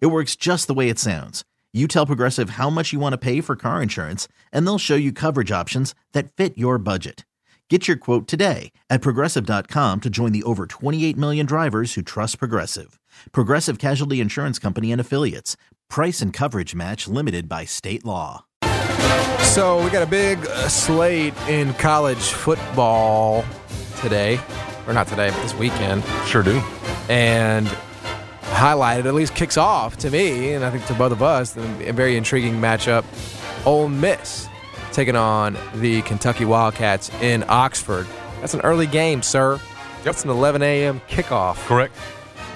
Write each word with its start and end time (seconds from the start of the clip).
It 0.00 0.06
works 0.06 0.36
just 0.36 0.66
the 0.66 0.74
way 0.74 0.88
it 0.88 0.98
sounds. 0.98 1.44
You 1.72 1.88
tell 1.88 2.06
Progressive 2.06 2.50
how 2.50 2.70
much 2.70 2.92
you 2.92 3.00
want 3.00 3.12
to 3.12 3.18
pay 3.18 3.40
for 3.40 3.56
car 3.56 3.82
insurance, 3.82 4.28
and 4.52 4.66
they'll 4.66 4.78
show 4.78 4.94
you 4.94 5.12
coverage 5.12 5.50
options 5.50 5.94
that 6.12 6.32
fit 6.32 6.56
your 6.56 6.78
budget. 6.78 7.24
Get 7.70 7.88
your 7.88 7.96
quote 7.96 8.28
today 8.28 8.72
at 8.90 9.00
progressive.com 9.00 10.00
to 10.02 10.10
join 10.10 10.32
the 10.32 10.42
over 10.42 10.66
28 10.66 11.16
million 11.16 11.46
drivers 11.46 11.94
who 11.94 12.02
trust 12.02 12.38
Progressive. 12.38 13.00
Progressive 13.32 13.78
Casualty 13.78 14.20
Insurance 14.20 14.58
Company 14.58 14.92
and 14.92 15.00
Affiliates. 15.00 15.56
Price 15.88 16.20
and 16.20 16.30
coverage 16.30 16.74
match 16.74 17.08
limited 17.08 17.48
by 17.48 17.64
state 17.64 18.04
law. 18.04 18.44
So 19.40 19.82
we 19.82 19.90
got 19.90 20.02
a 20.02 20.10
big 20.10 20.38
uh, 20.46 20.68
slate 20.68 21.34
in 21.48 21.72
college 21.74 22.18
football 22.18 23.44
today, 24.00 24.38
or 24.86 24.92
not 24.92 25.06
today, 25.06 25.30
but 25.30 25.40
this 25.42 25.54
weekend. 25.54 26.04
Sure 26.26 26.42
do. 26.42 26.60
And 27.08 27.66
highlighted, 28.50 29.06
at 29.06 29.14
least 29.14 29.34
kicks 29.34 29.56
off 29.56 29.96
to 29.98 30.10
me, 30.10 30.52
and 30.52 30.64
I 30.64 30.70
think 30.70 30.86
to 30.86 30.94
both 30.94 31.12
of 31.12 31.22
us, 31.22 31.56
a 31.56 31.92
very 31.92 32.16
intriguing 32.16 32.54
matchup. 32.54 33.04
Ole 33.66 33.88
Miss 33.88 34.48
taking 34.92 35.16
on 35.16 35.56
the 35.74 36.02
Kentucky 36.02 36.44
Wildcats 36.44 37.10
in 37.20 37.44
Oxford. 37.48 38.06
That's 38.40 38.54
an 38.54 38.60
early 38.60 38.86
game, 38.86 39.22
sir. 39.22 39.52
Yep. 39.54 40.04
That's 40.04 40.24
an 40.24 40.30
11 40.30 40.62
a.m. 40.62 41.00
kickoff. 41.08 41.56
Correct. 41.66 41.94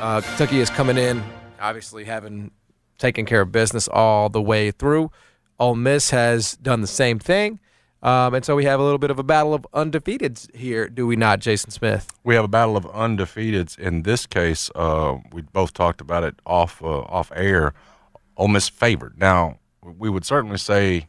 Uh, 0.01 0.21
Kentucky 0.21 0.61
is 0.61 0.71
coming 0.71 0.97
in, 0.97 1.23
obviously 1.61 2.05
having 2.05 2.51
taken 2.99 3.27
care 3.27 3.41
of 3.41 3.51
business 3.51 3.89
all 3.89 4.29
the 4.29 4.43
way 4.43 4.71
through. 4.71 5.11
Ole 5.59 5.75
Miss 5.75 6.11
has 6.11 6.57
done 6.57 6.81
the 6.81 6.87
same 6.87 7.19
thing. 7.19 7.59
Um, 8.03 8.35
and 8.35 8.45
so 8.45 8.55
we 8.55 8.65
have 8.65 8.79
a 8.79 8.83
little 8.83 8.99
bit 8.99 9.11
of 9.11 9.19
a 9.19 9.25
battle 9.25 9.55
of 9.55 9.67
undefeateds 9.75 10.55
here, 10.55 10.89
do 10.89 11.07
we 11.07 11.17
not, 11.17 11.41
Jason 11.41 11.71
Smith? 11.71 12.13
We 12.23 12.37
have 12.37 12.45
a 12.45 12.49
battle 12.49 12.77
of 12.77 12.85
undefeateds. 12.85 13.77
In 13.79 14.03
this 14.03 14.25
case, 14.25 14.71
uh, 14.75 15.19
we 15.33 15.43
both 15.43 15.73
talked 15.73 16.01
about 16.01 16.23
it 16.23 16.37
off 16.47 16.83
uh, 16.83 17.01
off 17.01 17.33
air. 17.35 17.75
Ole 18.37 18.49
Miss 18.49 18.69
favored. 18.69 19.19
Now, 19.19 19.59
we 19.83 20.09
would 20.09 20.25
certainly 20.25 20.59
say, 20.59 21.09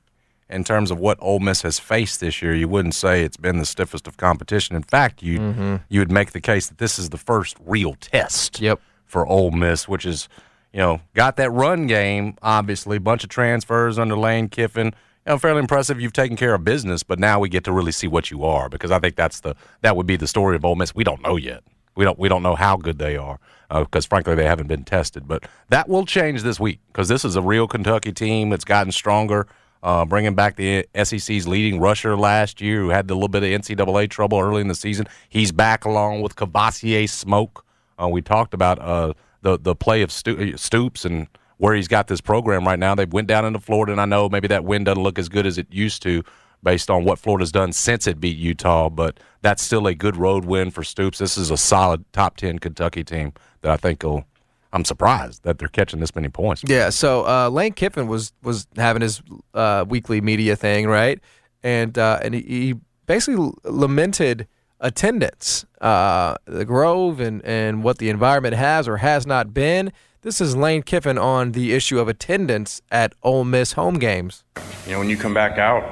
in 0.50 0.64
terms 0.64 0.90
of 0.90 0.98
what 0.98 1.20
Ole 1.22 1.40
Miss 1.40 1.62
has 1.62 1.78
faced 1.78 2.22
this 2.22 2.42
year, 2.42 2.56
you 2.56 2.68
wouldn't 2.68 2.96
say 2.96 3.24
it's 3.24 3.38
been 3.38 3.60
the 3.60 3.66
stiffest 3.66 4.08
of 4.08 4.18
competition. 4.18 4.76
In 4.76 4.82
fact, 4.82 5.22
you 5.22 5.40
mm-hmm. 5.40 5.76
you 5.90 6.00
would 6.00 6.12
make 6.12 6.32
the 6.32 6.42
case 6.42 6.70
that 6.70 6.80
this 6.80 6.98
is 6.98 7.10
the 7.10 7.18
first 7.18 7.56
real 7.64 7.94
test 8.02 8.60
yep. 8.60 8.82
for 9.06 9.28
Ole 9.28 9.52
Miss, 9.52 9.88
which 9.88 10.08
is, 10.08 10.28
you 10.74 10.80
know, 10.80 11.02
got 11.14 11.36
that 11.36 11.52
run 11.52 11.86
game. 11.86 12.36
Obviously, 12.42 12.98
bunch 12.98 13.24
of 13.24 13.30
transfers 13.30 14.00
under 14.00 14.18
Lane 14.18 14.50
Kiffin 14.50 14.96
you 15.26 15.34
know, 15.34 15.38
fairly 15.38 15.60
impressive. 15.60 16.00
You've 16.00 16.14
taken 16.14 16.38
care 16.38 16.54
of 16.54 16.64
business, 16.64 17.04
but 17.04 17.20
now 17.20 17.40
we 17.40 17.50
get 17.50 17.64
to 17.66 17.72
really 17.72 17.92
see 17.92 18.08
what 18.08 18.32
you 18.32 18.44
are 18.44 18.70
because 18.70 18.92
I 18.92 19.00
think 19.00 19.16
that's 19.16 19.42
the 19.42 19.56
that 19.82 19.96
would 19.96 20.08
be 20.08 20.16
the 20.16 20.28
story 20.28 20.56
of 20.56 20.66
Ole 20.66 20.76
Miss. 20.76 20.96
We 20.96 21.04
don't 21.04 21.22
know 21.22 21.36
yet. 21.36 21.64
We 21.96 22.06
don't 22.06 22.18
we 22.18 22.30
don't 22.30 22.44
know 22.44 22.56
how 22.56 22.78
good 22.78 22.98
they 22.98 23.18
are 23.18 23.40
because 23.70 24.06
uh, 24.06 24.10
frankly 24.10 24.36
they 24.36 24.46
haven't 24.46 24.68
been 24.68 24.84
tested. 24.84 25.28
But 25.28 25.44
that 25.70 25.90
will 25.90 26.06
change 26.06 26.44
this 26.44 26.60
week 26.60 26.80
because 26.88 27.08
this 27.08 27.26
is 27.26 27.36
a 27.36 27.42
real 27.42 27.68
Kentucky 27.68 28.12
team 28.12 28.50
that's 28.50 28.66
gotten 28.66 28.92
stronger. 28.92 29.48
Uh, 29.82 30.04
bringing 30.04 30.36
back 30.36 30.58
the 30.58 30.86
SEC's 31.04 31.48
leading 31.48 31.80
rusher 31.80 32.18
last 32.18 32.60
year, 32.60 32.82
who 32.82 32.90
had 32.90 33.10
a 33.10 33.14
little 33.14 33.30
bit 33.30 33.44
of 33.44 33.50
NCAA 33.50 34.10
trouble 34.10 34.38
early 34.38 34.60
in 34.60 34.68
the 34.68 34.76
season. 34.76 35.08
He's 35.30 35.54
back 35.54 35.86
along 35.86 36.22
with 36.22 36.36
Kavosiey 36.36 37.08
Smoke. 37.08 37.66
Uh, 37.98 38.10
we 38.10 38.22
talked 38.22 38.54
about 38.54 38.80
uh, 38.80 39.14
the 39.42 39.58
the 39.58 39.76
play 39.76 40.02
of 40.02 40.12
Stoops 40.12 41.06
and 41.06 41.28
where 41.60 41.76
he's 41.76 41.88
got 41.88 42.08
this 42.08 42.22
program 42.22 42.66
right 42.66 42.80
now. 42.80 42.96
They 42.96 43.06
went 43.06 43.28
down 43.28 43.46
into 43.46 43.60
Florida, 43.60 43.92
and 43.92 44.02
I 44.02 44.06
know 44.06 44.30
maybe 44.30 44.48
that 44.48 44.64
win 44.64 44.86
doesn't 44.86 45.04
look 45.04 45.20
as 45.20 45.30
good 45.30 45.46
as 45.46 45.58
it 45.58 45.68
used 45.70 46.02
to 46.04 46.24
based 46.64 46.90
on 46.90 47.04
what 47.06 47.20
Florida's 47.20 47.52
done 47.52 47.72
since 47.74 48.08
it 48.08 48.20
beat 48.20 48.38
Utah, 48.38 48.90
but 48.90 49.20
that's 49.42 49.62
still 49.62 49.86
a 49.86 49.94
good 49.94 50.18
road 50.18 50.46
win 50.46 50.72
for 50.72 50.84
Stoops. 50.84 51.18
This 51.18 51.38
is 51.38 51.52
a 51.52 51.58
solid 51.58 52.04
top 52.14 52.38
10 52.38 52.60
Kentucky 52.60 53.04
team 53.04 53.34
that 53.62 53.72
I 53.72 53.78
think 53.78 54.04
will. 54.04 54.26
I'm 54.72 54.86
surprised 54.86 55.44
that 55.44 55.58
they're 55.58 55.68
catching 55.68 56.00
this 56.00 56.14
many 56.14 56.30
points. 56.30 56.64
Yeah, 56.66 56.92
so 56.92 57.26
uh, 57.26 57.50
Lane 57.50 57.74
Kiffin 57.74 58.08
was 58.08 58.34
was 58.44 58.68
having 58.76 59.02
his 59.02 59.20
uh, 59.56 59.84
weekly 59.88 60.22
media 60.22 60.56
thing, 60.56 60.86
right? 60.86 61.20
And 61.64 61.98
uh, 61.98 62.20
and 62.22 62.36
he, 62.36 62.42
he, 62.42 62.76
basically 63.08 63.52
lamented 63.64 64.48
attendance, 64.80 65.66
uh, 65.82 66.36
the 66.46 66.66
Grove, 66.66 67.20
and 67.20 67.44
and 67.46 67.84
what 67.84 67.98
the 67.98 68.10
environment 68.10 68.56
has 68.56 68.88
or 68.88 68.98
has 68.98 69.26
not 69.26 69.54
been. 69.54 69.92
This 70.22 70.42
is 70.42 70.56
Lane 70.56 70.84
Kiffin 70.84 71.18
on 71.18 71.54
the 71.54 71.74
issue 71.74 71.98
of 71.98 72.10
attendance 72.10 72.82
at 72.92 73.14
Ole 73.24 73.46
Miss 73.46 73.74
home 73.74 74.00
games. 74.00 74.44
You 74.86 74.94
know, 74.94 75.00
when 75.00 75.10
you 75.10 75.16
come 75.16 75.34
back 75.34 75.58
out 75.58 75.84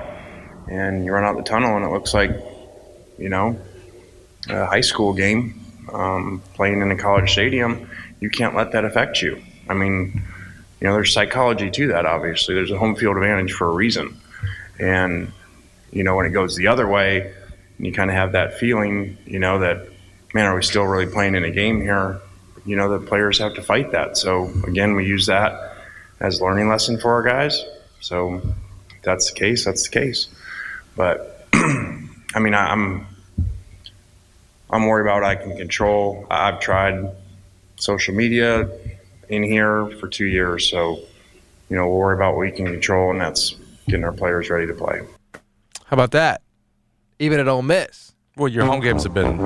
and 0.69 1.05
you 1.05 1.13
run 1.13 1.23
out 1.23 1.37
the 1.37 1.43
tunnel 1.43 1.77
and 1.77 1.85
it 1.85 1.91
looks 1.91 2.13
like, 2.13 2.31
you 3.17 3.29
know, 3.29 3.57
a 4.49 4.65
high 4.65 4.81
school 4.81 5.13
game 5.13 5.63
um, 5.93 6.41
playing 6.55 6.81
in 6.81 6.91
a 6.91 6.97
college 6.97 7.31
stadium, 7.31 7.89
you 8.19 8.29
can't 8.29 8.53
let 8.53 8.73
that 8.73 8.83
affect 8.83 9.21
you. 9.21 9.41
I 9.69 9.73
mean, 9.73 10.21
you 10.81 10.87
know, 10.87 10.93
there's 10.93 11.13
psychology 11.13 11.71
to 11.71 11.87
that, 11.87 12.05
obviously. 12.05 12.53
There's 12.53 12.71
a 12.71 12.77
home 12.77 12.95
field 12.95 13.15
advantage 13.15 13.53
for 13.53 13.67
a 13.67 13.71
reason. 13.71 14.19
And, 14.77 15.31
you 15.91 16.03
know, 16.03 16.15
when 16.15 16.25
it 16.25 16.31
goes 16.31 16.55
the 16.55 16.67
other 16.67 16.87
way, 16.87 17.33
you 17.79 17.91
kind 17.91 18.09
of 18.09 18.15
have 18.15 18.31
that 18.33 18.57
feeling, 18.57 19.17
you 19.25 19.39
know, 19.39 19.59
that, 19.59 19.87
man, 20.33 20.45
are 20.45 20.55
we 20.55 20.63
still 20.63 20.83
really 20.83 21.05
playing 21.05 21.35
in 21.35 21.43
a 21.43 21.51
game 21.51 21.81
here? 21.81 22.19
you 22.67 22.75
know 22.75 22.89
the 22.89 23.03
players 23.03 23.39
have 23.39 23.55
to 23.55 23.63
fight 23.63 23.91
that. 23.93 24.17
So 24.17 24.51
again, 24.67 24.95
we 24.95 25.07
use 25.07 25.25
that 25.27 25.75
as 26.19 26.41
learning 26.41 26.67
lesson 26.67 26.99
for 26.99 27.13
our 27.13 27.23
guys. 27.23 27.63
So 28.01 28.35
if 28.89 29.01
that's 29.01 29.31
the 29.31 29.39
case, 29.39 29.65
that's 29.65 29.83
the 29.83 29.89
case. 29.89 30.27
But 30.95 31.47
I 31.53 32.39
mean, 32.39 32.53
I, 32.53 32.71
I'm 32.71 33.07
I'm 34.69 34.85
worried 34.85 35.03
about 35.03 35.21
what 35.21 35.29
I 35.29 35.35
can 35.35 35.55
control. 35.57 36.27
I've 36.29 36.59
tried 36.59 37.09
social 37.77 38.13
media 38.13 38.69
in 39.29 39.43
here 39.43 39.87
for 39.99 40.09
two 40.09 40.25
years, 40.25 40.69
so 40.69 40.99
you 41.69 41.77
know 41.77 41.87
we'll 41.87 41.99
worry 41.99 42.15
about 42.15 42.35
what 42.35 42.41
we 42.41 42.51
can 42.51 42.65
control, 42.65 43.11
and 43.11 43.21
that's 43.21 43.55
getting 43.87 44.03
our 44.03 44.11
players 44.11 44.49
ready 44.49 44.67
to 44.67 44.73
play. 44.73 45.01
How 45.85 45.93
about 45.93 46.11
that? 46.11 46.41
Even 47.19 47.39
at 47.39 47.47
Ole 47.47 47.61
Miss. 47.61 48.13
Well, 48.35 48.47
your 48.47 48.65
home 48.65 48.79
games 48.79 49.03
have 49.03 49.13
been 49.13 49.37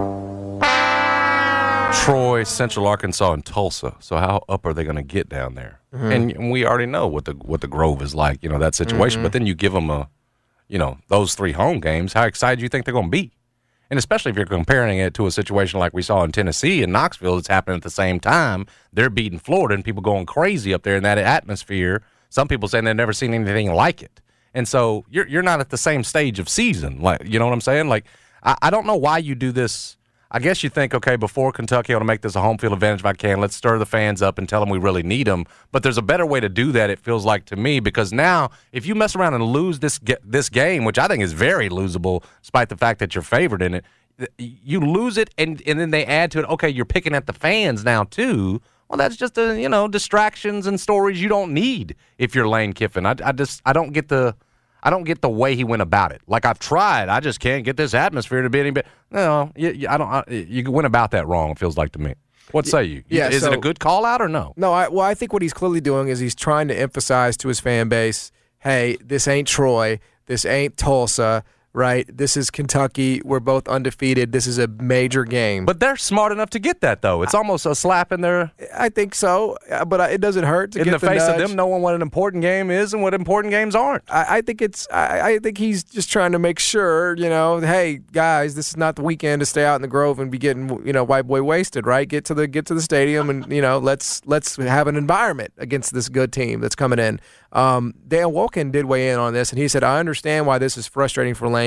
Troy, 2.04 2.44
Central 2.44 2.88
Arkansas, 2.88 3.32
and 3.32 3.46
Tulsa. 3.46 3.96
So 4.00 4.18
how 4.18 4.44
up 4.50 4.66
are 4.66 4.74
they 4.74 4.84
going 4.84 4.98
to 4.98 5.02
get 5.02 5.30
down 5.30 5.56
there? 5.56 5.80
Mm-hmm. 5.94 6.12
And 6.12 6.52
we 6.52 6.66
already 6.66 6.86
know 6.86 7.08
what 7.08 7.26
the 7.26 7.34
what 7.34 7.62
the 7.62 7.68
Grove 7.68 8.02
is 8.02 8.14
like. 8.14 8.44
You 8.44 8.50
know 8.50 8.60
that 8.60 8.76
situation. 8.76 9.18
Mm-hmm. 9.18 9.24
But 9.24 9.34
then 9.34 9.46
you 9.46 9.56
give 9.56 9.74
them 9.74 9.90
a, 9.90 10.10
you 10.68 10.78
know, 10.78 10.98
those 11.08 11.36
three 11.36 11.54
home 11.54 11.80
games. 11.80 12.14
How 12.14 12.24
excited 12.24 12.58
do 12.58 12.64
you 12.64 12.70
think 12.70 12.86
they're 12.86 12.94
going 12.94 13.08
to 13.08 13.12
be? 13.12 13.32
And 13.90 13.98
especially 13.98 14.32
if 14.32 14.38
you're 14.38 14.46
comparing 14.46 15.00
it 15.00 15.14
to 15.16 15.26
a 15.26 15.32
situation 15.32 15.80
like 15.80 15.94
we 15.94 16.02
saw 16.02 16.24
in 16.24 16.32
Tennessee 16.32 16.82
and 16.82 16.94
Knoxville, 16.94 17.38
it's 17.38 17.50
happening 17.50 17.76
at 17.76 17.84
the 17.84 17.90
same 17.90 18.22
time. 18.22 18.66
They're 18.94 19.10
beating 19.10 19.38
Florida 19.38 19.76
and 19.76 19.84
people 19.84 20.02
going 20.02 20.26
crazy 20.26 20.74
up 20.74 20.84
there 20.84 20.96
in 20.96 21.04
that 21.04 21.18
atmosphere. 21.18 22.02
Some 22.30 22.48
people 22.48 22.70
saying 22.70 22.86
they've 22.86 22.96
never 22.96 23.12
seen 23.12 23.34
anything 23.34 23.74
like 23.74 24.02
it. 24.02 24.22
And 24.54 24.68
so 24.68 25.06
you're 25.10 25.28
you're 25.28 25.44
not 25.44 25.60
at 25.60 25.70
the 25.70 25.78
same 25.78 26.04
stage 26.04 26.40
of 26.40 26.50
season. 26.50 27.02
Like 27.02 27.26
you 27.26 27.40
know 27.40 27.46
what 27.46 27.54
I'm 27.54 27.62
saying? 27.62 27.90
Like 27.90 28.06
I, 28.44 28.56
I 28.62 28.70
don't 28.70 28.86
know 28.86 28.98
why 28.98 29.18
you 29.20 29.36
do 29.36 29.52
this 29.52 29.98
I 30.34 30.40
guess 30.40 30.64
you 30.64 30.70
think, 30.70 30.94
okay, 30.94 31.18
before 31.18 31.52
Kentucky, 31.52 31.92
I 31.92 31.98
want 31.98 32.04
to 32.04 32.08
make 32.08 32.22
this 32.22 32.36
a 32.36 32.42
home 32.42 32.58
field 32.58 32.72
advantage 32.72 33.02
if 33.02 33.06
I 33.06 33.12
can. 33.12 33.42
Let's 33.42 33.54
stir 33.54 33.78
the 33.78 33.86
fans 33.86 34.22
up 34.22 34.38
and 34.38 34.48
tell 34.48 34.62
them 34.62 34.70
we 34.70 34.80
really 34.80 35.04
need 35.04 35.28
them. 35.28 35.46
But 35.74 35.84
there's 35.84 35.98
a 35.98 36.02
better 36.02 36.26
way 36.26 36.40
to 36.40 36.48
do 36.48 36.72
that. 36.72 36.90
It 36.90 37.00
feels 37.00 37.26
like 37.26 37.44
to 37.48 37.58
me 37.58 37.82
because 37.82 38.14
now, 38.14 38.52
if 38.72 38.86
you 38.86 38.96
mess 38.96 39.14
around 39.14 39.34
and 39.34 39.44
lose 39.44 39.80
this 39.80 40.00
this 40.24 40.48
game, 40.48 40.86
which 40.86 40.98
I 40.98 41.08
think 41.10 41.22
is 41.22 41.34
very 41.34 41.68
losable, 41.68 42.24
despite 42.42 42.70
the 42.70 42.78
fact 42.78 43.00
that 43.00 43.14
you're 43.14 43.22
favored 43.24 43.62
in 43.62 43.74
it, 43.74 43.86
you 44.38 44.80
lose 44.80 45.18
it, 45.18 45.32
and 45.38 45.62
and 45.68 45.78
then 45.78 45.92
they 45.92 46.06
add 46.06 46.32
to 46.32 46.40
it. 46.40 46.46
Okay, 46.46 46.70
you're 46.70 46.86
picking 46.86 47.14
at 47.14 47.28
the 47.28 47.34
fans 47.34 47.84
now 47.84 48.06
too. 48.06 48.62
Well, 48.92 48.98
that's 48.98 49.16
just 49.16 49.38
a 49.38 49.58
you 49.58 49.70
know 49.70 49.88
distractions 49.88 50.68
and 50.68 50.78
stories 50.78 51.22
you 51.22 51.30
don't 51.30 51.54
need 51.54 51.96
if 52.18 52.36
you're 52.36 52.46
Lane 52.46 52.74
Kiffin. 52.74 53.06
I, 53.06 53.16
I 53.24 53.32
just 53.32 53.62
I 53.66 53.72
don't 53.72 53.94
get 53.94 54.10
the 54.10 54.36
I 54.84 54.90
don't 54.90 55.06
get 55.06 55.22
the 55.22 55.30
way 55.30 55.56
he 55.56 55.64
went 55.64 55.82
about 55.82 56.12
it. 56.12 56.22
Like 56.28 56.46
I've 56.46 56.60
tried, 56.60 57.08
I 57.08 57.22
just 57.22 57.40
can't 57.40 57.64
get 57.64 57.78
this 57.78 57.94
atmosphere 57.94 58.42
to 58.42 58.50
be 58.50 58.60
any 58.60 58.72
better. 58.72 58.90
No, 59.10 59.50
you, 59.56 59.72
you, 59.72 59.88
I 59.88 59.98
don't. 59.98 60.10
I, 60.10 60.24
you 60.28 60.70
went 60.70 60.88
about 60.88 61.12
that 61.12 61.26
wrong. 61.26 61.52
It 61.52 61.60
feels 61.60 61.78
like 61.78 61.94
to 61.94 62.00
me. 62.00 62.16
What 62.52 62.68
say 62.68 62.84
you? 62.84 63.04
Yeah, 63.08 63.30
is 63.30 63.44
so, 63.44 63.54
it 63.54 63.58
a 63.58 63.62
good 63.62 63.80
call 63.80 64.04
out 64.04 64.22
or 64.22 64.28
no? 64.28 64.54
No, 64.58 64.74
I, 64.74 64.90
well, 64.90 65.06
I 65.06 65.14
think 65.14 65.32
what 65.32 65.42
he's 65.42 65.54
clearly 65.54 65.80
doing 65.80 66.10
is 66.10 66.20
he's 66.20 66.36
trying 66.36 66.68
to 66.68 66.78
emphasize 66.78 67.38
to 67.38 67.48
his 67.48 67.62
fan 67.62 67.88
base, 67.88 68.34
"Hey, 68.60 68.98
this 69.02 69.26
ain't 69.26 69.48
Troy. 69.48 70.02
This 70.26 70.44
ain't 70.44 70.76
Tulsa. 70.76 71.46
Right? 71.74 72.06
This 72.16 72.36
is 72.36 72.50
Kentucky. 72.50 73.22
We're 73.24 73.40
both 73.40 73.68
undefeated. 73.68 74.32
This 74.32 74.48
is 74.48 74.58
a 74.58 74.68
major 74.68 75.24
game. 75.24 75.66
But 75.66 75.80
they're 75.80 75.96
smart 75.98 76.32
enough 76.32 76.50
to 76.52 76.60
get 76.60 76.82
that 76.82 77.02
though. 77.02 77.22
It's 77.24 77.34
almost 77.34 77.66
a 77.66 77.76
slap 77.76 78.12
in 78.12 78.22
their 78.22 78.52
I 78.74 78.90
think 78.90 79.16
so, 79.16 79.58
uh, 79.70 79.86
but 79.86 80.02
I- 80.02 80.10
it 80.10 80.22
doesn't 80.22 80.44
hurt 80.44 80.74
to 80.74 80.80
in 80.80 80.86
get 80.86 80.92
the 80.92 81.00
face 81.00 81.22
of 81.24 81.38
them 81.38 81.56
knowing 81.56 81.82
what 81.82 81.96
an 81.96 82.02
important 82.02 82.42
game 82.42 82.70
is 82.72 82.94
and 82.94 83.02
what 83.02 83.14
important 83.14 83.52
games 83.52 83.76
aren't. 83.76 84.04
I, 84.10 84.38
I 84.38 84.42
think 84.42 84.62
it's. 84.62 84.88
I, 84.92 85.22
I 85.34 85.40
think 85.40 85.58
he's 85.58 85.84
just 85.84 86.12
trying 86.12 86.32
to 86.34 86.40
make 86.40 86.60
sure, 86.60 87.16
you 87.18 87.30
know, 87.30 87.60
hey 87.60 88.02
guys, 88.12 88.56
this 88.56 88.70
is 88.70 88.78
not 88.78 88.96
the 88.96 89.02
weekend 89.04 89.40
to 89.40 89.46
stay 89.46 89.64
out 89.64 89.76
in 89.76 89.82
the 89.82 89.88
Grove 89.88 90.20
and 90.20 90.30
be 90.32 90.38
getting, 90.38 90.86
you 90.86 90.94
know, 90.94 91.04
white 91.04 91.28
boy 91.28 91.42
wasted, 91.42 91.86
right? 91.86 92.08
Get 92.08 92.26
to 92.26 92.34
the 92.34 92.48
get 92.48 92.66
to 92.68 92.74
the 92.74 92.82
stadium 92.82 93.30
and 93.30 93.52
you 93.52 93.62
know 93.62 93.78
let's 93.78 94.22
let's 94.26 94.56
have 94.58 94.88
an 94.88 94.96
environment 94.96 95.54
against 95.58 95.94
this 95.94 96.10
good 96.10 96.32
team 96.34 96.60
that's 96.60 96.76
coming 96.76 97.00
in. 97.00 97.20
Um, 97.54 97.94
Dan 98.08 98.28
Wolken 98.28 98.72
did 98.72 98.86
weigh 98.86 99.10
in 99.10 99.20
on 99.20 99.34
this, 99.34 99.52
and 99.52 99.60
he 99.60 99.68
said, 99.68 99.84
I 99.84 100.00
understand 100.00 100.48
why 100.48 100.58
this 100.58 100.78
is 100.78 100.88
frustrating 100.88 101.34
for 101.34 101.50
Lane, 101.50 101.61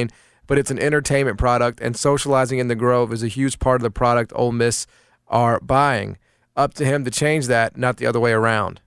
but 0.46 0.58
it's 0.58 0.70
an 0.70 0.78
entertainment 0.78 1.38
product, 1.38 1.80
and 1.80 1.96
socializing 1.96 2.58
in 2.58 2.68
the 2.68 2.74
Grove 2.74 3.12
is 3.12 3.22
a 3.22 3.28
huge 3.28 3.58
part 3.58 3.76
of 3.76 3.82
the 3.82 3.90
product 3.90 4.32
Ole 4.34 4.52
Miss 4.52 4.86
are 5.28 5.60
buying. 5.60 6.18
Up 6.56 6.74
to 6.74 6.84
him 6.84 7.04
to 7.04 7.10
change 7.10 7.46
that, 7.46 7.76
not 7.76 7.96
the 7.96 8.06
other 8.06 8.20
way 8.20 8.32
around. 8.32 8.80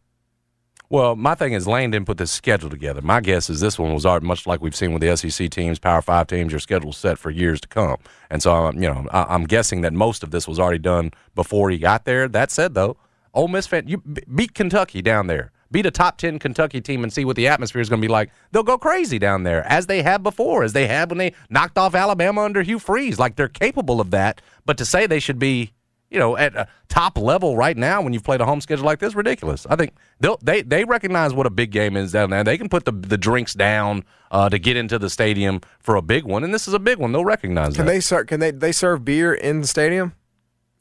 Well, 0.90 1.18
my 1.18 1.36
thing 1.36 1.52
is 1.52 1.68
Lane 1.68 1.92
didn't 1.92 2.06
put 2.06 2.18
this 2.18 2.32
schedule 2.32 2.70
together. 2.70 3.02
My 3.02 3.20
guess 3.20 3.50
is 3.50 3.60
this 3.60 3.78
one 3.78 3.94
was 3.94 4.06
already 4.06 4.26
much 4.26 4.48
like 4.48 4.62
we've 4.62 4.76
seen 4.76 4.94
with 4.94 5.02
the 5.02 5.18
SEC 5.18 5.50
teams, 5.50 5.80
Power 5.80 6.02
Five 6.02 6.28
teams. 6.28 6.54
Your 6.54 6.62
schedule's 6.62 6.96
set 6.96 7.18
for 7.18 7.30
years 7.30 7.60
to 7.62 7.68
come, 7.68 7.98
and 8.30 8.42
so 8.42 8.54
um, 8.54 8.76
you 8.76 8.88
know 8.88 9.06
I'm 9.12 9.44
guessing 9.44 9.82
that 9.82 9.92
most 9.92 10.24
of 10.24 10.32
this 10.32 10.48
was 10.48 10.60
already 10.60 10.80
done 10.80 11.12
before 11.36 11.70
he 11.70 11.78
got 11.78 12.06
there. 12.06 12.30
That 12.30 12.52
said, 12.52 12.74
though, 12.74 12.96
Ole 13.34 13.50
Miss 13.50 13.68
fan, 13.68 13.88
you 13.88 13.98
beat 13.98 14.54
Kentucky 14.54 15.02
down 15.02 15.28
there, 15.28 15.52
beat 15.72 15.86
a 15.86 15.92
top 15.92 16.18
ten 16.18 16.40
Kentucky 16.40 16.82
team, 16.82 17.04
and 17.04 17.12
see 17.12 17.26
what 17.26 17.36
the 17.36 17.48
atmosphere 17.48 17.82
is 17.82 17.90
going 17.90 18.02
to 18.02 18.08
be 18.08 18.12
like. 18.12 18.32
They'll 18.52 18.64
go 18.64 18.78
crazy 18.78 19.20
down 19.20 19.44
there, 19.44 19.66
as 19.68 19.88
they 19.88 20.02
have 20.02 20.24
before, 20.24 20.64
as 20.64 20.74
they 20.74 20.88
have 20.88 21.10
when 21.10 21.18
they 21.18 21.34
knocked 21.50 21.78
off 21.78 21.96
Alabama 21.96 22.42
under 22.42 22.62
Hugh 22.62 22.80
Freeze. 22.80 23.20
Like 23.20 23.36
they're 23.36 23.48
capable 23.48 24.02
of 24.02 24.12
that. 24.12 24.42
But 24.66 24.78
to 24.78 24.86
say 24.86 25.08
they 25.08 25.20
should 25.20 25.40
be 25.40 25.74
you 26.10 26.20
know, 26.20 26.38
at 26.38 26.56
a 26.56 26.68
top 26.88 27.18
level 27.18 27.58
right 27.58 27.76
now 27.76 28.02
when 28.02 28.14
you've 28.14 28.24
played 28.24 28.40
a 28.40 28.46
home 28.46 28.62
schedule 28.62 28.86
like 28.86 29.00
this, 29.00 29.14
ridiculous. 29.14 29.66
I 29.70 29.76
think 29.76 29.94
they'll, 30.20 30.38
they 30.42 30.62
they 30.62 30.86
recognize 30.86 31.34
what 31.34 31.46
a 31.46 31.50
big 31.50 31.72
game 31.72 31.98
is 31.98 32.12
down 32.12 32.30
there. 32.30 32.44
They 32.44 32.58
can 32.58 32.70
put 32.70 32.86
the 32.86 32.92
the 32.92 33.18
drinks 33.18 33.54
down 33.54 34.04
uh, 34.32 34.50
to 34.50 34.60
get 34.60 34.78
into 34.78 34.98
the 35.00 35.10
stadium 35.10 35.62
for 35.80 35.96
a 35.96 36.02
big 36.02 36.24
one, 36.24 36.44
and 36.44 36.54
this 36.54 36.68
is 36.68 36.74
a 36.74 36.80
big 36.80 36.98
one. 36.98 37.12
They'll 37.12 37.26
recognize 37.26 37.76
Can 37.76 37.86
that. 37.86 37.92
they 37.92 38.00
serve? 38.00 38.28
Can 38.28 38.40
they 38.40 38.52
they 38.52 38.72
serve 38.72 39.04
beer 39.04 39.34
in 39.34 39.62
the 39.62 39.68
stadium? 39.68 40.14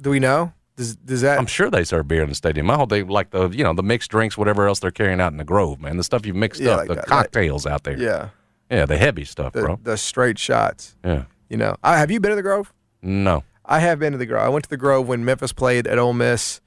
Do 0.01 0.11
we 0.11 0.21
know? 0.21 0.53
Does 0.77 0.97
does 0.97 1.23
that? 1.23 1.39
I'm 1.39 1.47
sure 1.47 1.71
they 1.71 1.85
serve 1.85 2.07
beer 2.07 2.23
in 2.23 2.29
the 2.29 2.35
stadium. 2.35 2.71
I 2.71 2.77
hope 2.77 2.91
they 2.91 3.03
like 3.03 3.31
the 3.31 3.49
you 3.49 3.65
know 3.65 3.73
the 3.73 3.83
mixed 3.83 4.11
drinks, 4.11 4.37
whatever 4.37 4.69
else 4.69 4.79
they're 4.79 4.91
carrying 4.91 5.21
out 5.21 5.33
in 5.33 5.39
the 5.39 5.45
Grove, 5.45 5.81
man. 5.81 5.97
The 5.97 6.05
stuff 6.05 6.27
you've 6.27 6.37
mixed 6.37 6.61
Yeah, 6.61 6.73
up, 6.73 6.79
like 6.81 6.89
the 6.89 6.95
that, 6.97 7.07
cocktails 7.07 7.67
out 7.67 7.85
there. 7.85 7.97
yeah, 7.99 8.29
yeah, 8.71 8.85
the 8.85 8.99
heavy 8.99 9.25
stuff, 9.25 9.53
the, 9.55 9.63
bro. 9.63 9.79
the 9.83 9.97
straight 9.97 10.39
shots. 10.39 10.95
Yeah, 11.05 11.25
You 11.49 11.57
know, 11.57 11.77
I, 11.83 11.97
have 11.99 12.11
you 12.11 12.21
been 12.21 12.31
to 12.31 12.37
the 12.37 12.43
Grove? 12.43 12.73
no, 13.03 13.43
I 13.65 13.79
have 13.81 13.99
been 13.99 14.13
to 14.13 14.19
the 14.19 14.27
Grove. 14.27 14.43
I 14.45 14.49
went 14.51 14.65
to 14.65 14.71
the 14.71 14.77
Grove 14.77 15.09
when 15.09 15.25
Memphis 15.25 15.53
played 15.55 15.87
at 15.87 15.99
Ole 15.99 16.13
Miss. 16.13 16.61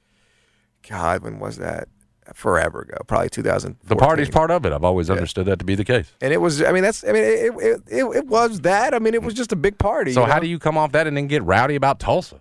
God, 0.88 1.22
when 1.22 1.38
was 1.38 1.56
that? 1.58 1.88
Forever 2.34 2.82
ago, 2.82 2.96
probably 3.08 3.28
2000. 3.28 3.76
the 3.84 3.96
party's 3.96 4.28
part 4.28 4.52
of 4.52 4.64
it. 4.64 4.72
I've 4.72 4.84
always 4.84 5.10
understood 5.10 5.46
that 5.46 5.58
to 5.58 5.64
be 5.64 5.74
the 5.74 5.84
case. 5.84 6.12
And 6.20 6.32
it 6.32 6.36
was. 6.36 6.62
I 6.62 6.70
mean, 6.70 6.84
that's. 6.84 7.02
I 7.02 7.10
mean, 7.10 7.24
it 7.24 7.52
it, 7.60 7.80
it, 7.88 8.04
it 8.18 8.26
was 8.28 8.60
that. 8.60 8.94
I 8.94 9.00
mean, 9.00 9.14
it 9.14 9.22
was 9.22 9.34
just 9.34 9.50
a 9.50 9.56
big 9.56 9.78
party. 9.78 10.12
So 10.12 10.20
you 10.24 10.30
how 10.30 10.38
do 10.38 10.46
you 10.46 10.60
come 10.60 10.78
off 10.78 10.92
that 10.92 11.08
and 11.08 11.16
then 11.16 11.26
get 11.26 11.42
rowdy 11.42 11.74
about 11.74 11.98
Tulsa? 11.98 12.40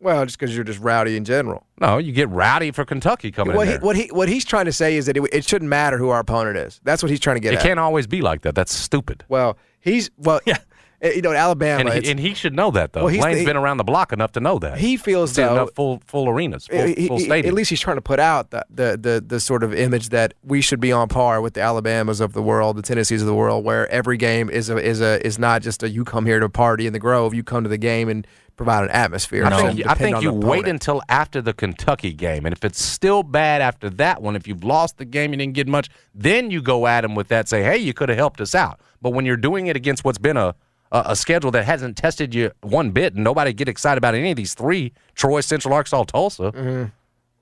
Well, 0.00 0.24
just 0.26 0.38
because 0.38 0.54
you're 0.54 0.64
just 0.64 0.80
rowdy 0.80 1.16
in 1.16 1.24
general. 1.24 1.66
No, 1.80 1.98
you 1.98 2.12
get 2.12 2.28
rowdy 2.28 2.70
for 2.70 2.84
Kentucky 2.84 3.30
coming 3.32 3.56
What 3.56 3.66
in 3.68 3.74
he, 3.74 3.78
what 3.84 3.96
he 3.96 4.06
what 4.12 4.28
he's 4.28 4.44
trying 4.44 4.66
to 4.66 4.72
say 4.72 4.96
is 4.96 5.06
that 5.06 5.16
it, 5.16 5.22
it 5.32 5.44
shouldn't 5.44 5.68
matter 5.68 5.96
who 5.98 6.10
our 6.10 6.20
opponent 6.20 6.56
is. 6.58 6.80
That's 6.84 7.02
what 7.02 7.10
he's 7.10 7.20
trying 7.20 7.36
to 7.36 7.40
get 7.40 7.54
It 7.54 7.56
at. 7.58 7.62
can't 7.62 7.80
always 7.80 8.06
be 8.06 8.20
like 8.20 8.42
that. 8.42 8.54
That's 8.54 8.72
stupid. 8.74 9.24
Well, 9.28 9.56
he's 9.80 10.10
well. 10.18 10.40
Yeah. 10.46 10.58
You 11.02 11.20
know, 11.22 11.32
Alabama. 11.32 11.90
And 11.90 12.04
he, 12.04 12.10
and 12.10 12.18
he 12.18 12.32
should 12.34 12.54
know 12.54 12.70
that 12.70 12.92
though. 12.92 13.00
Well, 13.04 13.08
he's 13.08 13.22
Lane's 13.22 13.40
the- 13.40 13.44
been 13.44 13.56
around 13.56 13.76
the 13.76 13.84
block 13.84 14.12
enough 14.12 14.32
to 14.32 14.40
know 14.40 14.58
that. 14.60 14.78
he 14.78 14.96
feels 14.96 15.32
Seen 15.32 15.46
though 15.46 15.52
enough 15.52 15.74
full 15.74 16.02
full 16.06 16.28
arenas, 16.28 16.66
full, 16.66 16.86
he- 16.86 17.06
full 17.08 17.18
stadiums. 17.18 17.46
at 17.46 17.52
least 17.54 17.70
he's 17.70 17.80
trying 17.80 17.98
to 17.98 18.02
put 18.02 18.18
out 18.18 18.50
the, 18.50 18.64
the 18.70 18.96
the 18.96 19.24
the 19.26 19.40
sort 19.40 19.62
of 19.62 19.74
image 19.74 20.08
that 20.08 20.34
we 20.42 20.60
should 20.60 20.80
be 20.80 20.92
on 20.92 21.08
par 21.08 21.40
with 21.40 21.54
the 21.54 21.60
Alabamas 21.60 22.20
of 22.20 22.32
the 22.32 22.42
world, 22.42 22.76
the 22.76 22.82
Tennessees 22.82 23.20
of 23.20 23.26
the 23.26 23.34
world, 23.34 23.64
where 23.64 23.88
every 23.90 24.16
game 24.16 24.48
is 24.48 24.70
a 24.70 24.78
is 24.78 25.00
a 25.00 25.24
is 25.26 25.38
not 25.38 25.62
just 25.62 25.82
a 25.82 25.88
you 25.90 26.04
come 26.04 26.24
here 26.26 26.40
to 26.40 26.48
party 26.48 26.86
in 26.86 26.92
the 26.92 26.98
Grove, 26.98 27.34
you 27.34 27.42
come 27.42 27.62
to 27.62 27.68
the 27.68 27.78
game 27.78 28.08
and 28.08 28.26
provide 28.56 28.84
an 28.84 28.90
atmosphere. 28.90 29.44
I 29.44 29.50
think, 29.50 29.60
shouldn't 29.76 29.86
I 29.90 29.94
think 29.94 30.22
you 30.22 30.32
wait 30.32 30.66
until 30.66 31.02
after 31.10 31.42
the 31.42 31.52
Kentucky 31.52 32.14
game, 32.14 32.46
and 32.46 32.54
if 32.54 32.64
it's 32.64 32.82
still 32.82 33.22
bad 33.22 33.60
after 33.60 33.90
that 33.90 34.22
one, 34.22 34.34
if 34.34 34.48
you've 34.48 34.64
lost 34.64 34.96
the 34.96 35.04
game, 35.04 35.32
you 35.32 35.36
didn't 35.36 35.52
get 35.52 35.68
much, 35.68 35.90
then 36.14 36.50
you 36.50 36.62
go 36.62 36.86
at 36.86 37.04
him 37.04 37.14
with 37.14 37.28
that. 37.28 37.48
Say, 37.50 37.62
hey, 37.62 37.76
you 37.76 37.92
could 37.92 38.08
have 38.08 38.16
helped 38.16 38.40
us 38.40 38.54
out. 38.54 38.80
But 39.02 39.10
when 39.10 39.26
you're 39.26 39.36
doing 39.36 39.66
it 39.66 39.76
against 39.76 40.04
what's 40.04 40.16
been 40.16 40.38
a 40.38 40.54
a, 40.92 41.02
a 41.06 41.16
schedule 41.16 41.50
that 41.52 41.64
hasn't 41.64 41.96
tested 41.96 42.34
you 42.34 42.52
one 42.62 42.90
bit, 42.90 43.14
and 43.14 43.24
nobody 43.24 43.52
get 43.52 43.68
excited 43.68 43.98
about 43.98 44.14
any 44.14 44.30
of 44.30 44.36
these 44.36 44.54
three: 44.54 44.92
Troy, 45.14 45.40
Central 45.40 45.74
Arkansas, 45.74 46.04
Tulsa. 46.04 46.52
Mm-hmm. 46.52 46.84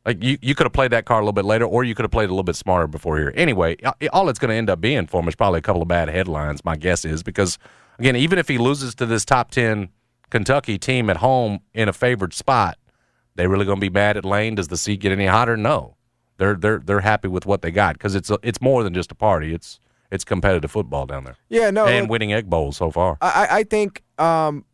Like 0.06 0.22
you, 0.22 0.36
you 0.42 0.54
could 0.54 0.66
have 0.66 0.72
played 0.72 0.92
that 0.92 1.06
card 1.06 1.22
a 1.22 1.24
little 1.24 1.32
bit 1.32 1.46
later, 1.46 1.64
or 1.64 1.82
you 1.82 1.94
could 1.94 2.04
have 2.04 2.10
played 2.10 2.28
a 2.28 2.32
little 2.32 2.42
bit 2.42 2.56
smarter 2.56 2.86
before 2.86 3.16
here. 3.16 3.32
Anyway, 3.34 3.76
all 4.12 4.28
it's 4.28 4.38
going 4.38 4.50
to 4.50 4.54
end 4.54 4.68
up 4.68 4.80
being 4.80 5.06
for 5.06 5.20
him 5.20 5.28
is 5.28 5.34
probably 5.34 5.58
a 5.58 5.62
couple 5.62 5.80
of 5.80 5.88
bad 5.88 6.08
headlines. 6.08 6.62
My 6.64 6.76
guess 6.76 7.06
is 7.06 7.22
because 7.22 7.58
again, 7.98 8.14
even 8.14 8.38
if 8.38 8.48
he 8.48 8.58
loses 8.58 8.94
to 8.96 9.06
this 9.06 9.24
top 9.24 9.50
ten 9.50 9.88
Kentucky 10.30 10.78
team 10.78 11.08
at 11.08 11.18
home 11.18 11.60
in 11.72 11.88
a 11.88 11.92
favored 11.92 12.34
spot, 12.34 12.76
they 13.34 13.46
really 13.46 13.64
going 13.64 13.76
to 13.76 13.80
be 13.80 13.90
mad 13.90 14.16
at 14.16 14.24
Lane? 14.24 14.56
Does 14.56 14.68
the 14.68 14.76
seat 14.76 15.00
get 15.00 15.12
any 15.12 15.26
hotter? 15.26 15.56
No, 15.56 15.96
they're 16.36 16.54
they're 16.54 16.80
they're 16.80 17.00
happy 17.00 17.28
with 17.28 17.46
what 17.46 17.62
they 17.62 17.70
got 17.70 17.94
because 17.94 18.14
it's 18.14 18.30
a, 18.30 18.38
it's 18.42 18.60
more 18.60 18.82
than 18.82 18.92
just 18.92 19.10
a 19.10 19.14
party. 19.14 19.54
It's 19.54 19.80
it's 20.14 20.24
competitive 20.24 20.70
football 20.70 21.04
down 21.06 21.24
there 21.24 21.36
Yeah, 21.48 21.70
no, 21.70 21.86
and 21.86 22.02
look, 22.04 22.10
winning 22.10 22.32
egg 22.32 22.48
bowls 22.48 22.76
so 22.76 22.90
far. 22.90 23.18
I, 23.20 23.46
I- 23.50 23.56
I 23.58 23.62
think, 23.64 24.02
um, 24.18 24.64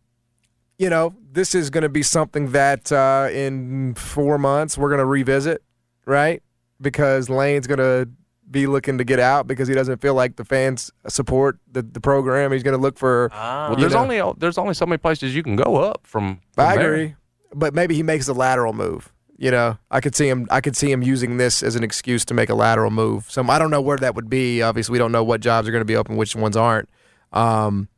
you 0.78 0.88
know, 0.90 1.14
this 1.32 1.54
is 1.54 1.70
going 1.70 1.82
to 1.82 1.88
be 1.88 2.02
something 2.02 2.52
that 2.52 2.90
uh, 2.92 3.28
in 3.32 3.94
four 3.94 4.38
months 4.38 4.78
we're 4.78 4.88
going 4.88 4.98
to 5.00 5.04
revisit, 5.06 5.62
right? 6.06 6.42
Because 6.80 7.28
Lane's 7.28 7.66
going 7.66 7.78
to 7.78 8.08
be 8.50 8.66
looking 8.66 8.98
to 8.98 9.04
get 9.04 9.20
out 9.20 9.46
because 9.46 9.68
he 9.68 9.74
doesn't 9.74 10.00
feel 10.00 10.14
like 10.14 10.36
the 10.36 10.44
fans 10.44 10.90
support 11.06 11.58
the, 11.70 11.82
the 11.82 12.00
program. 12.00 12.50
He's 12.50 12.62
going 12.64 12.76
to 12.76 12.80
look 12.82 12.98
for. 12.98 13.28
well, 13.32 13.76
there's 13.76 13.92
know- 13.92 14.00
only 14.00 14.34
there's 14.38 14.58
only 14.58 14.74
so 14.74 14.86
many 14.86 14.98
places 14.98 15.34
you 15.36 15.42
can 15.42 15.54
go 15.56 15.76
up 15.76 16.00
from. 16.06 16.40
from 16.54 16.66
I 16.68 16.76
there. 16.76 16.92
agree, 16.94 17.14
but 17.54 17.74
maybe 17.74 17.94
he 17.94 18.02
makes 18.02 18.26
a 18.28 18.32
lateral 18.32 18.72
move. 18.72 19.12
You 19.40 19.50
know, 19.50 19.78
I 19.90 20.02
could 20.02 20.14
see 20.14 20.28
him. 20.28 20.46
I 20.50 20.60
could 20.60 20.76
see 20.76 20.92
him 20.92 21.02
using 21.02 21.38
this 21.38 21.62
as 21.62 21.74
an 21.74 21.82
excuse 21.82 22.26
to 22.26 22.34
make 22.34 22.50
a 22.50 22.54
lateral 22.54 22.90
move. 22.90 23.24
So 23.30 23.42
I 23.48 23.58
don't 23.58 23.70
know 23.70 23.80
where 23.80 23.96
that 23.96 24.14
would 24.14 24.28
be. 24.28 24.60
Obviously, 24.60 24.92
we 24.92 24.98
don't 24.98 25.12
know 25.12 25.24
what 25.24 25.40
jobs 25.40 25.66
are 25.66 25.72
going 25.72 25.80
to 25.80 25.86
be 25.86 25.96
open, 25.96 26.16
which 26.16 26.36
ones 26.36 26.58
aren't. 26.58 26.90
Um, 27.32 27.88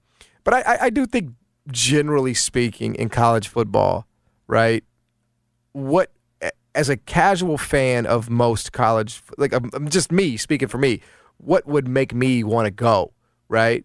but 0.45 0.55
I, 0.55 0.79
I, 0.83 0.91
do 0.91 1.05
think, 1.05 1.33
generally 1.69 2.33
speaking, 2.33 2.95
in 2.95 3.09
college 3.09 3.49
football, 3.49 4.07
right? 4.47 4.85
What, 5.73 6.13
as 6.77 6.89
a 6.89 6.97
casual 6.97 7.59
fan 7.59 8.07
of 8.07 8.31
most 8.31 8.71
college, 8.71 9.21
like 9.37 9.53
um, 9.53 9.69
um, 9.75 9.89
just 9.89 10.13
me 10.13 10.37
speaking 10.37 10.69
for 10.69 10.79
me, 10.79 11.01
what 11.39 11.67
would 11.67 11.89
make 11.89 12.15
me 12.15 12.45
want 12.45 12.67
to 12.67 12.71
go, 12.71 13.15
right? 13.49 13.85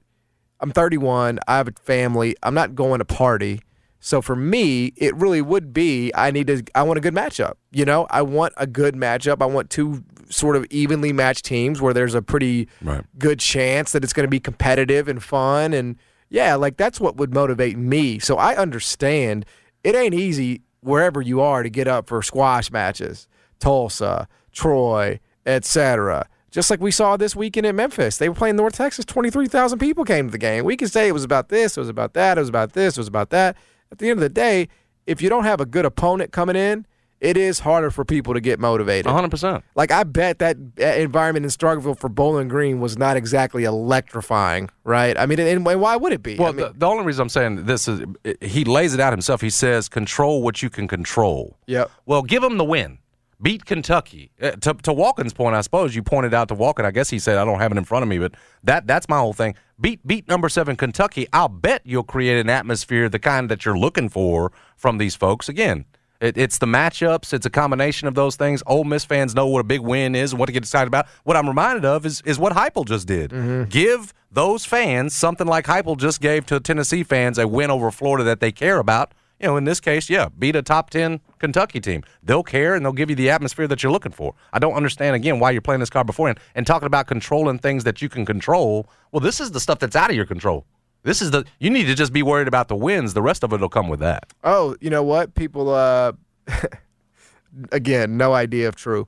I'm 0.60 0.70
31. 0.70 1.40
I 1.48 1.58
have 1.58 1.68
a 1.68 1.72
family. 1.72 2.36
I'm 2.44 2.54
not 2.54 2.76
going 2.76 3.00
to 3.00 3.06
party. 3.06 3.62
So 4.00 4.22
for 4.22 4.36
me, 4.36 4.94
it 4.96 5.16
really 5.16 5.42
would 5.42 5.74
be 5.74 6.12
I 6.16 6.32
need 6.32 6.48
to 6.48 6.63
I 6.75 6.84
want 6.84 6.98
a 6.98 7.01
good 7.01 7.13
matchup. 7.16 7.54
You 7.72 7.86
know, 7.86 8.08
I 8.10 8.22
want 8.22 8.54
a 8.58 8.68
good 8.68 8.96
matchup. 8.96 9.42
I 9.42 9.46
want 9.46 9.70
two 9.70 10.04
sort 10.30 10.56
of 10.56 10.66
evenly 10.70 11.13
matched 11.13 11.46
teams 11.46 11.82
where 11.82 11.94
there's 11.94 12.13
a 12.13 12.22
pretty 12.22 12.68
Right. 12.82 13.04
good 13.18 13.39
chance 13.39 13.94
that 13.94 14.04
it's 14.04 14.13
going 14.13 14.25
to 14.25 14.30
be 14.30 14.39
competitive 14.39 15.08
and 15.08 15.24
fun 15.24 15.74
and 15.74 15.96
yeah, 16.30 16.56
like 16.56 16.75
that's 16.77 17.00
what 17.00 17.16
would 17.16 17.34
motivate 17.34 17.77
me. 17.77 18.20
So 18.20 18.38
I 18.38 18.56
understand 18.56 19.46
it 19.84 19.96
ain't 19.96 20.13
easy 20.13 20.62
wherever 20.82 21.22
you 21.22 21.39
are 21.42 21.63
to 21.63 21.70
get 21.70 21.88
up 21.88 22.08
for 22.08 22.22
squash 22.22 22.70
matches. 22.72 23.27
Tulsa, 23.60 24.27
Troy, 24.51 25.20
etc. 25.46 26.27
Just 26.51 26.70
like 26.70 26.80
we 26.82 26.92
saw 26.92 27.18
this 27.18 27.36
weekend 27.36 27.66
in 27.66 27.75
Memphis. 27.75 28.18
They 28.18 28.30
were 28.30 28.36
playing 28.36 28.56
North 28.58 28.74
Texas. 28.75 29.06
23,000 29.06 29.80
people 29.80 30.04
came 30.04 30.27
to 30.27 30.32
the 30.32 30.38
game. 30.38 30.66
We 30.66 30.77
can 30.77 30.88
say 30.88 31.08
it 31.08 31.12
was 31.13 31.24
about 31.24 31.50
this, 31.50 31.77
it 31.77 31.80
was 31.80 31.89
about 31.89 32.13
that, 32.13 32.38
it 32.38 32.42
was 32.42 32.50
about 32.50 32.74
this, 32.74 32.98
it 32.98 33.00
was 33.00 33.08
about 33.08 33.30
that. 33.32 33.56
At 33.91 34.00
the 34.00 34.10
end 34.10 34.17
of 34.17 34.22
the 34.22 34.29
day, 34.29 34.67
if 35.06 35.22
you 35.22 35.29
don't 35.29 35.44
have 35.44 35.62
a 35.62 35.65
good 35.65 35.86
opponent 35.86 36.32
coming 36.32 36.56
in, 36.56 36.86
it 37.20 37.36
is 37.36 37.60
harder 37.60 37.89
for 37.89 38.06
people 38.06 38.34
to 38.36 38.39
get 38.39 38.60
motivated. 38.60 39.12
100%. 39.12 39.63
Like 39.75 39.91
I 39.91 40.03
bet 40.03 40.39
that 40.39 40.58
environment 40.77 41.46
in 41.46 41.50
Starkville 41.50 41.98
for 41.98 42.10
Bowling 42.10 42.48
Green 42.48 42.79
was 42.79 42.98
not 42.98 43.17
exactly 43.17 43.63
electrifying, 43.63 44.70
right? 44.84 45.17
I 45.17 45.25
mean, 45.25 45.39
and, 45.39 45.67
and 45.67 45.82
why 45.82 45.96
would 45.96 46.13
it 46.13 46.22
be? 46.22 46.36
Well, 46.38 46.50
I 46.50 46.51
mean, 46.51 46.67
the, 46.67 46.74
the 46.77 46.86
only 46.86 47.03
reason 47.03 47.24
I'm 47.24 47.29
saying 47.29 47.65
this 47.65 47.88
is 47.88 48.01
he 48.41 48.65
lays 48.65 48.94
it 48.94 49.00
out 49.00 49.13
himself. 49.13 49.41
He 49.41 49.50
says, 49.50 49.89
"Control 49.89 50.44
what 50.44 50.62
you 50.62 50.70
can 50.70 50.88
control." 50.88 51.58
Yep. 51.65 51.89
Well, 52.06 52.22
give 52.22 52.44
him 52.44 52.58
the 52.58 52.65
win. 52.65 53.00
Beat 53.41 53.65
Kentucky. 53.65 54.32
Uh, 54.41 54.51
to 54.51 54.74
to 54.74 54.91
Wolken's 54.91 55.34
point, 55.34 55.56
I 55.56 55.62
suppose 55.62 55.96
you 55.96 56.01
pointed 56.01 56.34
out 56.34 56.48
to 56.48 56.56
Walken. 56.56 56.86
I 56.86 56.91
guess 56.91 57.10
he 57.10 57.20
said 57.20 57.38
I 57.38 57.46
don't 57.46 57.60
have 57.60 57.72
it 57.72 57.77
in 57.77 57.84
front 57.86 58.03
of 58.03 58.10
me, 58.10 58.17
but 58.17 58.34
that 58.63 58.88
that's 58.88 59.08
my 59.08 59.20
whole 59.20 59.34
thing. 59.34 59.56
Beat 59.79 60.06
beat 60.08 60.27
number 60.27 60.50
seven 60.50 60.75
Kentucky. 60.75 61.27
I'll 61.32 61.48
bet 61.50 61.82
you'll 61.86 62.03
create 62.03 62.39
an 62.39 62.50
atmosphere 62.50 63.10
the 63.10 63.20
kind 63.20 63.50
that 63.50 63.63
you're 63.63 63.77
looking 63.77 64.10
for 64.10 64.51
from 64.75 64.98
these 64.98 65.15
folks. 65.15 65.50
Again, 65.50 65.86
It, 66.20 66.36
it's 66.36 66.58
the 66.58 66.65
matchups. 66.65 67.32
It's 67.32 67.46
a 67.46 67.51
combination 67.51 68.08
of 68.08 68.15
those 68.15 68.36
things. 68.36 68.63
Ole 68.65 68.84
Miss 68.86 69.06
fans 69.06 69.36
know 69.36 69.46
what 69.46 69.60
a 69.60 69.63
big 69.63 69.82
win 69.82 70.15
is 70.15 70.32
and 70.32 70.39
what 70.39 70.48
to 70.48 70.51
get 70.51 70.63
excited 70.63 70.88
about. 70.88 71.06
What 71.24 71.38
I'm 71.38 71.48
reminded 71.48 71.86
of 71.86 72.08
is 72.08 72.22
is 72.25 72.39
what 72.39 72.53
Heupel 72.53 72.86
just 72.88 73.08
did. 73.08 73.32
Give 73.70 74.15
those 74.32 74.65
fans 74.65 75.13
something 75.15 75.46
like 75.46 75.65
Heupel 75.67 75.96
just 75.96 76.22
gave 76.22 76.48
to 76.48 76.60
Tennessee 76.60 77.03
fans 77.03 77.38
a 77.38 77.48
win 77.48 77.70
over 77.70 77.91
Florida 77.91 78.24
that 78.24 78.39
they 78.39 78.51
care 78.51 78.79
about. 78.79 79.13
You 79.39 79.48
know, 79.48 79.58
in 79.58 79.65
this 79.65 79.79
case, 79.79 80.10
yeah, 80.10 80.29
beat 80.38 80.56
a 80.56 80.63
top 80.63 80.89
ten 80.89 81.20
Kentucky 81.38 81.79
team. 81.79 82.03
They'll 82.24 82.44
care 82.44 82.74
and 82.74 82.84
they'll 82.84 82.94
give 82.94 83.10
you 83.10 83.15
the 83.15 83.29
atmosphere 83.29 83.67
that 83.67 83.84
you're 83.84 83.91
looking 83.91 84.12
for. 84.12 84.34
I 84.51 84.60
don't 84.60 84.74
understand 84.74 85.15
again 85.15 85.39
why 85.39 85.51
you're 85.51 85.62
playing 85.62 85.79
this 85.79 85.91
card 85.91 86.08
beforehand 86.08 86.39
and 86.56 86.65
talking 86.65 86.88
about 86.88 87.08
controlling 87.08 87.60
things 87.60 87.84
that 87.84 88.01
you 88.01 88.10
can 88.10 88.25
control. 88.25 88.89
Well, 89.12 89.20
this 89.20 89.39
is 89.39 89.51
the 89.51 89.60
stuff 89.60 89.79
that's 89.79 89.96
out 89.96 90.10
of 90.10 90.15
your 90.15 90.25
control. 90.25 90.65
This 91.03 91.22
is 91.22 91.32
the 91.32 91.46
you 91.60 91.70
need 91.70 91.86
to 91.86 91.94
just 91.94 92.12
be 92.12 92.24
worried 92.24 92.48
about 92.48 92.67
the 92.67 92.75
wins. 92.75 93.13
The 93.13 93.22
rest 93.22 93.44
of 93.44 93.53
it 93.53 93.62
will 93.62 93.70
come 93.70 93.88
with 93.88 94.00
that. 94.00 94.25
Oh, 94.44 94.75
you 94.82 94.89
know 94.89 95.03
what? 95.03 95.36
People, 95.36 95.70
uh, 95.70 96.13
again, 97.72 98.17
no 98.17 98.34
idea 98.34 98.67
if 98.67 98.75
true, 98.75 99.08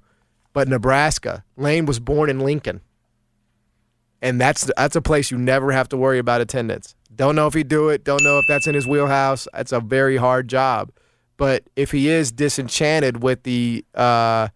but 0.53 0.67
Nebraska. 0.67 1.43
Lane 1.57 1.85
was 1.85 1.99
born 1.99 2.29
in 2.29 2.39
Lincoln, 2.39 2.81
and 4.21 4.39
that's 4.39 4.69
that's 4.77 4.95
a 4.95 5.01
place 5.01 5.31
you 5.31 5.37
never 5.37 5.71
have 5.71 5.89
to 5.89 5.97
worry 5.97 6.19
about 6.19 6.39
attendance. 6.39 6.95
Don't 7.19 7.35
know 7.35 7.47
if 7.47 7.53
he 7.53 7.65
do 7.65 7.89
it. 7.89 8.05
Don't 8.05 8.23
know 8.23 8.39
if 8.39 8.45
that's 8.47 8.65
in 8.65 8.73
his 8.73 8.87
wheelhouse. 8.87 9.45
That's 9.51 9.73
a 9.73 9.81
very 9.81 10.15
hard 10.15 10.47
job, 10.47 10.89
but 11.35 11.65
if 11.75 11.91
he 11.91 12.07
is 12.07 12.31
disenchanted 12.31 13.21
with 13.21 13.43
the, 13.43 13.83
uh, 13.93 14.47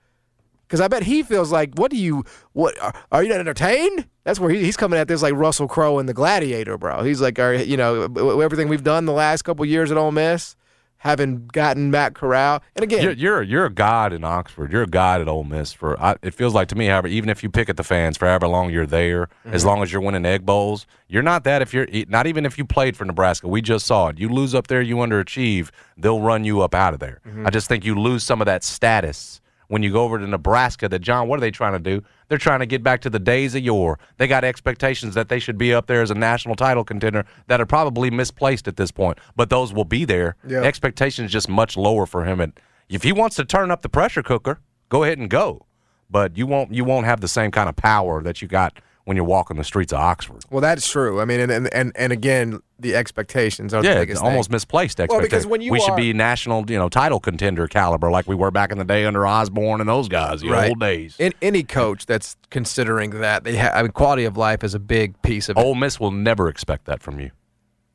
because 0.65 0.79
I 0.79 0.87
bet 0.87 1.03
he 1.03 1.23
feels 1.23 1.51
like, 1.51 1.73
what 1.75 1.91
do 1.91 1.97
you, 1.97 2.23
what 2.53 2.81
are, 2.81 2.93
are 3.11 3.21
you 3.21 3.27
not 3.27 3.41
entertained? 3.41 4.07
That's 4.23 4.39
where 4.39 4.49
he, 4.49 4.63
he's 4.63 4.77
coming 4.77 4.97
at 4.97 5.09
this 5.09 5.21
like 5.21 5.33
Russell 5.33 5.67
Crowe 5.67 5.99
in 5.99 6.05
The 6.05 6.13
Gladiator, 6.13 6.77
bro. 6.77 7.03
He's 7.03 7.19
like, 7.19 7.37
are, 7.37 7.53
you 7.53 7.75
know, 7.75 8.03
everything 8.39 8.69
we've 8.69 8.81
done 8.81 9.03
the 9.03 9.11
last 9.11 9.41
couple 9.41 9.65
years 9.65 9.91
at 9.91 9.97
Ole 9.97 10.13
Miss 10.13 10.55
having 11.03 11.45
gotten 11.47 11.91
Matt 11.91 12.15
Corral. 12.15 12.63
And 12.77 12.83
again, 12.83 13.03
You're, 13.03 13.11
you're 13.11 13.41
you're 13.43 13.65
a 13.65 13.69
god 13.69 14.13
in 14.13 14.23
Oxford. 14.23 14.71
You're 14.71 14.83
a 14.83 14.87
god 14.87 15.19
at 15.19 15.27
Ole 15.27 15.43
Miss 15.43 15.73
for. 15.73 16.01
I, 16.01 16.15
it 16.21 16.33
feels 16.33 16.53
like 16.53 16.69
to 16.69 16.75
me, 16.75 16.85
however, 16.85 17.09
even 17.09 17.29
if 17.29 17.43
you 17.43 17.49
pick 17.49 17.67
at 17.67 17.75
the 17.75 17.83
fans 17.83 18.15
for 18.15 18.25
however 18.25 18.47
long 18.47 18.71
you're 18.71 18.85
there, 18.85 19.27
as 19.43 19.61
mm-hmm. 19.61 19.67
long 19.67 19.83
as 19.83 19.91
you're 19.91 20.01
winning 20.01 20.25
egg 20.25 20.45
bowls, 20.45 20.87
you're 21.09 21.21
not 21.21 21.43
that. 21.43 21.61
If 21.61 21.73
you're 21.73 21.87
not 22.07 22.25
even 22.25 22.45
if 22.45 22.57
you 22.57 22.63
played 22.63 22.95
for 22.95 23.03
Nebraska, 23.03 23.49
we 23.49 23.61
just 23.61 23.85
saw 23.85 24.07
it. 24.07 24.17
You 24.17 24.29
lose 24.29 24.55
up 24.55 24.67
there, 24.67 24.81
you 24.81 24.95
underachieve, 24.95 25.71
they'll 25.97 26.21
run 26.21 26.45
you 26.45 26.61
up 26.61 26.73
out 26.73 26.93
of 26.93 27.01
there. 27.01 27.19
Mm-hmm. 27.27 27.47
I 27.47 27.49
just 27.49 27.67
think 27.67 27.83
you 27.83 27.99
lose 27.99 28.23
some 28.23 28.41
of 28.41 28.45
that 28.45 28.63
status 28.63 29.41
when 29.67 29.83
you 29.83 29.91
go 29.91 30.03
over 30.03 30.19
to 30.19 30.27
Nebraska. 30.27 30.89
That 30.89 30.99
John, 30.99 31.27
what 31.27 31.37
are 31.37 31.41
they 31.41 31.51
trying 31.51 31.73
to 31.73 31.79
do? 31.79 32.03
They're 32.27 32.37
trying 32.37 32.59
to 32.59 32.65
get 32.65 32.83
back 32.83 33.01
to 33.01 33.09
the 33.09 33.19
days 33.19 33.55
of 33.55 33.63
yore. 33.63 33.99
They 34.17 34.27
got 34.27 34.43
expectations 34.43 35.15
that 35.15 35.29
they 35.29 35.39
should 35.39 35.57
be 35.57 35.73
up 35.73 35.87
there 35.87 36.01
as 36.01 36.11
a 36.11 36.15
national 36.15 36.55
title 36.55 36.83
contender 36.83 37.25
that 37.47 37.61
are 37.61 37.65
probably 37.65 38.09
misplaced 38.09 38.67
at 38.67 38.77
this 38.77 38.91
point, 38.91 39.17
but 39.35 39.49
those 39.49 39.73
will 39.73 39.85
be 39.85 40.05
there. 40.05 40.35
Yeah. 40.47 40.61
Expectations 40.61 41.31
just 41.31 41.49
much 41.49 41.77
lower 41.77 42.05
for 42.05 42.25
him. 42.25 42.39
And 42.39 42.53
if 42.89 43.03
he 43.03 43.11
wants 43.11 43.35
to 43.37 43.45
turn 43.45 43.71
up 43.71 43.81
the 43.81 43.89
pressure 43.89 44.23
cooker, 44.23 44.59
go 44.89 45.03
ahead 45.03 45.17
and 45.17 45.29
go. 45.29 45.65
But 46.09 46.37
you 46.37 46.45
won't 46.45 46.73
you 46.73 46.83
won't 46.83 47.05
have 47.05 47.21
the 47.21 47.27
same 47.27 47.49
kind 47.49 47.67
of 47.67 47.75
power 47.75 48.21
that 48.21 48.41
you 48.41 48.47
got 48.47 48.79
when 49.05 49.17
you're 49.17 49.25
walking 49.25 49.57
the 49.57 49.63
streets 49.63 49.91
of 49.91 49.99
Oxford. 49.99 50.43
well, 50.49 50.61
that's 50.61 50.89
true. 50.89 51.19
I 51.19 51.25
mean, 51.25 51.39
and 51.41 51.67
and 51.67 51.91
and, 51.95 52.13
again, 52.13 52.61
the 52.79 52.95
expectations 52.95 53.73
are 53.73 53.81
the 53.81 53.89
biggest 53.89 54.23
almost 54.23 54.49
thing. 54.49 54.55
misplaced 54.55 54.99
Well, 55.09 55.21
because 55.21 55.45
when 55.45 55.61
you 55.61 55.71
we 55.71 55.79
should 55.81 55.95
be 55.95 56.13
national, 56.13 56.69
you 56.71 56.77
know, 56.77 56.89
title 56.89 57.19
contender 57.19 57.67
caliber 57.67 58.09
like 58.09 58.27
we 58.27 58.35
were 58.35 58.51
back 58.51 58.71
in 58.71 58.77
the 58.77 58.85
day 58.85 59.05
under 59.05 59.27
Osborne 59.27 59.81
and 59.81 59.89
those 59.89 60.07
guys, 60.07 60.41
the 60.41 60.49
Right. 60.49 60.69
old 60.69 60.79
days. 60.79 61.15
In, 61.19 61.33
any 61.41 61.63
coach 61.63 62.05
that's 62.05 62.37
considering 62.49 63.09
that 63.19 63.43
they 63.43 63.55
have, 63.55 63.73
I 63.75 63.81
mean, 63.83 63.91
quality 63.91 64.25
of 64.25 64.37
life 64.37 64.63
is 64.63 64.73
a 64.73 64.79
big 64.79 65.21
piece 65.21 65.49
of 65.49 65.57
it. 65.57 65.61
Ole 65.61 65.75
Miss 65.75 65.99
will 65.99 66.11
never 66.11 66.47
expect 66.47 66.85
that 66.85 67.01
from 67.01 67.19
you 67.19 67.31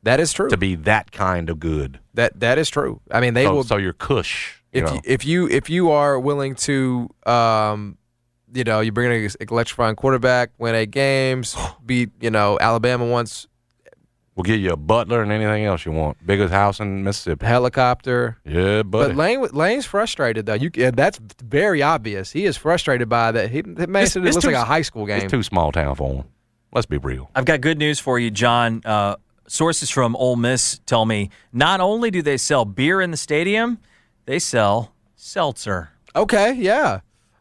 That 0.03 0.19
is 0.19 0.31
true. 0.33 0.49
to 0.49 0.57
be 0.57 0.75
that 0.75 1.11
kind 1.11 1.49
of 1.49 1.59
good. 1.59 1.99
that 2.13 2.39
that 2.39 2.57
is 2.57 2.69
true. 2.69 3.01
I 3.11 3.19
mean, 3.19 3.33
they 3.33 3.45
so, 3.45 3.53
will. 3.55 3.63
so 3.63 3.77
you're 3.77 3.93
cush. 3.93 4.61
You 4.71 4.83
if 4.83 4.85
know. 4.85 4.93
you, 4.93 5.01
if 5.05 5.25
you 5.25 5.47
if 5.49 5.69
you 5.69 5.89
are 5.89 6.19
willing 6.19 6.53
to, 6.55 7.09
um, 7.25 7.97
you 8.53 8.63
know, 8.63 8.79
you 8.79 8.91
bring 8.91 9.11
in 9.11 9.25
an 9.25 9.31
electrifying 9.49 9.95
quarterback, 9.95 10.51
win 10.57 10.75
eight 10.75 10.91
games, 10.91 11.55
beat 11.85 12.09
you 12.19 12.31
know 12.31 12.57
Alabama 12.59 13.05
once, 13.05 13.47
we'll 14.35 14.43
give 14.43 14.59
you 14.59 14.71
a 14.71 14.77
butler 14.77 15.21
and 15.21 15.31
anything 15.31 15.65
else 15.65 15.85
you 15.85 15.91
want. 15.91 16.17
Biggest 16.25 16.51
house 16.53 16.79
in 16.79 17.03
Mississippi. 17.03 17.45
helicopter. 17.45 18.37
Yeah, 18.45 18.83
buddy. 18.83 19.09
But 19.13 19.15
Lane 19.15 19.41
Lane's 19.53 19.85
frustrated 19.85 20.45
though. 20.45 20.53
You 20.55 20.71
and 20.77 20.95
that's 20.95 21.19
very 21.43 21.81
obvious. 21.81 22.31
He 22.31 22.45
is 22.45 22.57
frustrated 22.57 23.09
by 23.09 23.31
that. 23.33 23.49
He 23.51 23.59
it 23.59 23.89
makes 23.89 24.15
It's- 24.15 24.15
it, 24.15 24.19
it 24.23 24.27
it's 24.27 24.35
looks 24.35 24.45
too- 24.45 24.51
like 24.51 24.61
a 24.61 24.65
high 24.65 24.81
school 24.81 25.05
game. 25.05 25.21
it's 25.21 25.31
too 25.31 25.43
small 25.43 25.71
town 25.71 25.95
for 25.95 26.13
him. 26.13 26.23
Let's 26.71 26.85
be 26.85 26.97
real. 26.97 27.29
I've 27.35 27.45
got 27.45 27.61
good 27.61 27.79
news 27.79 27.99
for 27.99 28.19
you, 28.19 28.29
John. 28.29 28.81
Uh, 28.85 29.15
sources 29.47 29.89
from 29.89 30.15
Ole 30.15 30.35
Miss 30.35 30.79
tell 30.85 31.03
me 31.05 31.31
not 31.51 31.79
only 31.81 32.11
do 32.11 32.21
they 32.21 32.37
sell 32.37 32.63
beer 32.63 33.01
in 33.01 33.09
the 33.09 33.17
stadium, 33.17 33.79
they 34.25 34.37
sell 34.37 34.93
seltzer. 35.15 35.89
okay, 36.15 36.53
yeah. 36.53 36.99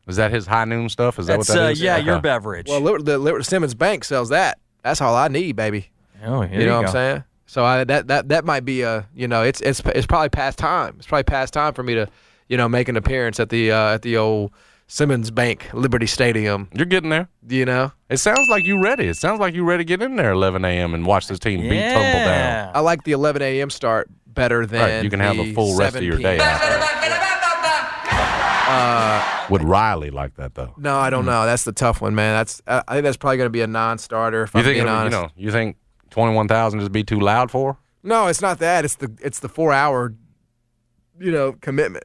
Is 0.09 0.17
that 0.17 0.33
his 0.33 0.47
high 0.47 0.65
noon 0.65 0.89
stuff? 0.89 1.19
Is 1.19 1.27
that 1.27 1.39
what 1.39 1.47
That's 1.47 1.57
what 1.57 1.63
that 1.63 1.67
uh, 1.69 1.71
is? 1.71 1.81
yeah, 1.81 1.97
Okay. 1.97 2.07
your 2.07 2.21
beverage. 2.21 2.69
Well, 2.69 2.81
Liber- 2.81 3.03
the 3.03 3.19
Liber- 3.19 3.43
Simmons 3.43 3.75
Bank 3.75 4.05
sells 4.05 4.31
that. 4.31 4.59
That's 4.83 5.01
all 5.01 5.15
I 5.15 5.29
need, 5.29 5.55
baby. 5.57 5.91
oh, 6.25 6.41
here 6.43 6.61
You 6.61 6.67
know 6.67 6.73
go. 6.73 6.77
what 6.79 6.87
I'm 6.87 6.93
saying? 6.93 7.25
So 7.47 7.65
I, 7.65 7.85
that 7.85 8.09
that 8.09 8.29
that 8.29 8.45
might 8.45 8.65
be 8.67 8.83
a 8.83 9.07
you 9.15 9.27
know 9.29 9.43
it's 9.43 9.61
it's 9.63 9.81
it's 9.95 10.07
probably 10.07 10.29
past 10.29 10.59
time. 10.59 10.97
It's 10.99 11.07
probably 11.07 11.25
past 11.25 11.55
time 11.55 11.73
for 11.73 11.83
me 11.83 11.95
to 11.95 12.07
you 12.49 12.57
know 12.59 12.69
make 12.69 12.89
an 12.89 12.97
appearance 12.97 13.41
at 13.41 13.49
the 13.49 13.73
uh, 13.73 13.95
at 13.95 14.03
the 14.03 14.17
old 14.19 14.53
Simmons 14.87 15.31
Bank 15.31 15.69
Liberty 15.73 16.07
Stadium. 16.07 16.69
You're 16.75 16.85
getting 16.87 17.09
there. 17.11 17.29
You 17.49 17.65
know, 17.65 17.93
It 18.11 18.19
sounds 18.19 18.49
like 18.51 18.65
you 18.67 18.83
ready. 18.83 19.07
It 19.09 19.17
sounds 19.17 19.41
like 19.41 19.55
you 19.55 19.65
ready 19.65 19.83
to 19.83 19.89
get 19.89 20.03
in 20.03 20.17
there 20.17 20.33
11 20.33 20.63
a.m. 20.65 20.93
and 20.95 21.07
watch 21.07 21.27
this 21.29 21.39
team 21.39 21.61
beat 21.63 21.71
Temple 21.81 22.21
down. 22.21 22.71
I 22.75 22.81
like 22.81 23.05
the 23.05 23.13
11 23.13 23.41
a.m. 23.41 23.71
start 23.71 24.11
better 24.27 24.67
than 24.67 24.81
Right, 24.81 25.05
you 25.05 25.09
can 25.11 25.21
have 25.21 25.39
a 25.39 25.53
full 25.55 25.77
rest 25.79 25.97
of 25.97 26.03
your 26.03 26.17
day 26.19 26.37
p.m. 26.37 26.41
out 26.49 26.61
there. 26.61 26.79
Would 29.51 29.63
Riley 29.63 30.11
like 30.11 30.35
that 30.37 30.55
though? 30.55 30.75
No, 30.77 30.99
I 30.99 31.11
don't 31.11 31.21
mm-hmm. 31.21 31.31
know. 31.31 31.47
That's 31.47 31.65
the 31.65 31.73
tough 31.73 32.01
one, 32.01 32.15
man. 32.15 32.35
That's 32.35 32.63
I 32.67 32.83
I 32.89 32.95
think 32.95 33.05
that's 33.05 33.17
probably 33.17 33.39
going 33.39 33.47
to 33.47 33.51
be 33.51 33.63
a 33.63 33.67
non-starter. 33.67 34.45
If 34.45 34.55
You 34.55 34.59
I'm 34.59 34.65
think 34.65 34.77
being 34.77 34.87
it'll- 34.87 35.05
you 35.05 35.11
know? 35.11 35.31
You 35.37 35.51
think 35.51 35.77
21,000 36.11 36.81
just 36.81 36.93
be 36.93 37.05
too 37.05 37.21
loud 37.21 37.51
for? 37.51 37.79
No, 38.03 38.27
it's 38.27 38.41
not 38.41 38.59
that. 38.61 38.85
It's 38.85 38.97
the 38.97 39.13
it's 39.23 39.41
the 39.41 39.49
four 39.49 39.73
hour, 39.73 40.15
you 41.19 41.33
know, 41.33 41.53
commitment. 41.53 42.05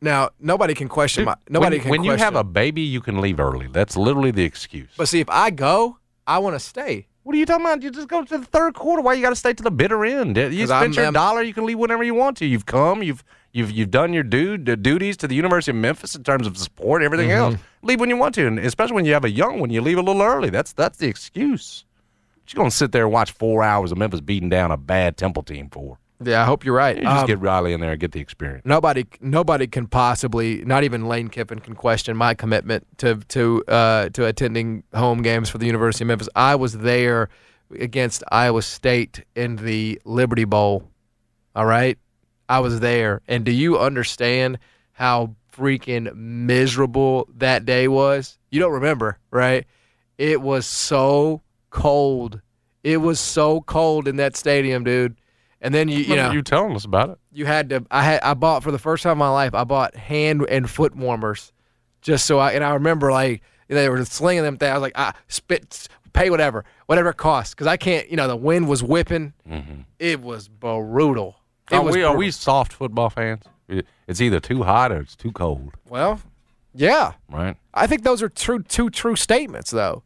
Now 0.00 0.30
nobody 0.40 0.74
can 0.74 0.88
question 0.88 1.24
my 1.24 1.36
nobody 1.48 1.76
when, 1.76 1.82
can. 1.82 1.90
when 1.90 2.04
you 2.04 2.12
have 2.12 2.34
a 2.34 2.44
baby, 2.44 2.82
you 2.82 3.00
can 3.00 3.20
leave 3.20 3.38
early. 3.38 3.68
That's 3.68 3.96
literally 3.96 4.32
the 4.32 4.44
excuse. 4.44 4.90
But 4.96 5.08
see, 5.08 5.20
if 5.20 5.30
I 5.30 5.50
go, 5.50 5.98
I 6.26 6.38
want 6.38 6.54
to 6.56 6.60
stay. 6.60 7.06
What 7.22 7.34
are 7.34 7.38
you 7.38 7.46
talking 7.46 7.64
about? 7.64 7.82
You 7.82 7.90
just 7.90 8.08
go 8.08 8.24
to 8.24 8.38
the 8.38 8.44
third 8.44 8.74
quarter. 8.74 9.02
Why 9.02 9.14
you 9.14 9.22
got 9.22 9.30
to 9.30 9.36
stay 9.36 9.52
to 9.54 9.62
the 9.62 9.70
bitter 9.70 10.04
end? 10.04 10.36
You 10.36 10.66
spent 10.66 10.70
I'm- 10.72 10.92
your 10.92 11.04
I'm- 11.04 11.12
dollar. 11.12 11.42
You 11.42 11.54
can 11.54 11.64
leave 11.64 11.78
whenever 11.78 12.02
you 12.02 12.14
want 12.14 12.36
to. 12.38 12.46
You've 12.46 12.66
come. 12.66 13.02
You've 13.02 13.22
you've 13.52 13.70
you've 13.70 13.90
done 13.90 14.12
your 14.12 14.22
due 14.22 14.56
the 14.58 14.76
duties 14.76 15.16
to 15.18 15.28
the 15.28 15.34
University 15.34 15.70
of 15.70 15.76
Memphis 15.76 16.14
in 16.14 16.24
terms 16.24 16.46
of 16.46 16.56
support, 16.58 17.02
everything 17.02 17.28
Mm-hmm. 17.28 17.52
else. 17.54 17.56
Leave 17.82 18.00
when 18.00 18.08
you 18.10 18.16
want 18.16 18.34
to, 18.36 18.46
and 18.46 18.58
especially 18.58 18.94
when 18.94 19.04
you 19.04 19.12
have 19.12 19.24
a 19.24 19.30
young 19.30 19.58
one, 19.60 19.70
you 19.70 19.80
leave 19.80 19.98
a 19.98 20.02
little 20.02 20.22
early. 20.22 20.50
That's 20.50 20.72
that's 20.72 20.98
the 20.98 21.06
excuse. 21.08 21.84
You're 22.48 22.58
gonna 22.58 22.70
sit 22.70 22.92
there 22.92 23.04
and 23.04 23.12
watch 23.12 23.32
four 23.32 23.62
hours 23.62 23.92
of 23.92 23.98
Memphis 23.98 24.20
beating 24.20 24.48
down 24.48 24.70
a 24.70 24.76
bad 24.76 25.16
Temple 25.16 25.42
team 25.42 25.68
for. 25.70 25.98
Yeah, 26.26 26.42
I 26.42 26.44
hope 26.44 26.64
you're 26.64 26.74
right. 26.74 26.96
You 26.96 27.02
just 27.02 27.20
Um, 27.22 27.26
get 27.26 27.40
Riley 27.40 27.72
in 27.72 27.80
there 27.80 27.92
and 27.92 28.00
get 28.00 28.12
the 28.12 28.20
experience. 28.20 28.64
nobody 28.64 29.04
nobody 29.20 29.66
can 29.66 29.86
possibly 29.86 30.64
not 30.64 30.84
even 30.84 31.06
Lane 31.08 31.28
Kiffin 31.28 31.58
can 31.60 31.74
question 31.74 32.16
my 32.16 32.34
commitment 32.34 32.86
to 32.98 33.16
to 33.28 33.62
uh, 33.68 34.08
to 34.10 34.26
attending 34.26 34.82
home 34.94 35.22
games 35.22 35.48
for 35.50 35.58
the 35.58 35.66
University 35.66 36.04
of 36.04 36.08
Memphis. 36.08 36.28
I 36.34 36.54
was 36.54 36.78
there 36.78 37.28
against 37.78 38.22
Iowa 38.30 38.62
State 38.62 39.24
in 39.34 39.56
the 39.56 40.00
Liberty 40.04 40.44
Bowl. 40.44 40.88
All 41.54 41.66
right, 41.66 41.98
I 42.48 42.60
was 42.60 42.80
there, 42.80 43.20
and 43.28 43.44
do 43.44 43.52
you 43.52 43.78
understand 43.78 44.58
how 44.92 45.34
freaking 45.56 46.14
miserable 46.14 47.28
that 47.36 47.64
day 47.66 47.88
was? 47.88 48.38
You 48.50 48.60
don't 48.60 48.72
remember, 48.72 49.18
right? 49.30 49.66
It 50.18 50.40
was 50.40 50.64
so 50.66 51.42
cold. 51.70 52.40
It 52.84 52.98
was 52.98 53.20
so 53.20 53.60
cold 53.62 54.08
in 54.08 54.16
that 54.16 54.36
stadium, 54.36 54.82
dude. 54.84 55.16
And 55.62 55.72
then 55.72 55.88
you 55.88 55.98
you 55.98 56.16
know 56.16 56.32
you 56.32 56.42
telling 56.42 56.74
us 56.74 56.84
about 56.84 57.10
it. 57.10 57.18
you 57.32 57.46
had 57.46 57.70
to 57.70 57.86
I 57.90 58.02
had 58.02 58.20
I 58.22 58.34
bought 58.34 58.62
for 58.64 58.72
the 58.72 58.78
first 58.78 59.04
time 59.04 59.12
in 59.12 59.18
my 59.18 59.30
life 59.30 59.54
I 59.54 59.62
bought 59.64 59.94
hand 59.94 60.44
and 60.50 60.68
foot 60.68 60.94
warmers 60.96 61.52
just 62.02 62.26
so 62.26 62.40
I 62.40 62.52
and 62.52 62.64
I 62.64 62.74
remember 62.74 63.12
like 63.12 63.42
they 63.68 63.88
were 63.88 64.04
slinging 64.04 64.42
them 64.42 64.56
things. 64.58 64.70
I 64.70 64.74
was 64.74 64.82
like 64.82 64.92
ah 64.96 65.14
spit 65.28 65.88
pay 66.12 66.30
whatever 66.30 66.64
whatever 66.86 67.10
it 67.10 67.16
costs. 67.16 67.54
Because 67.54 67.68
I 67.68 67.76
can't 67.76 68.10
you 68.10 68.16
know 68.16 68.26
the 68.26 68.36
wind 68.36 68.68
was 68.68 68.82
whipping. 68.82 69.32
It 70.00 70.20
was 70.20 70.48
brutal. 70.48 71.36
It 71.70 71.76
Are 71.76 71.82
was 71.84 71.94
we, 71.94 72.02
are 72.02 72.16
we 72.16 72.32
soft 72.32 72.72
football 72.72 73.08
fans? 73.08 73.44
It's 74.08 74.20
either 74.20 74.40
too 74.40 74.64
hot 74.64 74.90
or 74.90 75.00
it's 75.00 75.16
too 75.16 75.30
cold, 75.32 75.74
well 75.88 76.20
yeah. 76.74 77.12
Right? 77.30 77.56
I 77.72 77.86
think 77.86 78.02
those 78.02 78.20
are 78.20 78.28
true 78.28 78.62
two 78.64 78.90
true 78.90 79.14
statements 79.14 79.70
though 79.70 80.02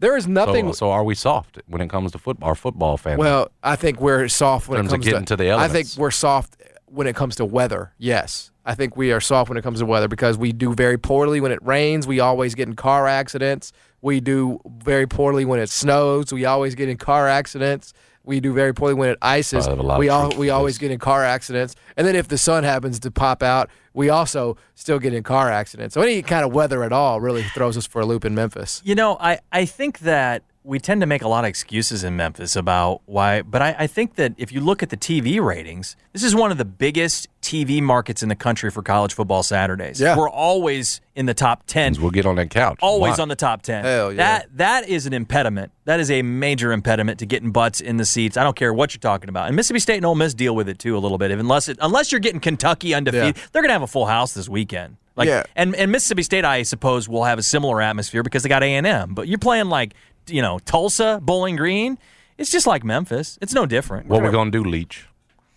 there 0.00 0.16
is 0.16 0.26
nothing 0.26 0.72
so 0.72 0.90
are 0.90 1.04
we 1.04 1.14
soft 1.14 1.60
when 1.66 1.80
it 1.80 1.90
comes 1.90 2.12
to 2.12 2.18
football? 2.18 2.48
Our 2.48 2.54
football 2.54 2.96
fans. 2.96 3.18
Well, 3.18 3.50
I 3.62 3.76
think 3.76 4.00
we're 4.00 4.28
soft 4.28 4.68
when 4.68 4.84
it 4.84 4.88
comes 4.88 5.04
getting 5.04 5.24
to 5.26 5.36
the 5.36 5.48
elements. 5.48 5.70
I 5.70 5.72
think 5.72 5.88
we're 5.98 6.10
soft 6.10 6.56
when 6.86 7.06
it 7.06 7.16
comes 7.16 7.36
to 7.36 7.44
weather. 7.44 7.92
Yes, 7.98 8.50
I 8.64 8.74
think 8.74 8.96
we 8.96 9.12
are 9.12 9.20
soft 9.20 9.48
when 9.48 9.58
it 9.58 9.62
comes 9.62 9.80
to 9.80 9.86
weather 9.86 10.08
because 10.08 10.38
we 10.38 10.52
do 10.52 10.74
very 10.74 10.98
poorly 10.98 11.40
when 11.40 11.52
it 11.52 11.62
rains. 11.62 12.06
We 12.06 12.20
always 12.20 12.54
get 12.54 12.68
in 12.68 12.76
car 12.76 13.06
accidents. 13.06 13.72
We 14.00 14.20
do 14.20 14.60
very 14.66 15.06
poorly 15.06 15.44
when 15.44 15.58
it 15.58 15.70
snows. 15.70 16.32
We 16.32 16.44
always 16.44 16.74
get 16.74 16.88
in 16.88 16.96
car 16.96 17.28
accidents. 17.28 17.92
We 18.28 18.40
do 18.40 18.52
very 18.52 18.72
poorly. 18.74 18.94
When 18.94 19.08
it 19.08 19.18
ices, 19.22 19.66
I 19.66 19.70
have 19.70 19.78
a 19.78 19.82
lot 19.82 19.94
of 19.94 19.98
we 19.98 20.08
all 20.10 20.30
we 20.36 20.50
always 20.50 20.78
get 20.78 20.90
in 20.90 20.98
car 20.98 21.24
accidents. 21.24 21.74
And 21.96 22.06
then 22.06 22.14
if 22.14 22.28
the 22.28 22.38
sun 22.38 22.62
happens 22.62 23.00
to 23.00 23.10
pop 23.10 23.42
out, 23.42 23.70
we 23.94 24.10
also 24.10 24.56
still 24.74 24.98
get 24.98 25.14
in 25.14 25.24
car 25.24 25.50
accidents. 25.50 25.94
So 25.94 26.02
any 26.02 26.22
kind 26.22 26.44
of 26.44 26.52
weather 26.52 26.84
at 26.84 26.92
all 26.92 27.20
really 27.20 27.42
throws 27.42 27.76
us 27.76 27.86
for 27.86 28.00
a 28.00 28.06
loop 28.06 28.24
in 28.24 28.34
Memphis. 28.34 28.82
You 28.84 28.94
know, 28.94 29.16
I, 29.18 29.40
I 29.50 29.64
think 29.64 30.00
that 30.00 30.44
we 30.68 30.78
tend 30.78 31.00
to 31.00 31.06
make 31.06 31.22
a 31.22 31.28
lot 31.28 31.44
of 31.44 31.48
excuses 31.48 32.04
in 32.04 32.14
Memphis 32.14 32.54
about 32.54 33.00
why, 33.06 33.40
but 33.40 33.62
I, 33.62 33.74
I 33.78 33.86
think 33.86 34.16
that 34.16 34.34
if 34.36 34.52
you 34.52 34.60
look 34.60 34.82
at 34.82 34.90
the 34.90 34.98
TV 34.98 35.42
ratings, 35.42 35.96
this 36.12 36.22
is 36.22 36.34
one 36.34 36.50
of 36.52 36.58
the 36.58 36.64
biggest 36.66 37.26
TV 37.40 37.80
markets 37.80 38.22
in 38.22 38.28
the 38.28 38.34
country 38.36 38.70
for 38.70 38.82
college 38.82 39.14
football 39.14 39.42
Saturdays. 39.42 39.98
Yeah. 39.98 40.14
We're 40.14 40.28
always 40.28 41.00
in 41.14 41.24
the 41.24 41.32
top 41.32 41.62
10. 41.68 41.96
We'll 42.00 42.10
get 42.10 42.26
on 42.26 42.36
that 42.36 42.50
couch. 42.50 42.78
Always 42.82 43.16
Why? 43.16 43.22
on 43.22 43.28
the 43.28 43.36
top 43.36 43.62
10. 43.62 43.82
Hell 43.84 44.12
yeah. 44.12 44.16
That 44.18 44.48
that 44.58 44.88
is 44.88 45.06
an 45.06 45.14
impediment. 45.14 45.72
That 45.86 46.00
is 46.00 46.10
a 46.10 46.20
major 46.20 46.70
impediment 46.72 47.18
to 47.20 47.26
getting 47.26 47.50
butts 47.50 47.80
in 47.80 47.96
the 47.96 48.04
seats. 48.04 48.36
I 48.36 48.44
don't 48.44 48.54
care 48.56 48.74
what 48.74 48.92
you're 48.92 49.00
talking 49.00 49.30
about. 49.30 49.46
And 49.46 49.56
Mississippi 49.56 49.80
State 49.80 49.96
and 49.96 50.04
Ole 50.06 50.16
Miss 50.16 50.34
deal 50.34 50.54
with 50.54 50.68
it 50.68 50.78
too 50.78 50.96
a 50.96 51.00
little 51.00 51.16
bit. 51.16 51.30
If, 51.30 51.40
unless 51.40 51.68
it, 51.68 51.78
unless 51.80 52.12
you're 52.12 52.20
getting 52.20 52.40
Kentucky 52.40 52.92
undefeated, 52.92 53.36
Yeah. 53.38 53.42
they're 53.52 53.62
going 53.62 53.70
to 53.70 53.74
have 53.74 53.82
a 53.82 53.86
full 53.86 54.06
house 54.06 54.34
this 54.34 54.50
weekend. 54.50 54.96
Like 55.16 55.26
Yeah. 55.28 55.42
and 55.56 55.74
and 55.74 55.90
Mississippi 55.90 56.22
State 56.22 56.44
I 56.44 56.62
suppose 56.62 57.08
will 57.08 57.24
have 57.24 57.38
a 57.40 57.42
similar 57.42 57.80
atmosphere 57.82 58.22
because 58.22 58.42
they 58.44 58.48
got 58.48 58.62
A&M. 58.62 59.14
But 59.14 59.26
you're 59.26 59.38
playing 59.38 59.66
like, 59.68 59.94
you 60.30 60.42
know, 60.42 60.58
Tulsa, 60.60 61.20
Bowling 61.22 61.56
Green, 61.56 61.98
it's 62.36 62.50
just 62.50 62.66
like 62.66 62.84
Memphis. 62.84 63.38
It's 63.40 63.52
no 63.54 63.66
different. 63.66 64.06
What 64.06 64.22
are 64.22 64.26
we 64.26 64.30
gonna 64.32 64.50
do, 64.50 64.62
Leach? 64.64 65.06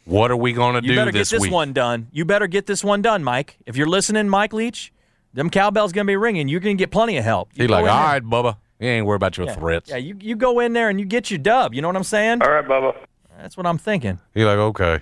What 0.06 0.32
are 0.32 0.36
we 0.36 0.54
gonna 0.54 0.82
do? 0.82 0.88
You 0.88 0.94
do 0.94 1.00
better 1.00 1.12
this 1.12 1.30
get 1.30 1.36
this 1.36 1.42
week? 1.44 1.52
one 1.52 1.74
done. 1.74 2.08
You 2.12 2.26
better 2.26 2.48
get 2.48 2.66
this 2.66 2.84
one 2.84 3.02
done, 3.02 3.24
Mike. 3.24 3.58
If 3.66 3.78
you're 3.78 3.88
listening, 3.88 4.28
Mike 4.30 4.52
Leach, 4.54 4.92
them 5.34 5.50
cowbells 5.50 5.92
gonna 5.92 6.06
be 6.06 6.16
ringing. 6.16 6.48
You're 6.48 6.60
gonna 6.60 6.74
get 6.76 6.92
plenty 6.92 7.18
of 7.18 7.24
help. 7.24 7.50
You 7.54 7.64
He 7.64 7.68
like, 7.68 7.84
in 7.84 7.90
all 7.90 7.96
there- 7.98 8.06
right, 8.14 8.24
Bubba. 8.24 8.58
You 8.80 8.88
ain't 8.90 9.06
worried 9.06 9.18
about 9.18 9.38
your 9.38 9.46
Yeah. 9.46 9.54
threats. 9.56 9.90
Yeah, 9.92 9.98
you, 9.98 10.18
you 10.20 10.36
go 10.36 10.60
in 10.60 10.74
there 10.74 10.90
and 10.90 11.00
you 11.00 11.06
get 11.06 11.30
your 11.30 11.38
dub. 11.38 11.76
You 11.76 11.84
know 11.84 11.88
what 11.88 11.96
I'm 11.96 12.04
saying? 12.04 12.42
All 12.42 12.50
right, 12.52 12.68
Bubba. 12.68 12.96
That's 13.40 13.56
what 13.56 13.68
I'm 13.68 13.78
thinking. 13.78 14.20
He 14.34 14.44
like, 14.44 14.58
okay. 14.58 15.00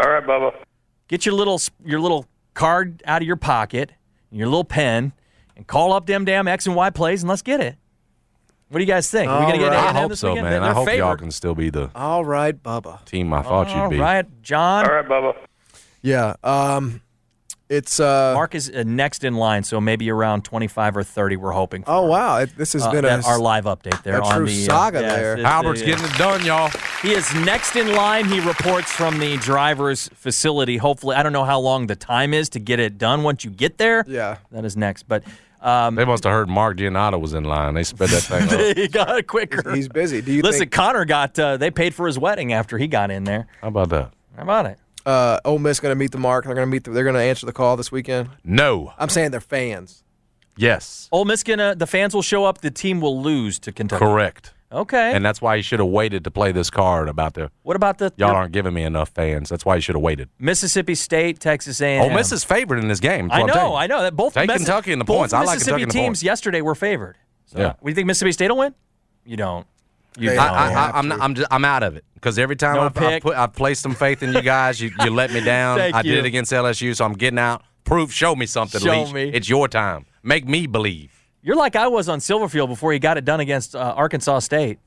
All 0.00 0.10
right, 0.10 0.24
Bubba. 0.24 0.52
Get 1.08 1.26
your 1.26 1.34
little 1.34 1.60
your 1.84 2.00
little 2.00 2.26
card 2.54 3.02
out 3.06 3.20
of 3.20 3.26
your 3.26 3.36
pocket, 3.36 3.92
and 4.30 4.38
your 4.38 4.48
little 4.48 4.64
pen, 4.64 5.12
and 5.56 5.66
call 5.66 5.92
up 5.92 6.06
them 6.06 6.24
damn 6.24 6.48
X 6.48 6.66
and 6.66 6.74
Y 6.74 6.88
plays 6.90 7.22
and 7.22 7.28
let's 7.28 7.42
get 7.42 7.60
it. 7.60 7.76
What 8.68 8.78
do 8.78 8.84
you 8.84 8.86
guys 8.86 9.10
think? 9.10 9.30
Are 9.30 9.38
we 9.40 9.44
All 9.46 9.50
gonna 9.52 9.62
get 9.62 9.68
right. 9.70 9.94
I 9.94 9.98
hope 9.98 10.10
this 10.10 10.20
so, 10.20 10.30
weekend? 10.34 10.48
man. 10.50 10.62
I 10.62 10.72
hope 10.74 10.88
y'all 10.94 11.16
can 11.16 11.30
still 11.30 11.54
be 11.54 11.70
the 11.70 11.90
All 11.94 12.24
right, 12.24 12.60
Bubba. 12.62 13.04
team 13.06 13.32
I 13.32 13.42
thought 13.42 13.68
All 13.68 13.84
you'd 13.84 13.90
be. 13.90 13.98
right, 13.98 14.26
John. 14.42 14.84
All 14.86 14.94
right, 14.94 15.06
Bubba. 15.08 15.34
Yeah. 16.02 16.34
Um, 16.44 17.00
it's 17.70 17.98
uh. 18.00 18.32
Mark 18.34 18.54
is 18.54 18.70
uh, 18.70 18.82
next 18.86 19.24
in 19.24 19.34
line, 19.34 19.62
so 19.62 19.78
maybe 19.80 20.10
around 20.10 20.42
25 20.44 20.96
or 20.98 21.02
30. 21.02 21.36
We're 21.36 21.52
hoping. 21.52 21.82
For. 21.82 21.90
Oh 21.90 22.02
wow, 22.06 22.38
it, 22.38 22.56
this 22.56 22.72
has 22.74 22.82
Uh, 22.82 22.90
been 22.90 23.04
a 23.04 23.08
that- 23.08 23.26
our 23.26 23.38
live 23.38 23.64
update 23.64 24.02
there 24.04 24.18
a 24.18 24.24
on 24.24 24.36
true 24.36 24.46
the 24.46 24.64
saga 24.64 25.00
yes, 25.00 25.16
there. 25.16 25.32
it's- 25.34 25.46
Albert's 25.46 25.82
uh, 25.82 25.84
getting 25.86 26.04
it 26.06 26.14
done, 26.16 26.44
y'all. 26.46 26.70
He 27.02 27.12
is 27.12 27.34
next 27.36 27.74
in 27.76 27.94
line. 27.94 28.24
He 28.26 28.40
reports 28.40 28.90
from 28.92 29.18
the 29.18 29.36
driver's 29.38 30.08
facility. 30.14 30.76
Hopefully, 30.78 31.16
I 31.16 31.22
don't 31.22 31.32
know 31.34 31.44
how 31.44 31.58
long 31.60 31.88
the 31.88 31.96
time 31.96 32.32
is 32.32 32.48
to 32.50 32.58
get 32.58 32.80
it 32.80 32.96
done 32.96 33.22
once 33.22 33.44
you 33.44 33.50
get 33.50 33.76
there. 33.78 34.02
Yeah. 34.06 34.38
That 34.50 34.64
is 34.64 34.74
next. 34.76 35.02
But 35.08 35.24
um, 35.60 35.94
They 35.94 36.04
must 36.04 36.24
have 36.24 36.32
heard 36.32 36.48
Mark 36.48 36.76
Giannotto 36.76 37.20
was 37.20 37.34
in 37.34 37.44
line. 37.44 37.74
They 37.74 37.84
sped 37.84 38.08
that 38.10 38.22
thing 38.22 38.42
up. 38.70 38.76
he 38.76 38.88
got 38.88 39.16
it 39.18 39.26
quicker. 39.26 39.74
He's 39.74 39.88
busy. 39.88 40.20
Do 40.22 40.32
you 40.32 40.42
Listen, 40.42 40.60
think 40.60 40.72
Connor 40.72 41.04
got, 41.04 41.38
uh, 41.38 41.56
they 41.56 41.70
paid 41.70 41.94
for 41.94 42.06
his 42.06 42.18
wedding 42.18 42.52
after 42.52 42.78
he 42.78 42.86
got 42.86 43.10
in 43.10 43.24
there. 43.24 43.46
How 43.60 43.68
about 43.68 43.88
that? 43.90 44.12
How 44.36 44.42
about 44.42 44.66
it? 44.66 44.78
uh, 45.06 45.40
Ole 45.44 45.58
Miss 45.58 45.80
going 45.80 45.92
to 45.92 45.98
meet 45.98 46.12
the 46.12 46.18
mark? 46.18 46.44
They're 46.44 46.54
going 46.54 46.66
to 46.66 46.70
meet. 46.70 46.84
The, 46.84 46.90
they're 46.90 47.04
going 47.04 47.14
to 47.16 47.20
answer 47.22 47.46
the 47.46 47.52
call 47.52 47.76
this 47.76 47.90
weekend. 47.90 48.28
No. 48.44 48.92
I'm 48.98 49.08
saying 49.08 49.30
they're 49.30 49.40
fans. 49.40 50.04
Yes. 50.56 51.08
Ole 51.12 51.24
Miss 51.24 51.42
gonna, 51.44 51.74
the 51.76 51.86
fans 51.86 52.14
will 52.14 52.22
show 52.22 52.44
up. 52.44 52.60
The 52.60 52.70
team 52.70 53.00
will 53.00 53.22
lose 53.22 53.58
to 53.60 53.72
Kentucky. 53.72 54.04
Correct. 54.04 54.52
Okay. 54.70 55.12
And 55.14 55.24
that's 55.24 55.40
why 55.40 55.54
you 55.54 55.62
should 55.62 55.78
have 55.78 55.88
waited 55.88 56.24
to 56.24 56.30
play 56.30 56.52
this 56.52 56.68
card 56.68 57.08
about 57.08 57.34
the 57.34 57.50
what 57.62 57.74
about 57.76 57.98
the, 57.98 58.12
y'all 58.16 58.28
the 58.28 58.34
aren't 58.34 58.52
giving 58.52 58.74
me 58.74 58.82
enough 58.82 59.08
fans. 59.08 59.48
That's 59.48 59.64
why 59.64 59.76
you 59.76 59.80
should 59.80 59.94
have 59.94 60.02
waited. 60.02 60.28
Mississippi 60.38 60.94
State, 60.94 61.40
Texas 61.40 61.80
A&M? 61.80 62.02
Ole 62.02 62.10
oh, 62.10 62.14
Miss 62.14 62.32
is 62.32 62.44
favored 62.44 62.78
in 62.78 62.88
this 62.88 63.00
game. 63.00 63.30
I 63.32 63.40
I'm 63.40 63.46
know. 63.46 63.74
I 63.74 63.86
know 63.86 64.02
that 64.02 64.14
both 64.14 64.34
Take 64.34 64.48
Missi- 64.48 64.64
Kentucky 64.64 64.92
in 64.92 64.98
the 64.98 65.06
both 65.06 65.18
points. 65.18 65.32
I 65.32 65.38
like 65.42 65.56
Mississippi 65.56 65.80
Kentucky 65.80 65.98
in 65.98 66.02
the 66.02 66.06
teams 66.08 66.22
yesterday 66.22 66.60
were 66.60 66.74
favored. 66.74 67.16
So, 67.46 67.58
Yeah. 67.58 67.66
What 67.68 67.84
do 67.84 67.88
you 67.88 67.94
think 67.94 68.06
Mississippi 68.08 68.32
State 68.32 68.50
will 68.50 68.58
win? 68.58 68.74
You 69.24 69.36
don't. 69.38 69.66
You 70.18 70.30
don't. 70.30 70.38
I, 70.38 70.46
I, 70.46 70.72
I, 70.72 70.98
I'm, 70.98 71.08
not, 71.08 71.20
I'm, 71.20 71.34
just, 71.34 71.48
I'm 71.50 71.64
out 71.64 71.82
of 71.82 71.96
it 71.96 72.04
because 72.14 72.38
every 72.38 72.56
time 72.56 72.74
No 72.74 72.82
I've, 72.82 72.98
I've, 72.98 73.22
put, 73.22 73.36
I've 73.36 73.52
placed 73.54 73.82
some 73.82 73.94
faith 73.94 74.22
in 74.22 74.32
you 74.34 74.42
guys, 74.42 74.80
you, 74.80 74.90
you 75.00 75.10
let 75.10 75.32
me 75.32 75.40
down. 75.40 75.78
Thank 75.78 75.94
I 75.94 76.00
you. 76.00 76.10
did 76.12 76.18
it 76.24 76.26
against 76.26 76.52
LSU, 76.52 76.94
so 76.94 77.04
I'm 77.06 77.14
getting 77.14 77.38
out. 77.38 77.62
Proof, 77.84 78.12
show 78.12 78.36
me 78.36 78.44
something, 78.44 78.80
Show 78.82 79.04
Leach. 79.04 79.12
me. 79.14 79.30
It's 79.32 79.48
your 79.48 79.66
time. 79.68 80.04
Make 80.22 80.46
me 80.46 80.66
believe. 80.66 81.17
You're 81.42 81.56
like 81.56 81.76
I 81.76 81.86
was 81.88 82.08
on 82.08 82.18
Silverfield 82.18 82.68
before 82.68 82.92
he 82.92 82.98
got 82.98 83.16
it 83.16 83.24
done 83.24 83.40
against 83.40 83.74
uh, 83.76 83.94
Arkansas 83.96 84.40
State. 84.40 84.78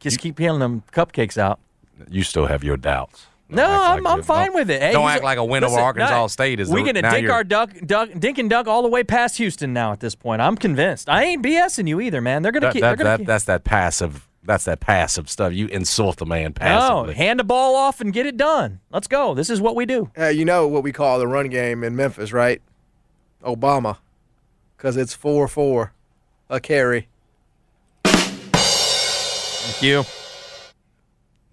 Just 0.00 0.18
keep 0.18 0.36
peeling 0.36 0.60
them 0.60 0.82
cupcakes 0.92 1.38
out. 1.38 1.60
You 2.10 2.24
still 2.24 2.46
have 2.46 2.64
your 2.64 2.76
doubts. 2.76 3.26
Don't 3.48 3.56
No, 3.58 3.64
I'm, 3.66 4.02
like 4.02 4.12
I'm 4.12 4.18
you- 4.18 4.22
fine 4.24 4.46
don't- 4.46 4.54
with 4.56 4.70
it. 4.70 4.82
Hey, 4.82 4.92
don't 4.92 5.08
act 5.08 5.22
like 5.22 5.38
a 5.38 5.44
win 5.44 5.62
over 5.62 5.78
Arkansas 5.78 6.20
no, 6.22 6.26
State 6.26 6.58
is. 6.58 6.68
We're 6.70 6.84
gonna 6.84 7.02
now 7.02 7.10
dink 7.12 7.30
our 7.30 7.44
duck, 7.44 7.70
duck, 7.86 8.08
dink 8.18 8.38
and 8.38 8.50
duck 8.50 8.66
all 8.66 8.82
the 8.82 8.88
way 8.88 9.04
past 9.04 9.36
Houston 9.36 9.72
now. 9.72 9.92
At 9.92 10.00
this 10.00 10.14
point, 10.14 10.42
I'm 10.42 10.56
convinced. 10.56 11.08
I 11.08 11.24
ain't 11.24 11.44
BSing 11.44 11.86
you 11.86 12.00
either, 12.00 12.20
man. 12.20 12.42
They're 12.42 12.50
gonna 12.50 12.66
That, 12.66 12.72
keep. 12.72 12.80
that, 12.80 12.88
they're 12.88 12.96
gonna 12.96 13.08
that, 13.10 13.18
keep. 13.18 13.26
that's 13.26 13.44
that 13.44 13.62
passive. 13.64 14.26
That's 14.44 14.64
that 14.64 14.80
passive 14.80 15.30
stuff. 15.30 15.52
You 15.52 15.68
insult 15.68 16.16
the 16.16 16.26
man 16.26 16.54
no, 16.60 17.04
hand 17.04 17.38
the 17.38 17.44
ball 17.44 17.76
off 17.76 18.00
and 18.00 18.12
get 18.12 18.26
it 18.26 18.36
done. 18.36 18.80
Let's 18.90 19.06
go. 19.06 19.34
This 19.34 19.48
is 19.48 19.60
what 19.60 19.76
we 19.76 19.86
do. 19.86 20.10
Hey, 20.16 20.32
you 20.32 20.44
know 20.44 20.66
what 20.66 20.82
we 20.82 20.90
call 20.90 21.20
the 21.20 21.28
run 21.28 21.48
game 21.48 21.84
in 21.84 21.94
Memphis, 21.94 22.32
right? 22.32 22.60
Obama, 23.44 23.98
because 24.82 24.96
it's 24.96 25.14
four 25.14 25.46
four, 25.46 25.92
a 26.50 26.58
carry. 26.58 27.06
Thank 28.02 29.80
you. 29.80 30.02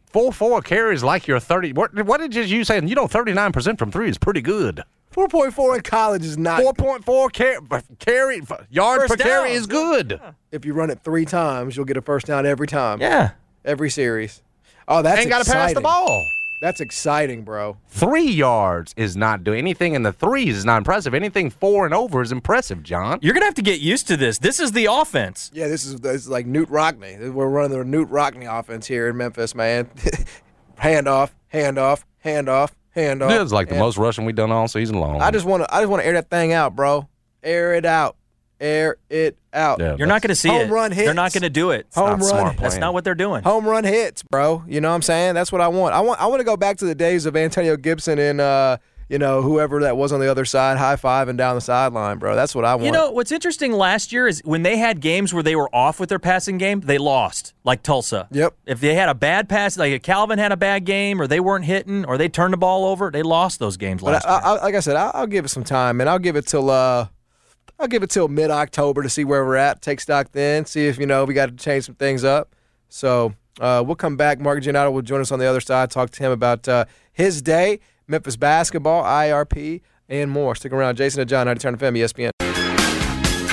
Four 0.07 0.33
four 0.33 0.63
carries 0.63 1.03
like 1.03 1.27
you're 1.27 1.39
thirty. 1.39 1.71
What, 1.71 1.93
what 2.07 2.19
did 2.19 2.33
you, 2.33 2.41
you 2.41 2.63
say? 2.63 2.83
You 2.83 2.95
know, 2.95 3.05
thirty 3.05 3.33
nine 3.33 3.51
percent 3.51 3.77
from 3.77 3.91
three 3.91 4.09
is 4.09 4.17
pretty 4.17 4.41
good. 4.41 4.83
Four 5.11 5.27
point 5.27 5.53
four 5.53 5.75
in 5.75 5.81
college 5.81 6.25
is 6.25 6.39
not. 6.39 6.59
Four 6.59 6.73
point 6.73 7.05
four 7.05 7.29
car- 7.29 7.59
carry 7.99 8.41
yards 8.71 9.03
First 9.03 9.11
per 9.11 9.17
carry 9.17 9.51
is 9.51 9.67
good. 9.67 10.19
If 10.51 10.65
you 10.65 10.73
run 10.73 10.89
it 10.89 11.03
three 11.03 11.25
times, 11.25 11.77
you'll 11.77 11.85
get 11.85 11.97
a 11.97 12.01
first 12.01 12.25
down 12.25 12.47
every 12.47 12.65
time. 12.65 12.99
Yeah. 12.99 13.31
Every 13.63 13.91
series. 13.91 14.41
Oh, 14.87 15.03
that's 15.03 15.21
Ain't 15.21 15.29
got 15.29 15.45
to 15.45 15.51
pass 15.51 15.75
the 15.75 15.81
ball. 15.81 16.25
That's 16.61 16.81
exciting, 16.81 17.43
bro. 17.43 17.77
Three 17.87 18.29
yards 18.29 18.93
is 18.97 19.15
not 19.15 19.45
doing 19.45 19.59
anything 19.59 19.93
in 19.93 20.03
the 20.03 20.11
threes 20.11 20.57
is 20.57 20.65
not 20.65 20.79
impressive. 20.79 21.13
Anything 21.13 21.49
four 21.49 21.85
and 21.85 21.93
over 21.93 22.21
is 22.21 22.33
impressive, 22.33 22.83
John. 22.83 23.19
You're 23.21 23.33
gonna 23.33 23.45
have 23.45 23.55
to 23.55 23.61
get 23.61 23.79
used 23.79 24.07
to 24.07 24.17
this. 24.17 24.39
This 24.39 24.59
is 24.59 24.73
the 24.73 24.87
offense. 24.91 25.51
Yeah, 25.53 25.69
this 25.69 25.85
is 25.85 26.01
this 26.01 26.23
is 26.23 26.29
like 26.29 26.45
Knute 26.45 26.67
Rockne. 26.67 27.31
We're 27.31 27.47
running 27.47 27.77
the 27.77 27.85
Knute 27.85 28.09
Rockne 28.09 28.45
offense 28.45 28.87
here 28.87 29.07
in 29.07 29.15
Memphis, 29.15 29.55
man. 29.55 29.89
hand 30.77 31.07
off, 31.07 31.33
hand 31.47 31.77
off, 31.77 32.05
hand 32.19 32.49
off, 32.49 32.75
hand 32.91 33.23
off. 33.23 33.29
This 33.29 33.41
is 33.41 33.53
like 33.53 33.69
the 33.69 33.75
most 33.75 33.97
rushing 33.97 34.25
we've 34.25 34.35
done 34.35 34.51
all 34.51 34.67
season 34.67 34.99
long. 34.99 35.21
I 35.21 35.31
just 35.31 35.45
want 35.45 35.63
to. 35.63 35.73
I 35.73 35.79
just 35.79 35.89
want 35.89 36.01
to 36.01 36.07
air 36.07 36.13
that 36.13 36.29
thing 36.29 36.51
out, 36.51 36.75
bro. 36.75 37.07
Air 37.41 37.73
it 37.73 37.85
out. 37.85 38.17
Air 38.59 38.97
it 39.09 39.37
out. 39.53 39.79
Yeah. 39.79 39.95
You're 39.97 40.07
not 40.07 40.21
gonna 40.21 40.35
see 40.35 40.49
Home 40.49 40.69
it. 40.69 40.71
run 40.71 40.91
They're 40.91 41.13
not 41.13 41.33
gonna 41.33 41.49
do 41.49 41.71
it. 41.71 41.87
Home 41.95 42.19
run. 42.19 42.55
That's 42.57 42.77
not 42.77 42.93
what 42.93 43.03
they're 43.03 43.15
doing. 43.15 43.43
Home 43.43 43.65
run 43.65 43.83
hits, 43.83 44.23
bro. 44.23 44.63
You 44.67 44.81
know 44.81 44.89
what 44.89 44.95
I'm 44.95 45.01
saying? 45.01 45.35
That's 45.35 45.51
what 45.51 45.61
I 45.61 45.69
want. 45.69 45.93
I 45.93 46.01
want. 46.01 46.19
I 46.19 46.27
want 46.27 46.41
to 46.41 46.43
go 46.43 46.57
back 46.57 46.77
to 46.77 46.85
the 46.85 46.95
days 46.95 47.25
of 47.25 47.35
Antonio 47.35 47.77
Gibson 47.77 48.19
and 48.19 48.41
uh, 48.41 48.77
you 49.09 49.17
know, 49.17 49.41
whoever 49.41 49.81
that 49.81 49.97
was 49.97 50.11
on 50.13 50.19
the 50.19 50.29
other 50.29 50.45
side, 50.45 50.77
high 50.77 50.95
five 50.95 51.27
and 51.29 51.37
down 51.37 51.55
the 51.55 51.61
sideline, 51.61 52.19
bro. 52.19 52.35
That's 52.35 52.53
what 52.53 52.63
I 52.63 52.75
want. 52.75 52.85
You 52.85 52.91
know 52.91 53.09
what's 53.09 53.31
interesting 53.31 53.71
last 53.71 54.13
year 54.13 54.27
is 54.27 54.39
when 54.45 54.61
they 54.61 54.77
had 54.77 55.01
games 55.01 55.33
where 55.33 55.41
they 55.41 55.55
were 55.55 55.73
off 55.75 55.99
with 55.99 56.09
their 56.09 56.19
passing 56.19 56.59
game, 56.59 56.81
they 56.81 56.99
lost, 56.99 57.55
like 57.63 57.81
Tulsa. 57.81 58.27
Yep. 58.31 58.55
If 58.67 58.79
they 58.79 58.93
had 58.93 59.09
a 59.09 59.15
bad 59.15 59.49
pass, 59.49 59.77
like 59.77 59.91
if 59.91 60.03
Calvin 60.03 60.37
had 60.37 60.51
a 60.51 60.57
bad 60.57 60.85
game, 60.85 61.19
or 61.19 61.25
they 61.25 61.39
weren't 61.39 61.65
hitting, 61.65 62.05
or 62.05 62.19
they 62.19 62.29
turned 62.29 62.53
the 62.53 62.57
ball 62.57 62.85
over, 62.85 63.09
they 63.09 63.23
lost 63.23 63.59
those 63.59 63.77
games 63.77 64.03
But 64.03 64.13
last 64.13 64.27
I, 64.27 64.33
year. 64.33 64.41
I, 64.59 64.63
like 64.65 64.75
I 64.75 64.79
said, 64.79 64.95
I'll, 64.95 65.11
I'll 65.15 65.27
give 65.27 65.43
it 65.43 65.49
some 65.49 65.63
time, 65.63 66.01
and 66.01 66.09
I'll 66.09 66.19
give 66.19 66.35
it 66.35 66.45
till 66.45 66.69
uh, 66.69 67.07
I'll 67.79 67.87
give 67.87 68.03
it 68.03 68.09
till 68.09 68.27
mid 68.27 68.51
October 68.51 69.01
to 69.03 69.09
see 69.09 69.23
where 69.23 69.45
we're 69.45 69.55
at. 69.55 69.81
Take 69.81 70.01
stock 70.01 70.33
then, 70.33 70.65
see 70.65 70.87
if 70.87 70.99
you 70.99 71.05
know 71.05 71.23
we 71.23 71.33
got 71.33 71.45
to 71.47 71.55
change 71.55 71.85
some 71.85 71.95
things 71.95 72.25
up. 72.25 72.53
So 72.89 73.33
uh, 73.61 73.83
we'll 73.85 73.95
come 73.95 74.17
back. 74.17 74.39
Mark 74.39 74.61
Giannotto 74.61 74.91
will 74.91 75.01
join 75.01 75.21
us 75.21 75.31
on 75.31 75.39
the 75.39 75.45
other 75.45 75.61
side. 75.61 75.89
Talk 75.89 76.09
to 76.11 76.23
him 76.23 76.31
about 76.31 76.67
uh, 76.67 76.85
his 77.13 77.41
day, 77.41 77.79
Memphis 78.07 78.35
basketball, 78.35 79.03
IRP, 79.03 79.81
and 80.09 80.29
more. 80.29 80.55
Stick 80.55 80.73
around. 80.73 80.97
Jason 80.97 81.21
and 81.21 81.29
John, 81.29 81.47
90 81.47 81.59
Turn 81.59 81.77
FM, 81.77 81.97
ESPN. 81.97 82.31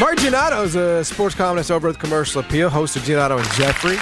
Mark 0.01 0.17
Giannotto 0.19 0.65
is 0.65 0.75
a 0.75 1.05
sports 1.05 1.35
columnist 1.35 1.71
over 1.71 1.89
at 1.89 1.99
Commercial 1.99 2.41
Appeal, 2.41 2.69
host 2.69 2.97
of 2.97 3.03
Giannotto 3.03 3.39
and 3.39 3.51
Jeffrey. 3.53 3.97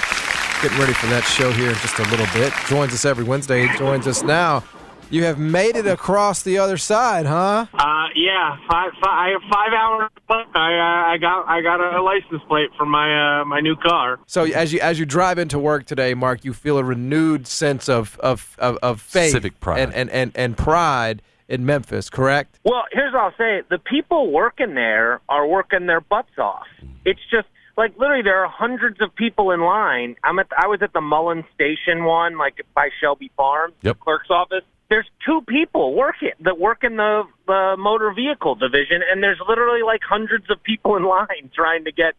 Getting 0.61 0.79
ready 0.79 0.93
for 0.93 1.05
that 1.07 1.23
show 1.23 1.51
here 1.51 1.69
in 1.69 1.75
just 1.75 1.99
a 1.99 2.03
little 2.09 2.27
bit. 2.33 2.51
Joins 2.67 2.93
us 2.93 3.05
every 3.05 3.23
Wednesday. 3.23 3.67
Joins 3.77 4.07
us 4.07 4.23
now. 4.23 4.63
You 5.11 5.23
have 5.25 5.37
made 5.37 5.75
it 5.75 5.85
across 5.85 6.41
the 6.41 6.57
other 6.57 6.77
side, 6.77 7.25
huh? 7.25 7.67
Uh, 7.73 8.07
yeah, 8.15 8.57
five, 8.69 8.91
five, 8.93 9.03
I 9.11 9.29
have 9.29 9.41
five 9.51 9.71
hours. 9.73 10.09
I, 10.29 10.33
uh, 10.73 11.13
I 11.13 11.17
got, 11.19 11.47
I 11.47 11.61
got 11.61 11.79
a 11.79 12.01
license 12.01 12.41
plate 12.47 12.69
for 12.77 12.85
my, 12.85 13.41
uh, 13.41 13.45
my 13.45 13.59
new 13.59 13.75
car. 13.75 14.19
So 14.25 14.43
as 14.45 14.73
you 14.73 14.79
as 14.79 14.99
you 14.99 15.05
drive 15.05 15.37
into 15.37 15.59
work 15.59 15.85
today, 15.85 16.13
Mark, 16.15 16.43
you 16.43 16.53
feel 16.53 16.77
a 16.79 16.83
renewed 16.83 17.45
sense 17.47 17.87
of 17.87 18.17
of 18.19 18.55
of, 18.59 18.77
of 18.81 18.99
faith, 18.99 19.31
Civic 19.31 19.59
pride. 19.59 19.79
and, 19.79 19.93
and, 19.93 20.09
and, 20.09 20.31
and 20.35 20.57
pride 20.57 21.21
in 21.47 21.65
Memphis, 21.65 22.09
correct? 22.09 22.59
Well, 22.63 22.83
here's 22.91 23.13
what 23.13 23.21
I'll 23.21 23.37
say: 23.37 23.61
the 23.69 23.77
people 23.77 24.31
working 24.31 24.73
there 24.73 25.21
are 25.29 25.45
working 25.47 25.85
their 25.85 26.01
butts 26.01 26.37
off. 26.39 26.65
It's 27.05 27.21
just 27.29 27.47
like 27.77 27.95
literally 27.99 28.23
there 28.23 28.43
are 28.43 28.49
hundreds 28.49 28.99
of 29.01 29.13
people 29.15 29.51
in 29.51 29.61
line. 29.61 30.15
I'm 30.23 30.39
at 30.39 30.47
I 30.57 30.67
was 30.67 30.81
at 30.81 30.93
the 30.93 31.01
Mullen 31.01 31.43
Station 31.53 32.03
one, 32.05 32.37
like 32.39 32.61
by 32.73 32.89
Shelby 32.99 33.31
Farm, 33.37 33.71
Yep. 33.83 33.97
the 33.97 34.03
clerk's 34.03 34.29
office. 34.31 34.63
There's 34.89 35.07
two 35.25 35.41
people 35.47 35.95
working 35.95 36.31
that 36.41 36.59
work 36.59 36.83
in 36.83 36.95
the 36.97 37.23
the 37.47 37.75
motor 37.77 38.13
vehicle 38.13 38.55
division, 38.55 39.01
and 39.09 39.21
there's 39.21 39.39
literally 39.47 39.81
like 39.83 40.01
hundreds 40.07 40.49
of 40.49 40.61
people 40.63 40.95
in 40.95 41.03
line 41.15 41.49
trying 41.53 41.85
to 41.85 41.91
get 41.91 42.13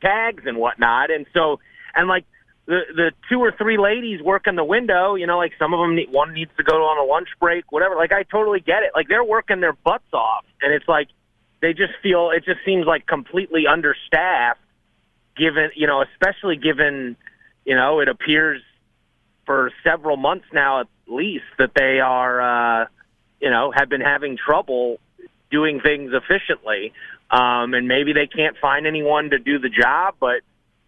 tags 0.00 0.44
and 0.46 0.58
whatnot. 0.58 1.10
And 1.10 1.26
so, 1.34 1.58
and 1.94 2.08
like 2.08 2.24
the 2.66 2.80
the 2.94 3.12
two 3.28 3.40
or 3.40 3.52
three 3.52 3.78
ladies 3.78 4.20
working 4.22 4.54
the 4.54 4.64
window, 4.64 5.14
you 5.16 5.26
know, 5.26 5.38
like 5.38 5.52
some 5.58 5.74
of 5.74 5.80
them 5.80 5.96
need, 5.96 6.10
one 6.10 6.32
needs 6.32 6.50
to 6.56 6.62
go 6.62 6.74
on 6.84 6.98
a 6.98 7.10
lunch 7.10 7.28
break, 7.40 7.70
whatever. 7.72 7.96
Like 7.96 8.12
I 8.12 8.22
totally 8.22 8.60
get 8.60 8.82
it. 8.82 8.92
Like 8.94 9.08
they're 9.08 9.24
working 9.24 9.60
their 9.60 9.72
butts 9.72 10.12
off, 10.12 10.44
and 10.60 10.72
it's 10.72 10.86
like 10.86 11.08
they 11.60 11.72
just 11.72 11.94
feel 12.02 12.30
it 12.30 12.44
just 12.44 12.60
seems 12.64 12.86
like 12.86 13.06
completely 13.06 13.66
understaffed 13.66 14.60
given 15.36 15.70
you 15.74 15.86
know 15.86 16.02
especially 16.02 16.56
given 16.56 17.16
you 17.64 17.74
know 17.74 18.00
it 18.00 18.08
appears 18.08 18.60
for 19.46 19.70
several 19.84 20.16
months 20.16 20.46
now 20.52 20.80
at 20.80 20.86
least 21.06 21.44
that 21.58 21.72
they 21.74 22.00
are 22.00 22.82
uh 22.82 22.86
you 23.40 23.50
know 23.50 23.72
have 23.74 23.88
been 23.88 24.00
having 24.00 24.36
trouble 24.36 24.98
doing 25.50 25.80
things 25.80 26.12
efficiently. 26.12 26.92
Um 27.30 27.74
and 27.74 27.88
maybe 27.88 28.12
they 28.12 28.26
can't 28.26 28.56
find 28.58 28.86
anyone 28.86 29.30
to 29.30 29.38
do 29.38 29.58
the 29.58 29.68
job 29.68 30.14
but 30.20 30.40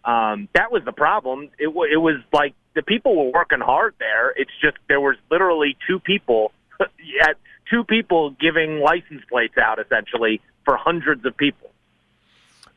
um 0.09 0.49
that 0.53 0.71
was 0.71 0.83
the 0.85 0.93
problem. 0.93 1.49
It 1.59 1.73
wa 1.73 1.83
it 1.83 1.97
was 1.97 2.21
like 2.33 2.53
the 2.75 2.81
people 2.81 3.15
were 3.15 3.31
working 3.31 3.61
hard 3.61 3.95
there. 3.99 4.31
It's 4.31 4.51
just 4.61 4.77
there 4.87 5.01
was 5.01 5.15
literally 5.31 5.77
two 5.87 5.99
people 5.99 6.51
at 6.79 7.37
two 7.69 7.83
people 7.83 8.31
giving 8.31 8.79
license 8.79 9.23
plates 9.29 9.57
out 9.57 9.79
essentially 9.79 10.41
for 10.65 10.77
hundreds 10.77 11.25
of 11.25 11.35
people. 11.37 11.69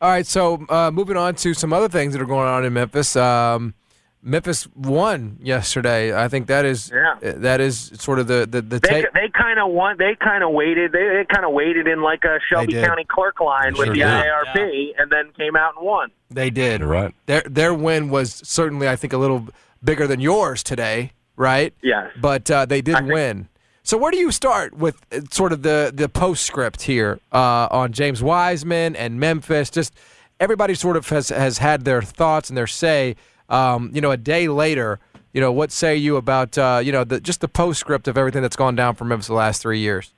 All 0.01 0.09
right, 0.09 0.25
so 0.25 0.65
uh, 0.69 0.91
moving 0.91 1.17
on 1.17 1.35
to 1.35 1.53
some 1.53 1.73
other 1.73 1.89
things 1.89 2.13
that 2.13 2.21
are 2.21 2.25
going 2.25 2.47
on 2.47 2.63
in 2.63 2.71
Memphis. 2.71 3.17
Um, 3.17 3.73
Memphis 4.21 4.67
won 4.75 5.37
yesterday. 5.41 6.13
I 6.13 6.27
think 6.27 6.47
that 6.47 6.65
is 6.65 6.91
Yeah. 6.93 7.15
that 7.37 7.61
is 7.61 7.91
sort 7.95 8.19
of 8.19 8.27
the 8.27 8.45
the, 8.49 8.61
the 8.61 8.79
They, 8.79 8.89
take. 8.89 9.13
they 9.13 9.29
kind 9.29 9.59
of 9.59 9.71
want. 9.71 9.97
They 9.97 10.15
kind 10.21 10.43
of 10.43 10.51
waited. 10.51 10.91
They, 10.91 10.99
they 11.07 11.25
kind 11.33 11.45
of 11.45 11.53
waited 11.53 11.87
in 11.87 12.01
like 12.01 12.23
a 12.25 12.37
Shelby. 12.49 12.73
County 12.73 13.05
clerk 13.05 13.39
line 13.39 13.73
They 13.73 13.79
with 13.79 13.85
sure 13.87 13.93
the 13.95 13.99
did. 14.01 14.07
IARP, 14.07 14.93
and 14.97 15.09
then 15.11 15.31
came 15.37 15.55
out 15.55 15.75
and 15.77 15.85
won. 15.85 16.11
They 16.29 16.49
did. 16.49 16.81
You're 16.81 16.89
right. 16.89 17.13
Their 17.27 17.41
their 17.45 17.73
win 17.73 18.09
was 18.09 18.33
certainly, 18.43 18.89
I 18.89 18.95
think, 18.97 19.13
a 19.13 19.17
little 19.17 19.47
bigger 19.83 20.05
than 20.05 20.19
yours 20.19 20.63
today, 20.63 21.13
right? 21.37 21.73
Yes. 21.81 22.11
But 22.19 22.51
uh, 22.51 22.65
they 22.65 22.81
did 22.81 22.95
I 22.95 22.99
think- 22.99 23.13
win. 23.13 23.47
So 23.83 23.97
where 23.97 24.11
do 24.11 24.17
you 24.17 24.31
start 24.31 24.75
with 24.75 25.01
uh, 25.11 25.21
sort 25.31 25.51
of 25.53 25.63
the 25.63 25.91
the 25.95 26.09
postscript 26.09 26.81
here 26.83 27.19
uh, 27.31 27.69
on 27.71 27.93
James 27.93 28.21
Wiseman 28.21 28.95
and 28.97 29.17
Memphis? 29.19 29.69
Just 29.71 29.95
everybody 30.41 30.75
sort 30.75 30.97
of 30.97 31.07
has 31.09 31.29
has 31.29 31.59
had 31.59 31.85
their 31.85 32.01
thoughts 32.01 32.49
and 32.49 32.57
their 32.57 32.67
say. 32.67 33.15
Um, 33.49 33.91
you 33.93 34.01
know, 34.01 34.11
a 34.11 34.17
day 34.17 34.47
later, 34.47 34.99
you 35.33 35.41
know, 35.41 35.51
what 35.51 35.71
say 35.71 35.95
you 35.95 36.15
about 36.15 36.57
uh, 36.57 36.81
you 36.83 36.91
know 36.91 37.03
the, 37.03 37.19
just 37.19 37.41
the 37.41 37.47
postscript 37.47 38.07
of 38.07 38.17
everything 38.17 38.41
that's 38.41 38.55
gone 38.55 38.75
down 38.75 38.95
for 38.95 39.05
Memphis 39.05 39.27
the 39.27 39.33
last 39.33 39.61
three 39.61 39.79
years? 39.79 40.13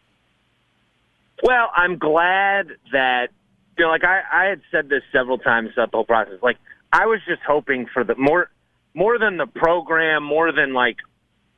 Well, 1.44 1.72
I'm 1.76 1.98
glad 1.98 2.68
that 2.92 3.30
you 3.78 3.86
know, 3.86 3.90
like 3.90 4.04
I, 4.04 4.22
I 4.32 4.46
had 4.46 4.62
said 4.72 4.90
this 4.90 5.02
several 5.12 5.38
times 5.38 5.72
throughout 5.74 5.92
the 5.92 5.98
whole 5.98 6.06
process. 6.06 6.36
Like 6.42 6.58
I 6.92 7.06
was 7.06 7.20
just 7.28 7.42
hoping 7.46 7.88
for 7.94 8.04
the 8.04 8.16
more, 8.16 8.50
more 8.94 9.18
than 9.18 9.38
the 9.38 9.48
program, 9.48 10.24
more 10.24 10.52
than 10.52 10.74
like 10.74 10.98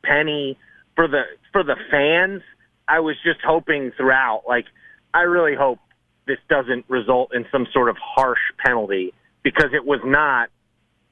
Penny 0.04 0.58
for 0.96 1.08
the 1.08 1.24
for 1.52 1.64
the 1.64 1.76
fans. 1.92 2.42
I 2.88 3.00
was 3.00 3.16
just 3.24 3.40
hoping 3.46 3.92
throughout. 3.98 4.44
Like 4.48 4.66
I 5.14 5.22
really 5.22 5.56
hope 5.56 5.80
this 6.26 6.40
doesn't 6.50 6.86
result 6.88 7.34
in 7.34 7.46
some 7.52 7.68
sort 7.74 7.90
of 7.90 7.98
harsh 8.00 8.40
penalty 8.64 9.14
because 9.44 9.74
it 9.74 9.86
was 9.86 10.00
not. 10.04 10.50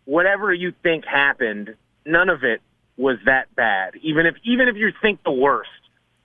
Whatever 0.05 0.53
you 0.53 0.73
think 0.83 1.05
happened, 1.05 1.75
none 2.05 2.29
of 2.29 2.43
it 2.43 2.61
was 2.97 3.17
that 3.25 3.53
bad. 3.55 3.95
Even 4.01 4.25
if 4.25 4.35
even 4.43 4.67
if 4.67 4.75
you 4.75 4.91
think 5.01 5.23
the 5.23 5.31
worst 5.31 5.69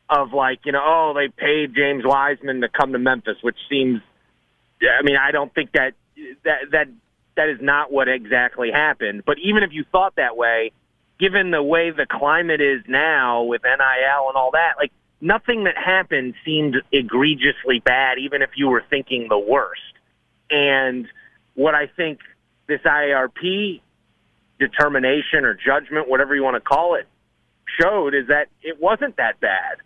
of 0.09 0.33
like 0.33 0.61
you 0.65 0.73
know 0.73 0.83
oh 0.83 1.15
they 1.15 1.29
paid 1.29 1.75
James 1.75 2.05
Wiseman 2.05 2.61
to 2.61 2.69
come 2.69 2.93
to 2.93 2.99
Memphis, 2.99 3.37
which 3.43 3.57
seems 3.69 4.01
I 4.83 5.03
mean 5.03 5.17
I 5.17 5.31
don't 5.31 5.53
think 5.55 5.73
that 5.73 5.95
that 6.45 6.71
that 6.73 6.89
that 7.37 7.49
is 7.49 7.59
not 7.61 7.93
what 7.93 8.09
exactly 8.09 8.71
happened. 8.71 9.25
But 9.25 9.39
even 9.39 9.63
if 9.63 9.73
you 9.73 9.85
thought 9.93 10.17
that 10.17 10.37
way, 10.37 10.73
given 11.19 11.51
the 11.51 11.63
way 11.63 11.91
the 11.91 12.07
climate 12.07 12.61
is 12.61 12.83
now 12.89 13.43
with 13.43 13.63
NIL 13.63 14.29
and 14.29 14.37
all 14.37 14.51
that, 14.53 14.75
like 14.79 14.93
nothing 15.21 15.65
that 15.65 15.77
happened 15.77 16.35
seemed 16.45 16.77
egregiously 16.93 17.81
bad, 17.81 18.19
even 18.19 18.43
if 18.43 18.51
you 18.57 18.69
were 18.69 18.83
thinking 18.89 19.29
the 19.29 19.39
worst. 19.39 19.81
And 20.51 21.07
what 21.55 21.75
I 21.75 21.87
think 21.87 22.21
this 22.67 22.81
IARP 22.81 23.81
determination 24.59 25.45
or 25.45 25.55
judgment, 25.55 26.09
whatever 26.09 26.35
you 26.35 26.43
want 26.43 26.57
to 26.57 26.61
call 26.61 26.95
it, 26.95 27.07
showed 27.81 28.15
is 28.15 28.29
that 28.29 28.47
it 28.63 28.81
wasn't 28.81 29.17
that 29.17 29.41
bad. 29.41 29.79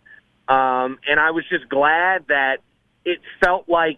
Um, 0.47 0.99
and 1.07 1.19
I 1.19 1.31
was 1.31 1.43
just 1.49 1.69
glad 1.69 2.25
that 2.27 2.57
it 3.05 3.19
felt 3.43 3.67
like, 3.67 3.97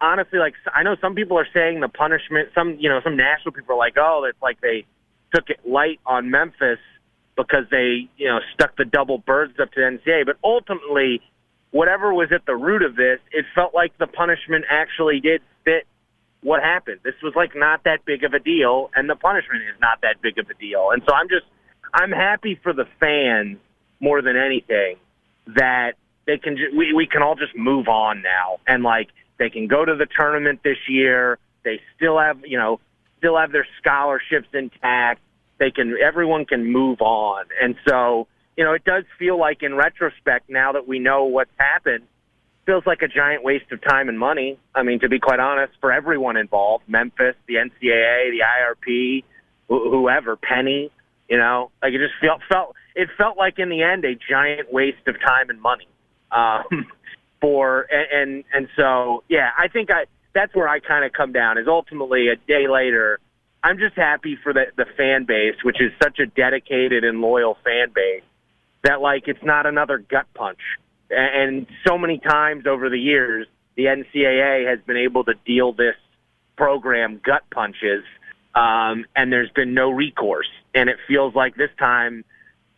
honestly, 0.00 0.38
like 0.38 0.54
I 0.74 0.82
know 0.82 0.96
some 1.00 1.14
people 1.14 1.38
are 1.38 1.48
saying 1.52 1.80
the 1.80 1.88
punishment, 1.88 2.50
some, 2.54 2.76
you 2.78 2.88
know, 2.88 3.00
some 3.02 3.16
national 3.16 3.52
people 3.52 3.74
are 3.74 3.78
like, 3.78 3.96
oh, 3.96 4.24
it's 4.28 4.40
like 4.42 4.60
they 4.60 4.84
took 5.34 5.48
it 5.50 5.60
light 5.66 6.00
on 6.06 6.30
Memphis 6.30 6.78
because 7.36 7.64
they, 7.70 8.08
you 8.16 8.28
know, 8.28 8.40
stuck 8.54 8.76
the 8.76 8.84
double 8.84 9.18
birds 9.18 9.54
up 9.60 9.72
to 9.72 9.80
the 9.80 9.98
NCAA. 9.98 10.26
But 10.26 10.36
ultimately, 10.44 11.20
whatever 11.70 12.12
was 12.12 12.30
at 12.32 12.44
the 12.46 12.54
root 12.54 12.82
of 12.82 12.96
this, 12.96 13.18
it 13.32 13.46
felt 13.54 13.74
like 13.74 13.96
the 13.98 14.06
punishment 14.06 14.64
actually 14.68 15.20
did 15.20 15.40
fit 15.64 15.86
what 16.42 16.62
happened. 16.62 17.00
This 17.04 17.14
was 17.22 17.34
like 17.36 17.52
not 17.54 17.84
that 17.84 18.04
big 18.04 18.24
of 18.24 18.34
a 18.34 18.38
deal, 18.38 18.90
and 18.94 19.08
the 19.08 19.16
punishment 19.16 19.62
is 19.62 19.80
not 19.80 20.00
that 20.02 20.20
big 20.20 20.38
of 20.38 20.50
a 20.50 20.54
deal. 20.54 20.90
And 20.90 21.02
so 21.06 21.14
I'm 21.14 21.28
just, 21.28 21.46
I'm 21.94 22.10
happy 22.10 22.58
for 22.62 22.72
the 22.72 22.86
fans 23.00 23.58
more 24.00 24.22
than 24.22 24.36
anything 24.36 24.96
that 25.46 25.92
they 26.26 26.38
can, 26.38 26.56
ju- 26.56 26.76
we, 26.76 26.92
we 26.92 27.06
can 27.06 27.22
all 27.22 27.36
just 27.36 27.56
move 27.56 27.88
on 27.88 28.22
now. 28.22 28.58
And 28.66 28.82
like, 28.82 29.08
they 29.38 29.50
can 29.50 29.66
go 29.66 29.84
to 29.84 29.94
the 29.94 30.06
tournament 30.06 30.60
this 30.62 30.78
year. 30.88 31.38
They 31.64 31.80
still 31.96 32.18
have, 32.18 32.38
you 32.44 32.58
know, 32.58 32.80
still 33.18 33.36
have 33.36 33.52
their 33.52 33.66
scholarships 33.80 34.48
intact. 34.52 35.20
They 35.58 35.70
can, 35.70 35.96
everyone 36.02 36.44
can 36.44 36.64
move 36.64 37.00
on. 37.00 37.44
And 37.60 37.76
so, 37.88 38.26
you 38.56 38.64
know, 38.64 38.72
it 38.72 38.84
does 38.84 39.04
feel 39.18 39.38
like 39.38 39.62
in 39.62 39.74
retrospect, 39.74 40.50
now 40.50 40.72
that 40.72 40.88
we 40.88 40.98
know 40.98 41.24
what's 41.24 41.50
happened, 41.56 42.04
feels 42.66 42.84
like 42.86 43.02
a 43.02 43.08
giant 43.08 43.42
waste 43.42 43.70
of 43.72 43.82
time 43.82 44.08
and 44.08 44.18
money. 44.18 44.58
I 44.74 44.82
mean, 44.82 45.00
to 45.00 45.08
be 45.08 45.18
quite 45.18 45.40
honest, 45.40 45.72
for 45.80 45.92
everyone 45.92 46.36
involved, 46.36 46.84
Memphis, 46.88 47.34
the 47.46 47.54
NCAA, 47.54 48.30
the 48.30 48.42
IRP, 48.42 49.24
wh- 49.68 49.90
whoever, 49.90 50.36
Penny, 50.36 50.90
you 51.28 51.38
know, 51.38 51.70
like 51.82 51.92
it 51.92 51.98
just 51.98 52.14
felt 52.20 52.40
felt 52.48 52.74
it 52.94 53.08
felt 53.16 53.36
like 53.36 53.58
in 53.58 53.68
the 53.68 53.82
end 53.82 54.04
a 54.04 54.14
giant 54.14 54.72
waste 54.72 55.06
of 55.06 55.20
time 55.20 55.50
and 55.50 55.60
money. 55.60 55.88
Um, 56.30 56.86
for 57.40 57.86
and, 57.90 58.06
and 58.12 58.44
and 58.54 58.68
so 58.76 59.24
yeah, 59.28 59.50
I 59.58 59.68
think 59.68 59.90
I 59.90 60.04
that's 60.34 60.54
where 60.54 60.68
I 60.68 60.80
kind 60.80 61.04
of 61.04 61.12
come 61.12 61.32
down 61.32 61.58
is 61.58 61.66
ultimately 61.68 62.28
a 62.28 62.36
day 62.36 62.68
later. 62.68 63.18
I'm 63.64 63.78
just 63.78 63.96
happy 63.96 64.38
for 64.42 64.52
the 64.52 64.66
the 64.76 64.86
fan 64.96 65.24
base, 65.24 65.56
which 65.62 65.80
is 65.80 65.92
such 66.02 66.18
a 66.18 66.26
dedicated 66.26 67.04
and 67.04 67.20
loyal 67.20 67.56
fan 67.64 67.88
base 67.94 68.22
that 68.82 69.00
like 69.00 69.24
it's 69.26 69.42
not 69.42 69.66
another 69.66 69.98
gut 69.98 70.26
punch. 70.34 70.60
And, 71.12 71.66
so 71.86 71.98
many 71.98 72.18
times 72.18 72.66
over 72.66 72.88
the 72.88 72.98
years, 72.98 73.46
the 73.76 73.84
NCAA 73.84 74.68
has 74.68 74.78
been 74.86 74.96
able 74.96 75.24
to 75.24 75.34
deal 75.44 75.72
this 75.72 75.96
program 76.56 77.20
gut 77.24 77.42
punches, 77.50 78.04
um, 78.54 79.04
and 79.16 79.32
there's 79.32 79.50
been 79.50 79.74
no 79.74 79.90
recourse. 79.90 80.48
And 80.74 80.88
it 80.88 80.96
feels 81.06 81.34
like 81.34 81.54
this 81.56 81.70
time, 81.78 82.24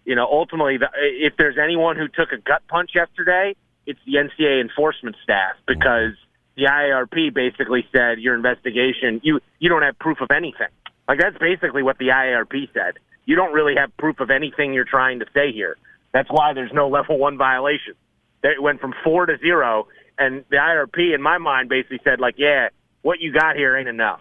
you 0.04 0.14
know, 0.14 0.26
ultimately, 0.26 0.78
the, 0.78 0.88
if 1.00 1.34
there's 1.36 1.58
anyone 1.58 1.96
who 1.96 2.08
took 2.08 2.32
a 2.32 2.38
gut 2.38 2.62
punch 2.68 2.90
yesterday, 2.94 3.54
it's 3.86 4.00
the 4.06 4.14
NCAA 4.14 4.60
enforcement 4.60 5.16
staff 5.22 5.56
because 5.66 6.14
the 6.56 6.64
IARP 6.64 7.34
basically 7.34 7.86
said 7.92 8.18
your 8.18 8.34
investigation, 8.34 9.20
you 9.22 9.40
you 9.58 9.68
don't 9.68 9.82
have 9.82 9.98
proof 9.98 10.20
of 10.20 10.30
anything. 10.30 10.68
Like 11.08 11.18
that's 11.18 11.36
basically 11.38 11.82
what 11.82 11.98
the 11.98 12.08
IARP 12.08 12.72
said. 12.72 12.94
You 13.26 13.36
don't 13.36 13.52
really 13.52 13.74
have 13.76 13.96
proof 13.96 14.20
of 14.20 14.30
anything 14.30 14.74
you're 14.74 14.84
trying 14.84 15.20
to 15.20 15.26
say 15.34 15.52
here. 15.52 15.76
That's 16.12 16.28
why 16.30 16.52
there's 16.52 16.72
no 16.72 16.88
level 16.88 17.18
one 17.18 17.36
violation. 17.36 17.94
It 18.44 18.62
went 18.62 18.80
from 18.80 18.94
four 19.02 19.26
to 19.26 19.38
zero, 19.38 19.88
and 20.18 20.44
the 20.50 20.56
IRP, 20.56 21.14
in 21.14 21.22
my 21.22 21.38
mind, 21.38 21.68
basically 21.68 22.00
said 22.04 22.20
like, 22.20 22.34
yeah, 22.36 22.68
what 23.02 23.20
you 23.20 23.32
got 23.32 23.56
here 23.56 23.76
ain't 23.76 23.88
enough. 23.88 24.20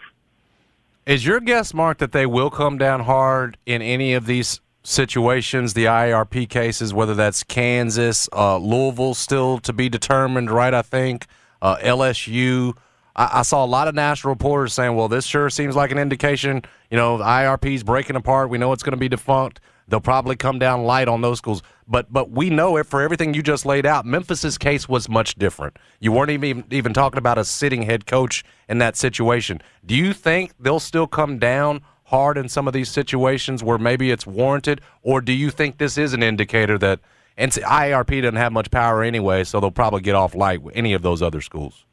Is 1.06 1.26
your 1.26 1.42
guess, 1.42 1.74
Mark, 1.74 1.98
that 1.98 2.14
they 2.14 2.26
will 2.26 2.50
come 2.50 2.78
down 2.78 3.02
hard 3.02 3.58
in 3.66 3.82
any 3.82 4.14
of 4.14 4.26
these 4.26 4.62
situations, 4.84 5.74
the 5.74 5.86
IRP 5.86 6.48
cases, 6.48 6.94
whether 6.94 7.14
that's 7.14 7.44
Kansas, 7.44 8.30
uh, 8.34 8.58
Louisville, 8.58 9.14
still 9.14 9.60
to 9.60 9.74
be 9.74 9.90
determined, 9.90 10.50
right? 10.50 10.74
I 10.74 10.82
think 10.82 11.28
uh, 11.62 11.78
LSU. 11.78 12.78
I, 13.16 13.44
saw 13.44 13.64
a 13.64 13.68
lot 13.68 13.88
of 13.88 13.94
national 13.94 14.34
reporters 14.34 14.74
saying, 14.74 14.96
"Well, 14.96 15.08
this 15.08 15.26
sure 15.26 15.50
seems 15.52 15.76
like 15.76 15.92
an 15.92 16.00
indication. 16.00 16.64
You 16.90 16.98
know, 16.98 17.20
the 17.20 17.24
IRP's 17.26 17.84
breaking 17.84 18.16
apart. 18.16 18.50
We 18.50 18.58
know 18.58 18.74
it's 18.74 18.82
going 18.82 18.94
to 18.94 18.98
be 18.98 19.08
defunct. 19.08 19.60
They'll 19.88 20.02
probably 20.02 20.36
come 20.36 20.58
down 20.58 20.84
light 20.84 21.08
on 21.08 21.22
those 21.22 21.38
schools." 21.38 21.62
But 21.88 22.12
but 22.12 22.32
we 22.32 22.50
know 22.50 22.78
it 22.78 22.86
for 22.86 23.02
everything 23.02 23.34
you 23.34 23.43
just 23.43 23.65
laid 23.65 23.86
out. 23.86 24.06
Memphis's 24.06 24.58
case 24.58 24.88
was 24.88 25.10
much 25.10 25.36
different. 25.36 25.78
You 26.00 26.12
weren't 26.12 26.32
even 26.32 26.63
even 26.72 26.93
talking 26.93 27.17
about 27.17 27.38
a 27.38 27.46
sitting 27.46 27.84
head 27.84 28.06
coach 28.06 28.43
in 28.69 28.78
that 28.80 28.96
situation. 28.96 29.62
Do 29.86 29.96
you 29.96 30.13
think 30.13 30.54
they'll 30.60 30.80
still 30.80 31.08
come 31.08 31.39
down 31.39 31.82
hard 32.06 32.38
in 32.38 32.50
some 32.50 32.67
of 32.67 32.74
these 32.74 32.89
situations 32.89 33.63
where 33.63 33.78
maybe 33.78 34.12
it's 34.12 34.28
warranted, 34.28 34.82
or 35.02 35.22
do 35.22 35.34
you 35.34 35.50
think 35.50 35.78
this 35.78 35.98
is 35.98 36.13
an 36.13 36.22
indicator 36.24 36.78
that 36.78 37.00
and 37.38 37.52
IARP 37.52 38.22
doesn't 38.22 38.36
have 38.36 38.52
much 38.52 38.69
power 38.69 39.02
anyway, 39.04 39.43
so 39.43 39.60
they'll 39.60 39.72
probably 39.72 40.02
get 40.02 40.15
off 40.15 40.36
light 40.36 40.62
with 40.62 40.76
any 40.76 40.93
of 40.93 41.02
those 41.02 41.22
other 41.22 41.41
schools? 41.41 41.86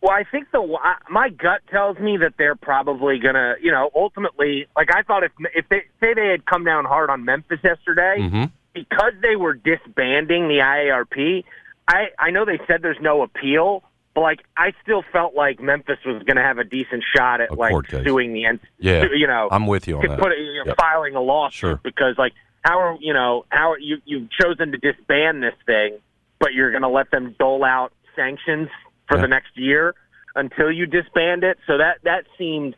Well, 0.00 0.12
I 0.12 0.22
think 0.24 0.50
the 0.52 0.78
my 1.10 1.28
gut 1.28 1.60
tells 1.70 1.98
me 1.98 2.18
that 2.18 2.34
they're 2.38 2.54
probably 2.54 3.18
gonna, 3.18 3.56
you 3.60 3.72
know, 3.72 3.90
ultimately, 3.96 4.68
like 4.76 4.88
I 4.94 5.02
thought 5.02 5.24
if 5.24 5.32
if 5.54 5.68
they 5.68 5.82
say 6.00 6.14
they 6.14 6.28
had 6.28 6.46
come 6.46 6.64
down 6.64 6.84
hard 6.84 7.10
on 7.10 7.24
Memphis 7.24 7.58
yesterday 7.64 8.16
mm-hmm. 8.20 8.44
Because 8.74 9.12
they 9.22 9.36
were 9.36 9.54
disbanding 9.54 10.48
the 10.48 10.58
IARP. 10.58 11.44
I 11.86 12.06
I 12.18 12.30
know 12.30 12.44
they 12.44 12.58
said 12.66 12.82
there's 12.82 13.00
no 13.00 13.22
appeal, 13.22 13.82
but 14.14 14.20
like 14.22 14.40
I 14.56 14.72
still 14.82 15.02
felt 15.12 15.34
like 15.34 15.60
Memphis 15.60 15.98
was 16.04 16.22
going 16.24 16.36
to 16.36 16.42
have 16.42 16.58
a 16.58 16.64
decent 16.64 17.04
shot 17.16 17.40
at 17.40 17.50
A 17.50 17.54
like 17.54 17.74
suing 17.90 18.32
the 18.34 18.44
N- 18.46 18.60
Yeah, 18.78 19.06
you 19.14 19.26
know, 19.26 19.48
I'm 19.50 19.66
with 19.66 19.88
you 19.88 19.98
on 19.98 20.06
that. 20.06 20.18
put 20.18 20.32
it, 20.32 20.38
you 20.38 20.54
know, 20.58 20.64
Yep. 20.66 20.76
filing 20.78 21.14
a 21.14 21.20
lawsuit 21.20 21.58
Sure. 21.58 21.80
because 21.82 22.16
like 22.18 22.32
how 22.62 22.78
are 22.80 22.96
you 23.00 23.14
know 23.14 23.44
how 23.48 23.72
are 23.72 23.78
you 23.78 23.98
you've 24.04 24.28
chosen 24.30 24.72
to 24.72 24.78
disband 24.78 25.42
this 25.42 25.54
thing, 25.66 25.98
but 26.38 26.52
you're 26.52 26.70
going 26.70 26.82
to 26.82 26.88
let 26.88 27.10
them 27.10 27.34
dole 27.38 27.64
out 27.64 27.92
sanctions 28.14 28.68
for 29.08 29.16
Yeah. 29.16 29.22
the 29.22 29.28
next 29.28 29.56
year 29.56 29.94
until 30.36 30.70
you 30.70 30.84
disband 30.86 31.42
it. 31.44 31.58
So 31.66 31.78
that 31.78 31.98
that 32.04 32.24
seemed 32.36 32.76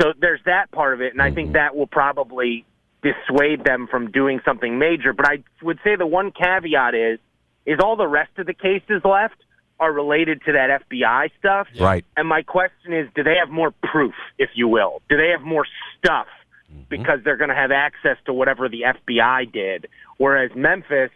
so 0.00 0.12
there's 0.18 0.40
that 0.46 0.70
part 0.70 0.94
of 0.94 1.00
it, 1.02 1.12
and 1.12 1.20
I 1.20 1.26
Mm-hmm. 1.26 1.34
think 1.34 1.52
that 1.52 1.76
will 1.76 1.86
probably 1.88 2.64
dissuade 3.02 3.64
them 3.64 3.86
from 3.90 4.10
doing 4.10 4.40
something 4.44 4.78
major. 4.78 5.12
But 5.12 5.26
I 5.26 5.44
would 5.62 5.78
say 5.84 5.96
the 5.96 6.06
one 6.06 6.32
caveat 6.32 6.94
is 6.94 7.18
is 7.66 7.78
all 7.82 7.96
the 7.96 8.08
rest 8.08 8.30
of 8.38 8.46
the 8.46 8.54
cases 8.54 9.02
left 9.04 9.36
are 9.80 9.92
related 9.92 10.42
to 10.46 10.52
that 10.52 10.82
FBI 10.88 11.30
stuff. 11.38 11.68
Right. 11.78 12.04
And 12.16 12.26
my 12.26 12.42
question 12.42 12.92
is, 12.92 13.08
do 13.14 13.22
they 13.22 13.36
have 13.38 13.50
more 13.50 13.72
proof, 13.82 14.14
if 14.38 14.50
you 14.54 14.66
will? 14.68 15.02
Do 15.08 15.16
they 15.16 15.28
have 15.36 15.42
more 15.42 15.66
stuff 15.98 16.26
mm-hmm. 16.72 16.82
because 16.88 17.20
they're 17.24 17.36
going 17.36 17.50
to 17.50 17.56
have 17.56 17.70
access 17.70 18.16
to 18.26 18.32
whatever 18.32 18.68
the 18.68 18.82
FBI 18.82 19.52
did? 19.52 19.88
Whereas 20.16 20.50
Memphis, 20.56 21.10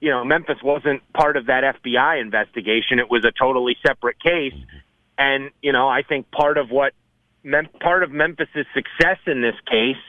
you 0.00 0.10
know, 0.10 0.24
Memphis 0.24 0.58
wasn't 0.62 1.02
part 1.12 1.36
of 1.36 1.46
that 1.46 1.76
FBI 1.82 2.20
investigation. 2.20 2.98
It 2.98 3.10
was 3.10 3.24
a 3.24 3.32
totally 3.32 3.76
separate 3.86 4.20
case. 4.20 4.54
Mm-hmm. 4.54 4.76
And, 5.18 5.50
you 5.60 5.72
know, 5.72 5.88
I 5.88 6.02
think 6.02 6.30
part 6.30 6.56
of 6.56 6.70
what 6.70 6.92
part 7.80 8.02
of 8.02 8.10
Memphis's 8.10 8.66
success 8.74 9.18
in 9.26 9.40
this 9.40 9.54
case 9.70 10.02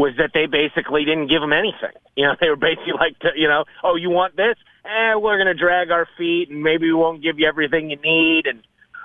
was 0.00 0.16
that 0.16 0.30
they 0.32 0.46
basically 0.46 1.04
didn't 1.04 1.28
give 1.28 1.44
them 1.44 1.52
anything. 1.52 1.92
You 2.16 2.24
know, 2.24 2.34
they 2.40 2.48
were 2.48 2.56
basically 2.56 2.96
like, 2.96 3.18
to, 3.20 3.28
you 3.36 3.48
know, 3.48 3.64
oh, 3.84 3.96
you 3.96 4.08
want 4.08 4.34
this? 4.34 4.56
Eh, 4.84 5.14
we're 5.16 5.36
going 5.36 5.52
to 5.52 5.60
drag 5.60 5.90
our 5.90 6.08
feet 6.16 6.48
and 6.48 6.62
maybe 6.62 6.86
we 6.86 6.94
won't 6.94 7.22
give 7.22 7.38
you 7.38 7.46
everything 7.46 7.90
you 7.90 8.00
need. 8.00 8.46
And, 8.46 8.64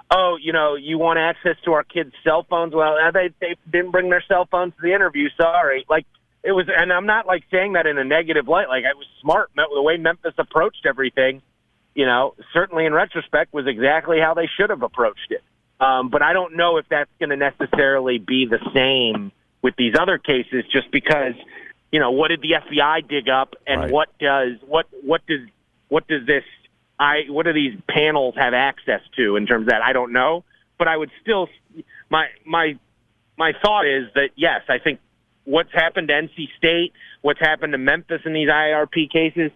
oh, 0.10 0.38
you 0.42 0.54
know, 0.54 0.76
you 0.76 0.98
want 0.98 1.20
access 1.20 1.62
to 1.66 1.74
our 1.74 1.84
kids' 1.84 2.14
cell 2.24 2.48
phones? 2.50 2.74
Well, 2.74 2.96
uh, 2.96 3.12
they, 3.12 3.30
they 3.42 3.58
didn't 3.70 3.92
bring 3.92 4.10
their 4.10 4.24
cell 4.26 4.48
phones 4.50 4.74
to 4.76 4.82
the 4.82 4.96
interview. 4.96 5.28
Sorry. 5.36 5.86
Like, 5.90 6.06
it 6.44 6.54
was, 6.54 6.68
and 6.72 6.94
I'm 6.94 7.08
not 7.08 7.28
like 7.28 7.44
saying 7.52 7.74
that 7.74 7.88
in 7.88 7.98
a 7.98 8.06
negative 8.06 8.48
light. 8.48 8.70
Like, 8.70 8.86
it 8.86 8.96
was 8.96 9.08
smart. 9.20 9.52
The 9.54 9.82
way 9.82 9.98
Memphis 9.98 10.36
approached 10.38 10.86
everything, 10.88 11.42
you 11.94 12.06
know, 12.06 12.36
certainly 12.54 12.86
in 12.86 12.94
retrospect 12.94 13.54
was 13.54 13.68
exactly 13.68 14.20
how 14.22 14.34
they 14.34 14.48
should 14.58 14.70
have 14.70 14.82
approached 14.82 15.32
it. 15.32 15.44
Um, 15.78 16.10
but 16.10 16.22
I 16.22 16.32
don't 16.32 16.56
know 16.56 16.78
if 16.78 16.86
that's 16.90 17.10
going 17.20 17.32
to 17.32 17.36
necessarily 17.36 18.18
be 18.18 18.48
the 18.50 18.60
same 18.74 19.34
with 19.66 19.76
these 19.78 19.96
other 20.00 20.20
cases, 20.20 20.64
just 20.72 20.92
because, 20.92 21.34
you 21.92 22.00
know, 22.00 22.12
what 22.12 22.28
did 22.28 22.40
the 22.42 22.52
FBI 22.52 23.08
dig 23.08 23.30
up, 23.30 23.56
and 23.66 23.82
Right. 23.82 23.92
what 23.92 24.16
does 24.20 24.60
what 24.68 24.86
what 25.02 25.26
does 25.26 25.40
what 25.88 26.08
does 26.08 26.24
this 26.28 26.44
I 27.00 27.24
what 27.30 27.48
do 27.48 27.54
these 27.54 27.76
panels 27.90 28.36
have 28.38 28.54
access 28.54 29.02
to 29.16 29.38
in 29.38 29.48
terms 29.48 29.64
of 29.64 29.70
that? 29.70 29.82
I 29.82 29.92
don't 29.92 30.14
know, 30.14 30.44
but 30.78 30.88
I 30.88 30.96
would 30.96 31.10
still 31.20 31.50
my 32.12 32.28
my 32.46 32.78
my 33.38 33.54
thought 33.64 33.88
is 33.88 34.06
that 34.14 34.30
yes, 34.36 34.62
I 34.70 34.78
think 34.78 35.00
what's 35.46 35.74
happened 35.74 36.10
to 36.10 36.14
NC 36.14 36.50
State, 36.60 36.94
what's 37.24 37.40
happened 37.40 37.72
to 37.72 37.80
Memphis 37.80 38.22
in 38.24 38.34
these 38.34 38.50
IRP 38.50 39.10
cases, 39.10 39.50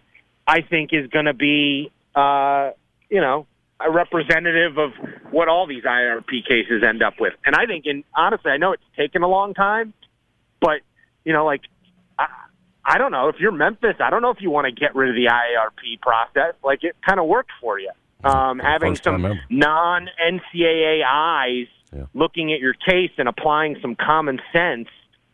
I 0.44 0.62
think 0.62 0.92
is 0.92 1.06
going 1.06 1.26
to 1.26 1.34
be 1.34 1.92
uh, 2.16 2.72
you 3.08 3.20
know 3.20 3.46
a 3.78 3.90
representative 3.92 4.76
of 4.76 4.90
what 5.30 5.46
all 5.46 5.68
these 5.68 5.84
IRP 5.84 6.44
cases 6.46 6.82
end 6.82 7.00
up 7.00 7.14
with. 7.20 7.32
And 7.46 7.54
I 7.54 7.66
think, 7.66 7.86
in 7.86 8.04
honestly, 8.14 8.50
I 8.50 8.56
know 8.56 8.72
it's 8.72 8.82
taken 8.96 9.22
a 9.22 9.28
long 9.28 9.54
time, 9.54 9.94
but 10.60 10.80
you 11.24 11.32
know, 11.32 11.44
like 11.44 11.62
I, 12.18 12.26
I 12.84 12.98
don't 12.98 13.12
know 13.12 13.28
if 13.28 13.36
you're 13.38 13.52
Memphis, 13.52 13.96
I 14.00 14.10
don't 14.10 14.22
know 14.22 14.30
if 14.30 14.40
you 14.40 14.50
want 14.50 14.66
to 14.66 14.72
get 14.72 14.94
rid 14.94 15.10
of 15.10 15.14
the 15.14 15.26
IARP 15.26 16.00
process. 16.00 16.54
Like 16.64 16.84
it 16.84 16.96
kind 17.06 17.20
of 17.20 17.26
worked 17.26 17.50
for 17.60 17.78
you, 17.78 17.90
um, 18.24 18.58
having 18.58 18.92
First 18.92 19.04
some 19.04 19.38
non 19.50 20.08
NCAA 20.24 21.02
eyes 21.06 21.66
Yeah. 21.94 22.04
looking 22.14 22.52
at 22.52 22.60
your 22.60 22.74
case 22.74 23.10
and 23.18 23.28
applying 23.28 23.76
some 23.82 23.96
common 23.96 24.40
sense 24.52 24.88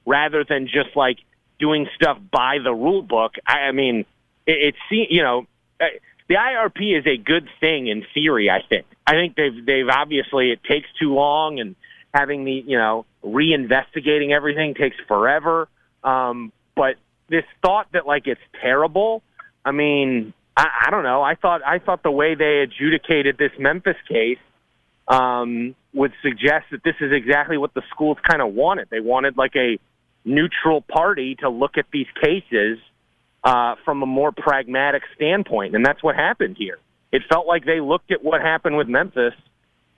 rather 0.07 0.45
than 0.45 0.67
just 0.67 0.97
like 0.97 1.19
doing 1.59 1.87
stuff 1.95 2.19
by 2.31 2.59
the 2.63 2.73
rule 2.75 3.03
book. 3.03 3.35
I, 3.47 3.61
I 3.69 3.73
mean, 3.73 4.05
it, 4.47 4.69
it 4.69 4.75
se- 4.91 5.09
you 5.11 5.23
know, 5.23 5.47
the 6.29 6.35
IRP 6.35 6.99
is 6.99 7.07
a 7.07 7.17
good 7.17 7.49
thing 7.61 7.87
in 7.89 8.05
theory. 8.15 8.51
I 8.51 8.63
think. 8.69 8.87
I 9.07 9.13
think 9.13 9.37
they've 9.37 9.65
they've 9.65 9.89
obviously 9.89 10.51
it 10.51 10.65
takes 10.65 10.89
too 10.99 11.15
long 11.15 11.61
and 11.61 11.77
having 12.13 12.45
the 12.45 12.65
you 12.67 12.77
know 12.77 13.07
reinvestigating 13.27 14.31
everything 14.31 14.75
takes 14.75 14.97
forever. 15.09 15.69
Um, 16.05 16.53
but 16.75 16.97
this 17.29 17.45
thought 17.63 17.89
that 17.93 18.07
like 18.07 18.27
it's 18.27 18.41
terrible. 18.61 19.23
I 19.65 19.73
mean, 19.73 20.33
I, 20.57 20.67
I 20.87 20.91
don't 20.91 21.03
know. 21.03 21.23
I 21.23 21.35
thought 21.35 21.63
I 21.67 21.79
thought 21.79 22.03
the 22.03 22.11
way 22.11 22.35
they 22.35 22.61
adjudicated 22.61 23.37
this 23.39 23.53
Memphis 23.59 23.97
case 24.09 24.39
um, 25.09 25.75
would 25.93 26.13
suggest 26.23 26.67
that 26.71 26.83
this 26.85 26.95
is 27.01 27.13
exactly 27.13 27.59
what 27.59 27.75
the 27.75 27.83
schools 27.91 28.19
kind 28.29 28.41
of 28.41 28.55
wanted. 28.55 28.89
They 28.91 29.01
wanted 29.01 29.37
like 29.37 29.57
a 29.57 29.79
neutral 30.25 30.83
party 30.83 31.37
to 31.37 31.49
look 31.49 31.79
at 31.79 31.87
these 31.93 32.07
cases 32.23 32.79
uh, 33.45 33.77
from 33.85 34.03
a 34.03 34.07
more 34.07 34.33
pragmatic 34.33 35.03
standpoint, 35.15 35.75
and 35.75 35.85
that's 35.85 36.03
what 36.03 36.17
happened 36.17 36.57
here. 36.59 36.79
It 37.13 37.23
felt 37.31 37.47
like 37.47 37.65
they 37.65 37.81
looked 37.81 38.11
at 38.11 38.23
what 38.23 38.41
happened 38.41 38.77
with 38.77 38.89
Memphis 38.89 39.35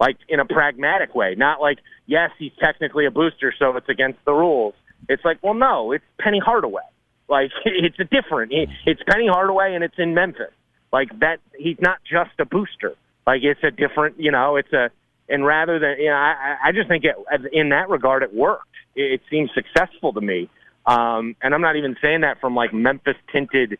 like 0.00 0.16
in 0.28 0.40
a 0.40 0.44
pragmatic 0.44 1.14
way, 1.14 1.34
not 1.36 1.60
like 1.60 1.78
yes, 2.06 2.30
he's 2.38 2.52
technically 2.60 3.06
a 3.06 3.10
booster, 3.10 3.54
so 3.58 3.76
it's 3.76 3.88
against 3.88 4.18
the 4.24 4.32
rules. 4.32 4.74
It's 5.08 5.24
like, 5.24 5.38
well, 5.42 5.54
no, 5.54 5.92
it's 5.92 6.04
Penny 6.18 6.40
Hardaway. 6.44 6.82
Like 7.28 7.50
it's 7.64 7.98
a 7.98 8.04
different. 8.04 8.52
It's 8.86 9.02
Penny 9.08 9.28
Hardaway, 9.28 9.74
and 9.74 9.84
it's 9.84 9.98
in 9.98 10.14
Memphis. 10.14 10.52
Like 10.92 11.08
that, 11.20 11.38
he's 11.56 11.76
not 11.80 11.98
just 12.04 12.38
a 12.38 12.44
booster. 12.44 12.94
Like 13.26 13.42
it's 13.42 13.62
a 13.62 13.70
different. 13.70 14.18
You 14.18 14.32
know, 14.32 14.56
it's 14.56 14.72
a. 14.72 14.90
And 15.30 15.44
rather 15.44 15.78
than, 15.78 15.96
you 15.98 16.08
know, 16.08 16.16
I, 16.16 16.56
I 16.68 16.72
just 16.72 16.88
think 16.88 17.04
it, 17.04 17.14
in 17.52 17.68
that 17.68 17.90
regard, 17.90 18.22
it 18.22 18.34
worked. 18.34 18.64
It, 18.96 19.12
it 19.12 19.20
seemed 19.30 19.50
successful 19.54 20.14
to 20.14 20.22
me. 20.22 20.48
Um, 20.86 21.36
and 21.42 21.52
I'm 21.54 21.60
not 21.60 21.76
even 21.76 21.96
saying 22.00 22.22
that 22.22 22.40
from 22.40 22.54
like 22.54 22.72
Memphis 22.72 23.16
tinted, 23.30 23.78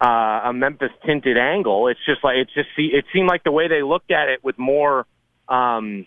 uh, 0.00 0.42
a 0.44 0.52
Memphis 0.52 0.92
tinted 1.04 1.36
angle. 1.36 1.88
It's 1.88 1.98
just 2.06 2.22
like 2.22 2.36
it's 2.36 2.54
just 2.54 2.68
see, 2.76 2.90
it 2.92 3.04
seemed 3.12 3.28
like 3.28 3.42
the 3.42 3.50
way 3.50 3.66
they 3.66 3.82
looked 3.82 4.12
at 4.12 4.28
it 4.28 4.44
with 4.44 4.56
more 4.58 5.06
um, 5.48 6.06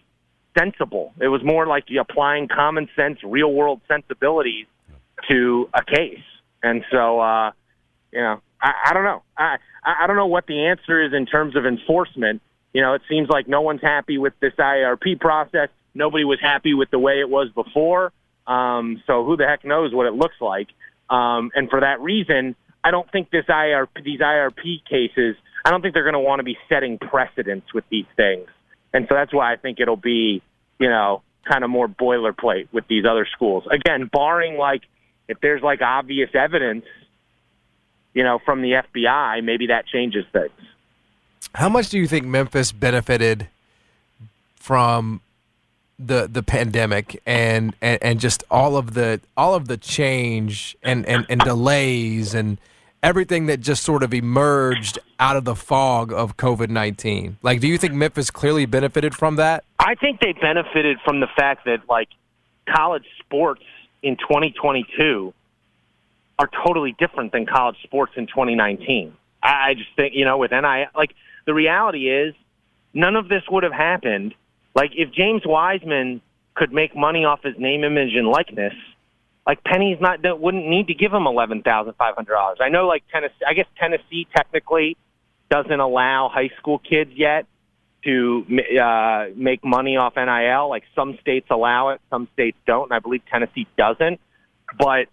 sensible. 0.58 1.14
It 1.20 1.28
was 1.28 1.44
more 1.44 1.68
like 1.68 1.86
applying 2.00 2.48
common 2.48 2.90
sense, 2.96 3.20
real 3.24 3.52
world 3.52 3.82
sensibilities 3.88 4.66
to 5.30 5.70
a 5.74 5.84
case. 5.84 6.24
And 6.64 6.84
so, 6.92 7.20
uh, 7.20 7.52
you 8.12 8.20
know, 8.20 8.42
I, 8.62 8.74
I 8.86 8.94
don't 8.94 9.04
know. 9.04 9.24
I, 9.38 9.58
I 9.84 10.04
I 10.04 10.08
don't 10.08 10.16
know 10.16 10.28
what 10.28 10.46
the 10.48 10.66
answer 10.68 11.02
is 11.04 11.14
in 11.14 11.26
terms 11.26 11.56
of 11.56 11.66
enforcement. 11.66 12.42
You 12.74 12.82
know, 12.82 12.94
it 12.94 13.02
seems 13.10 13.30
like 13.30 13.48
no 13.48 13.62
one's 13.62 13.82
happy 13.82 14.18
with 14.18 14.34
this 14.40 14.54
IRP 14.60 15.20
process. 15.20 15.70
Nobody 15.96 16.24
was 16.24 16.40
happy 16.42 16.74
with 16.74 16.92
the 16.92 17.00
way 17.00 17.20
it 17.20 17.30
was 17.30 17.50
before. 17.56 18.12
Um, 18.46 19.02
so 19.08 19.26
who 19.26 19.38
the 19.38 19.46
heck 19.46 19.66
knows 19.66 19.94
what 19.94 20.06
it 20.06 20.14
looks 20.14 20.36
like? 20.42 20.68
Um, 21.10 21.52
and 21.56 21.70
for 21.70 21.80
that 21.80 22.00
reason, 22.02 22.56
I 22.84 22.92
don't 22.92 23.10
think 23.12 23.32
this 23.32 23.46
IRP, 23.46 24.04
these 24.04 24.20
IRP 24.20 24.86
cases, 24.90 25.36
I 25.66 25.72
don't 25.72 25.82
think 25.82 25.94
they're 25.94 26.04
going 26.04 26.14
to 26.14 26.20
want 26.20 26.40
to 26.40 26.44
be 26.44 26.58
setting 26.68 26.98
precedents 26.98 27.74
with 27.74 27.84
these 27.90 28.06
things. 28.16 28.48
And 28.94 29.06
so 29.08 29.16
that's 29.16 29.34
why 29.34 29.54
I 29.54 29.56
think 29.56 29.80
it'll 29.80 29.96
be, 29.96 30.42
you 30.80 30.90
know, 30.90 31.22
kind 31.50 31.64
of 31.64 31.70
more 31.70 31.88
boilerplate 31.88 32.68
with 32.72 32.88
these 32.88 33.06
other 33.06 33.28
schools. 33.32 33.66
Again, 33.72 34.10
barring 34.12 34.58
like 34.58 34.82
if 35.28 35.40
there's 35.42 35.62
like 35.62 35.82
obvious 35.82 36.30
evidence, 36.34 36.86
you 38.14 38.24
know, 38.24 38.40
from 38.44 38.62
the 38.62 38.72
FBI, 38.72 39.44
maybe 39.44 39.68
that 39.68 39.86
changes 39.88 40.26
things. 40.32 40.52
How 41.56 41.70
much 41.70 41.90
do 41.90 41.98
you 41.98 42.08
think 42.08 42.26
Memphis 42.26 42.72
benefited 42.72 43.48
from 44.56 45.22
the 45.98 46.28
the 46.28 46.42
pandemic 46.42 47.22
and, 47.26 47.76
and, 47.82 48.02
and 48.02 48.20
just 48.20 48.44
all 48.50 48.78
of 48.78 48.94
the 48.94 49.20
all 49.36 49.54
of 49.54 49.68
the 49.68 49.78
change 49.78 50.78
and, 50.84 51.06
and, 51.06 51.26
and 51.30 51.42
delays 51.42 52.34
and 52.34 52.60
everything 53.04 53.48
that 53.48 53.60
just 53.60 53.84
sort 53.84 54.04
of 54.04 54.14
emerged 54.14 55.00
out 55.20 55.36
of 55.36 55.46
the 55.46 55.56
fog 55.56 56.12
of 56.12 56.38
COVID 56.38 56.70
nineteen? 56.70 57.38
Like, 57.42 57.60
do 57.60 57.68
you 57.68 57.78
think 57.78 57.94
Memphis 57.94 58.32
clearly 58.32 58.66
benefited 58.66 59.16
from 59.16 59.36
that? 59.38 59.64
I 59.80 59.96
think 59.96 60.20
they 60.20 60.34
benefited 60.34 60.98
from 61.04 61.20
the 61.20 61.28
fact 61.36 61.66
that 61.66 61.88
like 61.90 62.10
college 62.68 63.06
sports 63.20 63.64
in 64.04 64.16
2022 64.18 65.34
are 66.38 66.50
totally 66.66 66.96
different 66.98 67.32
than 67.32 67.46
college 67.46 67.78
sports 67.84 68.14
in 68.16 68.28
2019. 68.28 69.14
I 69.44 69.74
just 69.74 69.90
think, 69.96 70.14
you 70.16 70.26
know, 70.26 70.38
with 70.38 70.52
NI, 70.52 70.86
like 70.96 71.14
the 71.46 71.54
reality 71.54 72.10
is 72.10 72.34
none 72.94 73.16
of 73.16 73.28
this 73.28 73.44
would 73.50 73.64
have 73.64 73.74
happened. 73.74 74.34
Like 74.76 74.92
if 74.96 75.12
James 75.12 75.42
Wiseman 75.46 76.22
could 76.56 76.72
make 76.72 76.96
money 76.96 77.26
off 77.26 77.44
his 77.44 77.58
name, 77.58 77.84
image, 77.84 78.14
and 78.16 78.28
likeness, 78.28 78.74
like 79.50 79.64
Penny's 79.64 79.98
not 80.00 80.20
wouldn't 80.40 80.68
need 80.68 80.90
to 80.90 80.94
give 80.94 81.12
him 81.12 81.26
eleven 81.26 81.64
thousand 81.64 81.96
five 81.96 82.14
hundred 82.14 82.34
dollars. 82.34 82.60
I 82.62 82.70
know, 82.70 82.86
like 82.86 83.02
Tennessee, 83.12 83.44
I 83.48 83.56
guess 83.56 83.66
Tennessee 83.80 84.28
technically 84.32 84.96
doesn't 85.50 85.80
allow 85.80 86.30
high 86.32 86.52
school 86.60 86.78
kids 86.78 87.10
yet 87.16 87.48
to 88.04 88.46
uh, 88.80 89.26
make 89.36 89.66
money 89.66 89.98
off 89.98 90.14
NIL. 90.18 90.70
Like 90.70 90.84
some 90.96 91.18
states 91.20 91.48
allow 91.50 91.90
it, 91.90 92.02
some 92.12 92.28
states 92.34 92.58
don't, 92.68 92.92
and 92.92 92.94
I 92.94 93.00
believe 93.00 93.24
Tennessee 93.26 93.66
doesn't. 93.76 94.20
But 94.78 95.08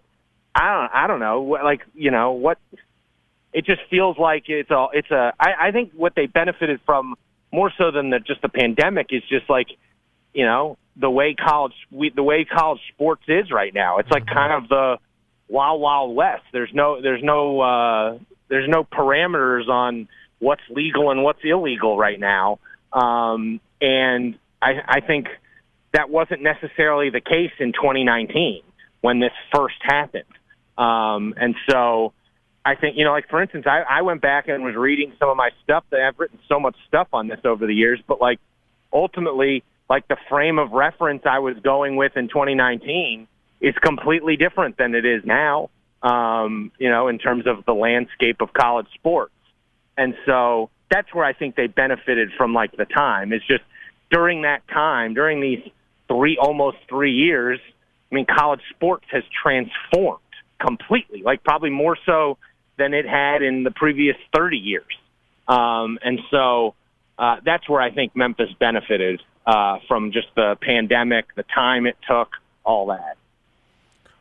I 0.54 0.74
don't, 0.74 0.90
I 0.92 1.06
don't 1.06 1.20
know. 1.20 1.40
Like 1.64 1.80
you 1.94 2.10
know 2.10 2.32
what? 2.32 2.58
It 3.54 3.64
just 3.64 3.80
feels 3.88 4.18
like 4.18 4.50
it's 4.50 4.70
a, 4.70 4.88
it's 4.92 5.10
a. 5.10 5.32
I, 5.40 5.68
I 5.68 5.70
think 5.70 5.92
what 5.94 6.14
they 6.14 6.26
benefited 6.26 6.80
from 6.84 7.14
more 7.54 7.72
so 7.78 7.90
than 7.90 8.10
the, 8.10 8.20
just 8.20 8.42
the 8.42 8.50
pandemic 8.50 9.06
is 9.12 9.22
just 9.30 9.48
like, 9.48 9.68
you 10.34 10.44
know, 10.44 10.76
the 10.98 11.10
way 11.10 11.34
college 11.34 11.74
we, 11.90 12.10
the 12.10 12.22
way 12.22 12.44
college 12.44 12.80
sports 12.94 13.22
is 13.28 13.50
right 13.50 13.72
now. 13.74 13.98
It's 13.98 14.10
like 14.10 14.26
kind 14.26 14.52
of 14.52 14.68
the 14.68 14.96
wild 15.48 15.80
wild 15.80 16.14
west. 16.16 16.44
There's 16.52 16.72
no 16.72 17.00
there's 17.00 17.22
no 17.22 17.60
uh, 17.60 18.18
there's 18.48 18.68
no 18.68 18.84
parameters 18.84 19.68
on 19.68 20.08
what's 20.38 20.62
legal 20.70 21.10
and 21.10 21.22
what's 21.22 21.40
illegal 21.44 21.96
right 21.96 22.18
now. 22.18 22.58
Um, 22.92 23.60
and 23.80 24.38
I, 24.60 24.72
I 24.86 25.00
think 25.00 25.26
that 25.92 26.10
wasn't 26.10 26.42
necessarily 26.42 27.10
the 27.10 27.20
case 27.20 27.52
in 27.58 27.72
2019 27.72 28.62
when 29.00 29.20
this 29.20 29.32
first 29.54 29.76
happened. 29.82 30.24
Um, 30.76 31.34
and 31.36 31.54
so 31.68 32.12
I 32.64 32.74
think, 32.74 32.96
you 32.96 33.04
know, 33.04 33.12
like 33.12 33.28
for 33.28 33.40
instance, 33.40 33.64
I, 33.66 33.82
I 33.88 34.02
went 34.02 34.20
back 34.20 34.48
and 34.48 34.62
was 34.64 34.74
reading 34.74 35.12
some 35.18 35.28
of 35.28 35.36
my 35.36 35.50
stuff 35.64 35.84
that 35.90 36.00
I've 36.00 36.18
written 36.18 36.38
so 36.48 36.60
much 36.60 36.76
stuff 36.88 37.08
on 37.12 37.28
this 37.28 37.40
over 37.44 37.66
the 37.66 37.74
years, 37.74 38.00
but 38.06 38.20
like 38.20 38.40
ultimately, 38.92 39.62
like 39.88 40.08
the 40.08 40.16
frame 40.28 40.58
of 40.58 40.72
reference 40.72 41.22
I 41.24 41.38
was 41.38 41.56
going 41.62 41.96
with 41.96 42.16
in 42.16 42.28
2019 42.28 43.28
is 43.60 43.74
completely 43.80 44.36
different 44.36 44.76
than 44.76 44.94
it 44.94 45.04
is 45.04 45.24
now, 45.24 45.70
um, 46.02 46.72
you 46.78 46.90
know, 46.90 47.08
in 47.08 47.18
terms 47.18 47.46
of 47.46 47.64
the 47.64 47.74
landscape 47.74 48.40
of 48.40 48.52
college 48.52 48.88
sports. 48.94 49.32
And 49.96 50.14
so 50.26 50.70
that's 50.90 51.12
where 51.14 51.24
I 51.24 51.32
think 51.32 51.56
they 51.56 51.66
benefited 51.66 52.30
from 52.36 52.52
like 52.52 52.76
the 52.76 52.84
time. 52.84 53.32
It's 53.32 53.46
just 53.46 53.62
during 54.10 54.42
that 54.42 54.66
time, 54.68 55.14
during 55.14 55.40
these 55.40 55.62
three, 56.08 56.36
almost 56.36 56.78
three 56.88 57.12
years, 57.12 57.60
I 58.10 58.14
mean, 58.14 58.26
college 58.26 58.60
sports 58.70 59.06
has 59.10 59.24
transformed 59.42 60.20
completely, 60.60 61.22
like 61.22 61.42
probably 61.42 61.70
more 61.70 61.96
so 62.06 62.38
than 62.78 62.94
it 62.94 63.06
had 63.06 63.42
in 63.42 63.64
the 63.64 63.70
previous 63.70 64.16
30 64.34 64.58
years. 64.58 64.84
Um, 65.48 65.98
and 66.02 66.20
so 66.30 66.74
uh, 67.18 67.36
that's 67.44 67.68
where 67.68 67.80
I 67.80 67.90
think 67.90 68.14
Memphis 68.14 68.50
benefited 68.58 69.22
uh, 69.46 69.78
from 69.86 70.12
just 70.12 70.28
the 70.34 70.56
pandemic, 70.60 71.34
the 71.34 71.44
time 71.44 71.86
it 71.86 71.96
took, 72.08 72.30
all 72.64 72.86
that. 72.86 73.16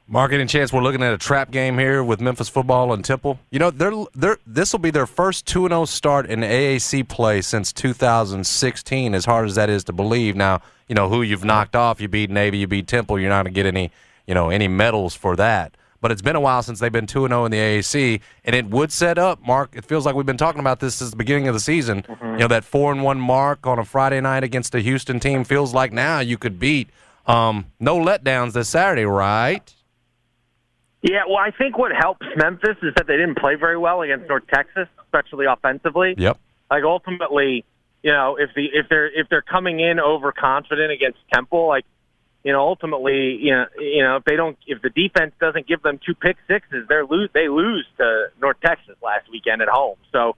Mark, 0.07 0.31
any 0.33 0.45
chance 0.45 0.71
we're 0.71 0.83
looking 0.83 1.01
at 1.01 1.13
a 1.13 1.17
trap 1.17 1.49
game 1.49 1.79
here 1.79 2.03
with 2.03 2.21
Memphis 2.21 2.47
football 2.47 2.93
and 2.93 3.03
Temple? 3.03 3.39
You 3.49 3.57
know, 3.57 3.71
they're, 3.71 3.91
they're, 4.13 4.37
this 4.45 4.71
will 4.71 4.79
be 4.79 4.91
their 4.91 5.07
first 5.07 5.47
2 5.47 5.67
0 5.67 5.85
start 5.85 6.27
in 6.27 6.41
AAC 6.41 7.07
play 7.09 7.41
since 7.41 7.73
2016, 7.73 9.15
as 9.15 9.25
hard 9.25 9.47
as 9.47 9.55
that 9.55 9.67
is 9.67 9.83
to 9.85 9.93
believe. 9.93 10.35
Now, 10.35 10.61
you 10.87 10.93
know, 10.93 11.09
who 11.09 11.23
you've 11.23 11.43
knocked 11.43 11.75
off, 11.75 11.99
you 11.99 12.07
beat 12.07 12.29
Navy, 12.29 12.59
you 12.59 12.67
beat 12.67 12.87
Temple, 12.87 13.19
you're 13.19 13.29
not 13.29 13.45
going 13.45 13.53
to 13.53 13.57
get 13.57 13.65
any, 13.65 13.89
you 14.27 14.35
know, 14.35 14.51
any 14.51 14.67
medals 14.67 15.15
for 15.15 15.35
that 15.37 15.75
but 16.05 16.11
it's 16.11 16.21
been 16.21 16.35
a 16.35 16.39
while 16.39 16.61
since 16.61 16.79
they've 16.79 16.91
been 16.91 17.07
2 17.07 17.27
0 17.27 17.45
in 17.45 17.51
the 17.51 17.57
AAC, 17.57 18.21
and 18.43 18.55
it 18.55 18.67
would 18.67 18.91
set 18.91 19.17
up, 19.17 19.43
Mark. 19.43 19.75
It 19.75 19.85
feels 19.85 20.05
like 20.05 20.13
we've 20.13 20.23
been 20.23 20.37
talking 20.37 20.59
about 20.59 20.79
this 20.79 20.93
since 20.93 21.09
the 21.09 21.15
beginning 21.15 21.47
of 21.47 21.55
the 21.55 21.59
season. 21.59 22.03
Mm-hmm. 22.03 22.33
You 22.33 22.37
know, 22.41 22.47
that 22.47 22.63
4 22.63 22.91
and 22.91 23.01
1 23.01 23.19
mark 23.19 23.65
on 23.65 23.79
a 23.79 23.83
Friday 23.83 24.21
night 24.21 24.43
against 24.43 24.75
a 24.75 24.81
Houston 24.81 25.19
team 25.19 25.43
feels 25.43 25.73
like 25.73 25.91
now 25.91 26.19
you 26.19 26.37
could 26.37 26.59
beat. 26.59 26.91
Um, 27.25 27.71
no 27.79 27.97
letdowns 27.97 28.53
this 28.53 28.69
Saturday, 28.69 29.05
right? 29.05 29.73
Yeah, 31.01 31.21
well, 31.27 31.39
I 31.39 31.49
think 31.49 31.75
what 31.75 31.91
helps 31.91 32.27
Memphis 32.37 32.77
is 32.83 32.93
that 32.97 33.07
they 33.07 33.17
didn't 33.17 33.39
play 33.39 33.55
very 33.55 33.79
well 33.79 34.03
against 34.03 34.29
North 34.29 34.45
Texas, 34.53 34.87
especially 35.05 35.47
offensively. 35.47 36.13
Yep. 36.19 36.37
Like 36.69 36.83
ultimately, 36.83 37.65
you 38.03 38.11
know, 38.11 38.37
if 38.39 38.51
the 38.55 38.65
if 38.65 38.89
they're 38.89 39.07
if 39.07 39.27
they're 39.29 39.41
coming 39.41 39.79
in 39.79 39.99
overconfident 39.99 40.91
against 40.91 41.17
Temple, 41.33 41.67
like 41.67 41.85
you 42.45 42.51
know, 42.51 42.61
ultimately, 42.61 43.39
you 43.41 43.51
know, 43.51 43.65
you 43.79 44.03
know, 44.03 44.17
if 44.17 44.23
they 44.23 44.35
don't, 44.35 44.55
if 44.67 44.79
the 44.83 44.91
defense 44.91 45.33
doesn't 45.41 45.67
give 45.67 45.81
them 45.81 45.99
two 46.05 46.13
pick 46.13 46.37
sixes, 46.47 46.87
they're 46.87 47.03
lose. 47.03 47.31
They 47.33 47.49
lose 47.49 47.87
to 47.97 48.27
North 48.39 48.57
Texas 48.63 48.95
last 49.01 49.25
weekend 49.31 49.63
at 49.63 49.67
home. 49.67 49.97
So, 50.11 50.35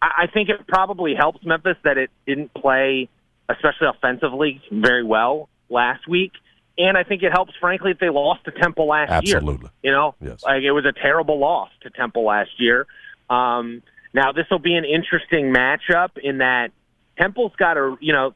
I, 0.00 0.22
I 0.22 0.26
think 0.32 0.50
it 0.50 0.68
probably 0.68 1.16
helps 1.18 1.44
Memphis 1.44 1.76
that 1.82 1.98
it 1.98 2.10
didn't 2.28 2.54
play, 2.54 3.08
especially 3.48 3.88
offensively, 3.88 4.62
very 4.70 5.02
well 5.02 5.48
last 5.68 6.06
week. 6.06 6.30
And 6.78 6.96
I 6.96 7.02
think 7.02 7.24
it 7.24 7.32
helps, 7.32 7.54
frankly, 7.60 7.90
if 7.90 7.98
they 7.98 8.08
lost 8.08 8.44
to 8.44 8.52
Temple 8.52 8.86
last 8.86 9.10
Absolutely. 9.10 9.26
year. 9.26 9.36
Absolutely. 9.38 9.70
You 9.82 9.90
know, 9.90 10.14
yes. 10.20 10.44
like 10.44 10.62
it 10.62 10.70
was 10.70 10.84
a 10.84 10.92
terrible 10.92 11.40
loss 11.40 11.70
to 11.82 11.90
Temple 11.90 12.24
last 12.24 12.50
year. 12.58 12.86
Um, 13.28 13.82
now 14.14 14.30
this 14.30 14.46
will 14.48 14.60
be 14.60 14.74
an 14.74 14.84
interesting 14.84 15.52
matchup 15.52 16.10
in 16.22 16.38
that 16.38 16.70
Temple's 17.18 17.52
got 17.58 17.76
a, 17.76 17.96
you 18.00 18.12
know, 18.12 18.32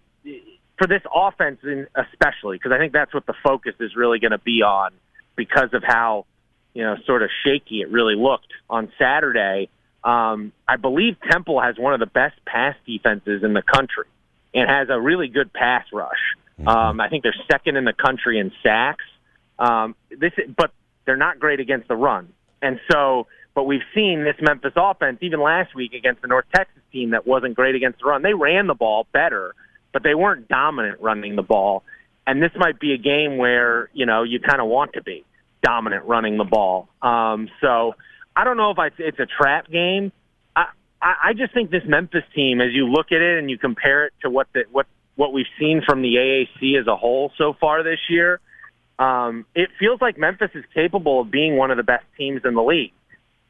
for 0.83 0.89
this 0.89 1.03
offense, 1.15 1.61
especially 1.95 2.57
because 2.57 2.73
I 2.73 2.79
think 2.79 2.93
that's 2.93 3.15
what 3.15 3.25
the 3.27 3.35
focus 3.45 3.75
is 3.79 3.95
really 3.95 4.19
going 4.19 4.33
to 4.33 4.39
be 4.39 4.63
on 4.63 4.91
because 5.37 5.69
of 5.73 5.85
how 5.85 6.27
you 6.75 6.83
know 6.83 6.97
sort 7.07 7.23
of 7.23 7.31
shaky 7.45 7.83
it 7.83 7.91
really 7.91 8.17
looked 8.17 8.53
on 8.69 8.91
Saturday. 8.99 9.69
Um, 10.03 10.53
I 10.67 10.77
believe 10.77 11.17
Temple 11.31 11.61
has 11.61 11.77
one 11.79 11.95
of 11.95 12.01
the 12.01 12.07
best 12.07 12.35
pass 12.45 12.75
defenses 12.85 13.45
in 13.45 13.53
the 13.53 13.63
country 13.63 14.07
and 14.53 14.69
has 14.69 14.89
a 14.91 15.01
really 15.01 15.29
good 15.29 15.53
pass 15.53 15.85
rush. 15.93 16.19
Mm-hmm. 16.59 16.67
Um, 16.67 17.01
I 17.01 17.09
think 17.09 17.23
they're 17.23 17.35
second 17.51 17.77
in 17.77 17.85
the 17.85 17.93
country 17.93 18.41
in 18.41 18.51
sacks. 18.65 19.05
Um, 19.61 19.95
this, 20.11 20.33
but 20.57 20.73
they're 21.05 21.17
not 21.17 21.39
great 21.39 21.61
against 21.61 21.87
the 21.89 21.97
run, 21.97 22.29
and 22.61 22.81
so. 22.91 23.29
But 23.55 23.65
we've 23.65 23.83
seen 23.95 24.25
this 24.25 24.37
Memphis 24.41 24.73
offense 24.77 25.19
even 25.21 25.39
last 25.39 25.75
week 25.75 25.93
against 25.93 26.23
the 26.23 26.29
North 26.29 26.47
Texas 26.57 26.81
team 26.91 27.11
that 27.11 27.27
wasn't 27.27 27.55
great 27.55 27.75
against 27.75 27.99
the 27.99 28.07
run. 28.07 28.23
They 28.23 28.33
ran 28.33 28.67
the 28.67 28.73
ball 28.73 29.07
better, 29.13 29.55
but 29.93 30.03
they 30.03 30.15
weren't 30.15 30.49
dominant 30.49 31.01
running 31.01 31.37
the 31.37 31.43
ball. 31.43 31.83
And 32.27 32.43
this 32.43 32.53
might 32.57 32.79
be 32.79 32.93
a 32.93 32.99
game 32.99 33.37
where, 33.37 33.91
you 33.93 34.07
know, 34.07 34.23
you 34.23 34.41
kind 34.41 34.61
of 34.61 34.69
want 34.69 34.93
to 34.95 35.03
be 35.03 35.25
dominant 35.63 36.05
running 36.05 36.39
the 36.39 36.45
ball. 36.45 36.89
Um, 37.03 37.49
so 37.61 37.95
I 38.35 38.45
don't 38.45 38.57
know 38.57 38.71
if 38.71 38.79
I, 38.79 38.91
it's 38.99 39.19
a 39.19 39.27
trap 39.27 39.69
game. 39.71 40.13
I, 41.03 41.15
I 41.31 41.33
just 41.33 41.53
think 41.53 41.71
this 41.71 41.83
Memphis 41.87 42.23
team, 42.35 42.61
as 42.61 42.73
you 42.73 42.87
look 42.87 43.07
at 43.11 43.21
it 43.21 43.39
and 43.39 43.51
you 43.51 43.59
compare 43.59 44.07
it 44.07 44.13
to 44.23 44.31
what 44.31 44.47
the, 44.55 44.65
what, 44.71 44.87
what 45.17 45.33
we've 45.33 45.47
seen 45.59 45.83
from 45.85 46.01
the 46.01 46.15
AAC 46.15 46.81
as 46.81 46.87
a 46.87 46.97
whole 46.97 47.33
so 47.37 47.55
far 47.61 47.83
this 47.83 47.99
year, 48.09 48.41
um, 48.99 49.45
it 49.55 49.71
feels 49.79 50.01
like 50.01 50.17
Memphis 50.17 50.51
is 50.55 50.65
capable 50.73 51.21
of 51.21 51.31
being 51.31 51.57
one 51.57 51.71
of 51.71 51.77
the 51.77 51.83
best 51.83 52.05
teams 52.17 52.43
in 52.45 52.55
the 52.55 52.63
league. 52.63 52.93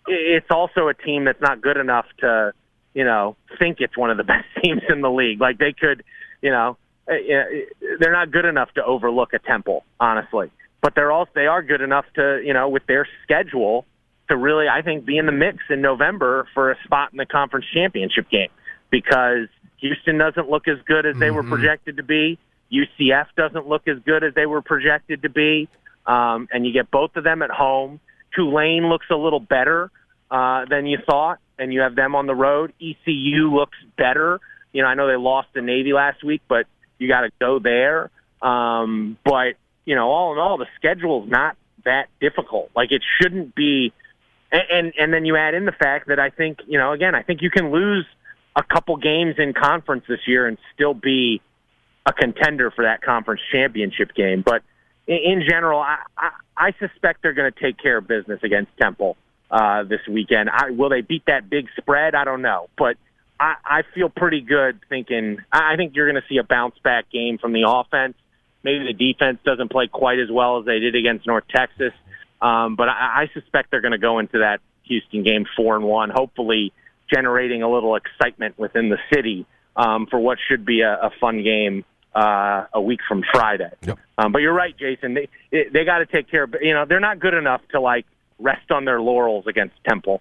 It's 0.07 0.47
also 0.51 0.89
a 0.89 0.95
team 0.95 1.27
that's 1.27 1.41
not 1.41 1.61
good 1.61 1.77
enough 1.77 2.07
to, 2.21 2.53
you 2.95 3.05
know, 3.05 3.37
think 3.59 3.79
it's 3.81 3.97
one 3.97 4.11
of 4.11 4.17
the 4.17 4.25
best 4.25 4.47
teams 4.63 4.83
in 4.89 5.03
the 5.03 5.11
league. 5.11 5.41
Like 5.41 5.59
they 5.59 5.73
could, 5.73 6.03
you 6.43 6.51
know, 6.51 6.77
uh, 7.09 7.15
they're 7.99 8.13
not 8.13 8.31
good 8.31 8.45
enough 8.45 8.73
to 8.75 8.85
overlook 8.85 9.33
a 9.33 9.39
Temple, 9.39 9.85
honestly. 9.99 10.51
But 10.81 10.95
they're 10.95 11.13
also 11.13 11.31
they 11.35 11.47
are 11.47 11.63
good 11.63 11.81
enough 11.81 12.05
to, 12.17 12.43
you 12.45 12.53
know, 12.53 12.69
with 12.69 12.87
their 12.87 13.07
schedule 13.23 13.87
to 14.29 14.37
really, 14.37 14.67
I 14.69 14.83
think, 14.83 15.05
be 15.05 15.17
in 15.17 15.27
the 15.27 15.33
mix 15.33 15.59
in 15.71 15.81
November 15.81 16.49
for 16.55 16.73
a 16.73 16.77
spot 16.85 17.13
in 17.13 17.19
the 17.19 17.27
conference 17.27 17.67
championship 17.73 18.29
game 18.29 18.51
because 18.91 19.49
Houston 19.79 20.19
doesn't 20.19 20.51
look 20.51 20.69
as 20.69 20.79
good 20.87 21.07
as 21.07 21.17
they 21.17 21.27
mm-hmm. 21.27 21.37
were 21.37 21.43
projected 21.45 21.97
to 21.97 22.03
be. 22.03 22.39
UCF 22.73 23.27
doesn't 23.37 23.69
look 23.69 23.87
as 23.87 23.99
good 24.05 24.25
as 24.25 24.35
they 24.35 24.47
were 24.47 24.63
projected 24.63 25.23
to 25.23 25.29
be. 25.29 25.69
Um, 26.07 26.49
and 26.53 26.67
you 26.67 26.73
get 26.73 26.91
both 26.91 27.15
of 27.17 27.25
them 27.25 27.43
at 27.43 27.51
home. 27.51 28.01
Tulane 28.35 28.89
looks 28.89 29.07
a 29.11 29.17
little 29.17 29.41
better 29.41 29.91
uh, 30.31 30.65
than 30.65 30.87
you 30.87 30.99
thought, 31.05 31.39
and 31.59 31.73
you 31.73 31.81
have 31.81 31.95
them 31.95 32.15
on 32.15 32.27
the 32.27 32.35
road. 32.35 32.73
ECU 32.81 33.55
looks 33.55 33.77
better 33.97 34.41
you 34.73 34.83
know, 34.83 34.89
I 34.89 34.95
know 34.95 35.07
they 35.07 35.17
lost 35.17 35.49
to 35.55 35.63
Navy 35.63 35.93
last 35.93 36.25
week, 36.25 36.43
but 36.49 36.67
you 36.99 37.09
got 37.09 37.23
to 37.23 37.31
go 37.39 37.59
there. 37.59 38.11
Um, 38.41 39.17
but 39.25 39.55
you 39.85 39.95
know, 39.95 40.09
all 40.09 40.33
in 40.33 40.39
all, 40.39 40.59
the 40.59 40.67
schedule's 40.77 41.29
not 41.29 41.57
that 41.85 42.09
difficult. 42.21 42.71
Like 42.75 42.93
it 42.93 43.03
shouldn't 43.21 43.55
be. 43.55 43.93
And, 44.51 44.63
and 44.71 44.93
and 44.99 45.13
then 45.13 45.25
you 45.25 45.37
add 45.37 45.55
in 45.55 45.65
the 45.65 45.73
fact 45.73 46.09
that 46.09 46.19
I 46.19 46.31
think 46.31 46.59
you 46.67 46.79
know, 46.79 46.93
again, 46.93 47.15
I 47.15 47.23
think 47.23 47.43
you 47.43 47.51
can 47.51 47.71
lose 47.71 48.07
a 48.55 48.63
couple 48.63 48.97
games 48.97 49.37
in 49.39 49.55
conference 49.55 50.05
this 50.09 50.21
year 50.27 50.47
and 50.47 50.59
still 50.75 50.95
be 50.95 51.41
a 52.05 52.13
contender 52.13 52.71
for 52.71 52.85
that 52.85 53.03
conference 53.03 53.41
championship 53.51 54.15
game. 54.15 54.43
But 54.45 54.63
in, 55.07 55.17
in 55.17 55.43
general, 55.49 55.81
I, 55.81 55.99
I, 56.17 56.31
I 56.57 56.73
suspect 56.79 57.23
they're 57.23 57.33
going 57.33 57.51
to 57.51 57.61
take 57.61 57.79
care 57.79 57.99
of 57.99 58.07
business 58.07 58.41
against 58.43 58.71
Temple 58.81 59.17
uh, 59.51 59.85
this 59.85 60.01
weekend. 60.09 60.51
I, 60.51 60.71
will 60.71 60.91
they 60.91 61.01
beat 61.01 61.25
that 61.27 61.49
big 61.49 61.69
spread? 61.77 62.15
I 62.15 62.25
don't 62.25 62.43
know, 62.43 62.69
but 62.77 62.97
I, 63.43 63.55
I 63.65 63.83
feel 63.95 64.09
pretty 64.09 64.41
good 64.41 64.79
thinking. 64.89 65.39
I 65.51 65.75
think 65.77 65.97
you're 65.97 66.09
going 66.11 66.23
to 66.23 66.29
see 66.29 66.39
a 66.39 66.45
bounce 66.45 66.77
back 66.85 67.11
game 67.11 67.39
from 67.39 67.53
the 67.53 67.65
offense. 67.67 68.15
Maybe 68.63 68.85
the 68.87 68.93
defense 68.93 69.39
doesn't 69.45 69.71
play 69.71 69.89
quite 69.89 70.21
as 70.21 70.31
well 70.31 70.61
as 70.61 70.65
they 70.65 70.79
did 70.79 70.95
against 70.95 71.27
North 71.27 71.45
Texas, 71.49 71.93
Um, 72.43 72.75
but 72.75 72.89
I, 72.89 73.23
I 73.23 73.31
suspect 73.33 73.71
they're 73.71 73.81
going 73.81 73.93
to 73.93 73.99
go 73.99 74.19
into 74.19 74.39
that 74.41 74.61
Houston 74.85 75.23
game 75.23 75.47
four 75.57 75.77
and 75.77 75.85
one, 75.85 76.11
hopefully 76.11 76.73
generating 77.13 77.63
a 77.63 77.71
little 77.71 77.95
excitement 77.95 78.59
within 78.59 78.89
the 78.89 78.99
city 79.15 79.47
um, 79.77 80.07
for 80.11 80.19
what 80.19 80.39
should 80.49 80.67
be 80.67 80.81
a, 80.81 80.93
a 80.93 81.11
fun 81.21 81.45
game 81.45 81.85
uh, 82.15 82.67
a 82.75 82.81
week 82.81 83.01
from 83.09 83.23
Friday. 83.33 83.71
Yep. 83.87 83.99
Um, 84.19 84.33
but 84.33 84.41
you're 84.41 84.53
right, 84.53 84.77
Jason. 84.77 85.15
They 85.15 85.29
they 85.51 85.85
got 85.85 85.99
to 85.99 86.07
take 86.07 86.31
care 86.31 86.43
of. 86.43 86.55
You 86.61 86.75
know, 86.75 86.85
they're 86.87 87.01
not 87.01 87.21
good 87.21 87.35
enough 87.35 87.63
to 87.71 87.81
like 87.81 88.07
rest 88.39 88.71
on 88.71 88.85
their 88.85 89.01
laurels 89.01 89.47
against 89.47 89.75
Temple. 89.89 90.21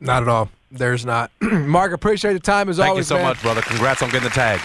Not 0.00 0.22
at 0.22 0.28
all. 0.28 0.50
There's 0.70 1.06
not. 1.06 1.30
Mark, 1.40 1.92
appreciate 1.92 2.32
the 2.32 2.40
time 2.40 2.68
as 2.68 2.76
Thank 2.78 2.90
always. 2.90 3.04
you 3.08 3.08
so 3.08 3.16
man. 3.16 3.24
much, 3.28 3.42
brother. 3.42 3.62
Congrats 3.62 4.02
on 4.02 4.10
getting 4.10 4.28
the 4.28 4.34
tags. 4.34 4.62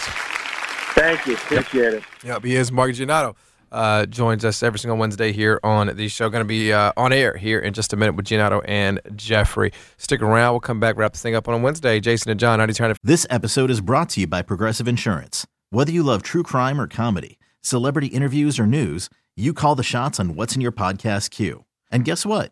Thank 0.95 1.25
you. 1.27 1.35
Appreciate 1.35 1.93
it. 1.95 2.03
Yep, 2.23 2.43
he 2.43 2.55
is. 2.55 2.71
Mark 2.71 2.91
Giannotto 2.91 3.35
uh, 3.71 4.05
joins 4.07 4.43
us 4.43 4.63
every 4.63 4.79
single 4.79 4.97
Wednesday 4.97 5.31
here 5.31 5.59
on 5.63 5.95
the 5.95 6.07
show. 6.07 6.29
Going 6.29 6.43
to 6.43 6.47
be 6.47 6.73
uh, 6.73 6.91
on 6.97 7.13
air 7.13 7.37
here 7.37 7.59
in 7.59 7.73
just 7.73 7.93
a 7.93 7.95
minute 7.95 8.13
with 8.15 8.25
Giannotto 8.25 8.61
and 8.65 8.99
Jeffrey. 9.15 9.71
Stick 9.97 10.21
around. 10.21 10.53
We'll 10.53 10.59
come 10.59 10.79
back, 10.79 10.97
wrap 10.97 11.13
this 11.13 11.21
thing 11.21 11.35
up 11.35 11.47
on 11.47 11.61
Wednesday. 11.61 11.99
Jason 11.99 12.31
and 12.31 12.39
John, 12.39 12.59
how 12.59 12.65
do 12.65 12.71
you 12.71 12.75
turn 12.75 12.91
it? 12.91 12.97
This 13.03 13.25
episode 13.29 13.69
is 13.69 13.81
brought 13.81 14.09
to 14.09 14.21
you 14.21 14.27
by 14.27 14.41
Progressive 14.41 14.87
Insurance. 14.87 15.45
Whether 15.69 15.91
you 15.91 16.03
love 16.03 16.23
true 16.23 16.43
crime 16.43 16.81
or 16.81 16.87
comedy, 16.87 17.37
celebrity 17.61 18.07
interviews 18.07 18.59
or 18.59 18.65
news, 18.65 19.09
you 19.37 19.53
call 19.53 19.75
the 19.75 19.83
shots 19.83 20.19
on 20.19 20.35
what's 20.35 20.55
in 20.55 20.61
your 20.61 20.71
podcast 20.71 21.29
queue. 21.29 21.65
And 21.91 22.03
guess 22.03 22.25
what? 22.25 22.51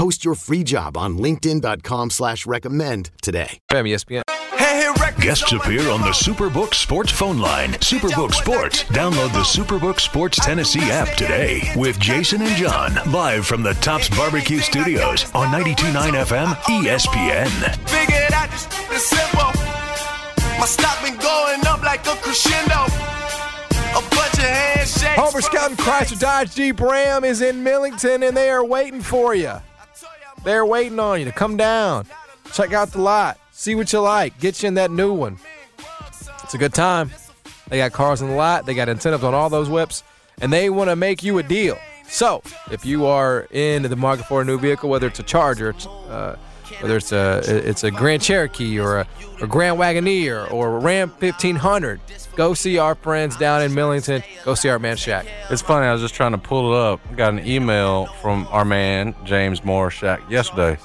Post 0.00 0.24
your 0.24 0.34
free 0.34 0.64
job 0.64 0.96
on 0.96 1.18
linkedin.com 1.18 2.08
slash 2.08 2.46
recommend 2.46 3.10
today. 3.20 3.60
FM, 3.70 3.86
ESPN. 3.86 4.22
Hey, 4.56 4.82
hey, 4.82 5.20
Guests 5.20 5.52
appear 5.52 5.90
on 5.90 6.00
the 6.00 6.08
Superbook 6.08 6.72
Sports 6.72 7.12
phone 7.12 7.38
line. 7.38 7.72
Superbook 7.72 8.32
Sports. 8.32 8.84
Download 8.84 9.30
the 9.34 9.44
Superbook 9.44 10.00
Sports 10.00 10.38
Tennessee 10.42 10.90
app 10.90 11.14
today 11.18 11.70
with 11.76 12.00
Jason 12.00 12.40
and 12.40 12.56
John 12.56 12.94
live 13.12 13.44
from 13.44 13.62
the 13.62 13.74
Tops 13.74 14.08
Barbecue 14.08 14.60
Studios 14.60 15.30
on 15.34 15.48
92.9 15.48 16.24
FM 16.24 16.46
ESPN. 16.46 17.50
Figured 17.86 18.32
out 18.32 18.50
this 18.50 18.66
is 18.90 19.04
simple. 19.04 19.52
My 20.58 20.64
stock 20.64 20.98
been 21.04 21.18
going 21.18 21.66
up 21.66 21.82
like 21.82 22.06
a 22.06 22.16
crescendo. 22.22 22.86
A 23.90 24.00
bunch 24.16 24.32
of 24.32 24.44
handshakes. 24.44 25.20
Homer 25.20 25.42
Skelton 25.42 25.76
Chrysler 25.76 26.18
Dodge 26.18 26.54
Jeep 26.54 26.80
Ram 26.80 27.22
is 27.22 27.42
in 27.42 27.62
Millington, 27.62 28.22
and 28.22 28.34
they 28.34 28.48
are 28.48 28.64
waiting 28.64 29.02
for 29.02 29.34
you. 29.34 29.60
They're 30.44 30.64
waiting 30.64 30.98
on 30.98 31.18
you 31.18 31.26
to 31.26 31.32
come 31.32 31.56
down, 31.56 32.06
check 32.52 32.72
out 32.72 32.92
the 32.92 33.00
lot, 33.00 33.38
see 33.52 33.74
what 33.74 33.92
you 33.92 34.00
like, 34.00 34.38
get 34.40 34.62
you 34.62 34.68
in 34.68 34.74
that 34.74 34.90
new 34.90 35.12
one. 35.12 35.38
It's 36.42 36.54
a 36.54 36.58
good 36.58 36.74
time. 36.74 37.10
They 37.68 37.78
got 37.78 37.92
cars 37.92 38.22
in 38.22 38.28
the 38.28 38.34
lot, 38.34 38.66
they 38.66 38.74
got 38.74 38.88
incentives 38.88 39.22
on 39.22 39.34
all 39.34 39.50
those 39.50 39.68
whips, 39.68 40.02
and 40.40 40.52
they 40.52 40.70
want 40.70 40.90
to 40.90 40.96
make 40.96 41.22
you 41.22 41.38
a 41.38 41.42
deal. 41.42 41.78
So, 42.08 42.42
if 42.72 42.84
you 42.84 43.06
are 43.06 43.46
in 43.52 43.82
the 43.82 43.94
market 43.94 44.26
for 44.26 44.42
a 44.42 44.44
new 44.44 44.58
vehicle, 44.58 44.90
whether 44.90 45.06
it's 45.06 45.20
a 45.20 45.22
Charger, 45.22 45.74
uh, 46.08 46.34
whether 46.80 46.96
it's 46.96 47.12
a 47.12 47.42
it's 47.46 47.84
a 47.84 47.90
Grand 47.90 48.22
Cherokee 48.22 48.78
or 48.78 49.00
a, 49.00 49.06
a 49.40 49.46
Grand 49.46 49.78
Wagoneer 49.78 50.50
or 50.50 50.76
a 50.76 50.78
Ram 50.78 51.10
1500, 51.10 52.00
go 52.36 52.54
see 52.54 52.78
our 52.78 52.94
friends 52.94 53.36
down 53.36 53.62
in 53.62 53.74
Millington. 53.74 54.22
Go 54.44 54.54
see 54.54 54.68
our 54.68 54.78
man 54.78 54.96
Shaq. 54.96 55.26
It's 55.50 55.62
funny. 55.62 55.86
I 55.86 55.92
was 55.92 56.02
just 56.02 56.14
trying 56.14 56.32
to 56.32 56.38
pull 56.38 56.72
it 56.72 56.76
up. 56.78 57.00
I 57.10 57.14
got 57.14 57.32
an 57.32 57.46
email 57.46 58.06
from 58.22 58.46
our 58.50 58.64
man 58.64 59.14
James 59.24 59.60
Morshak 59.60 60.28
yesterday. 60.30 60.78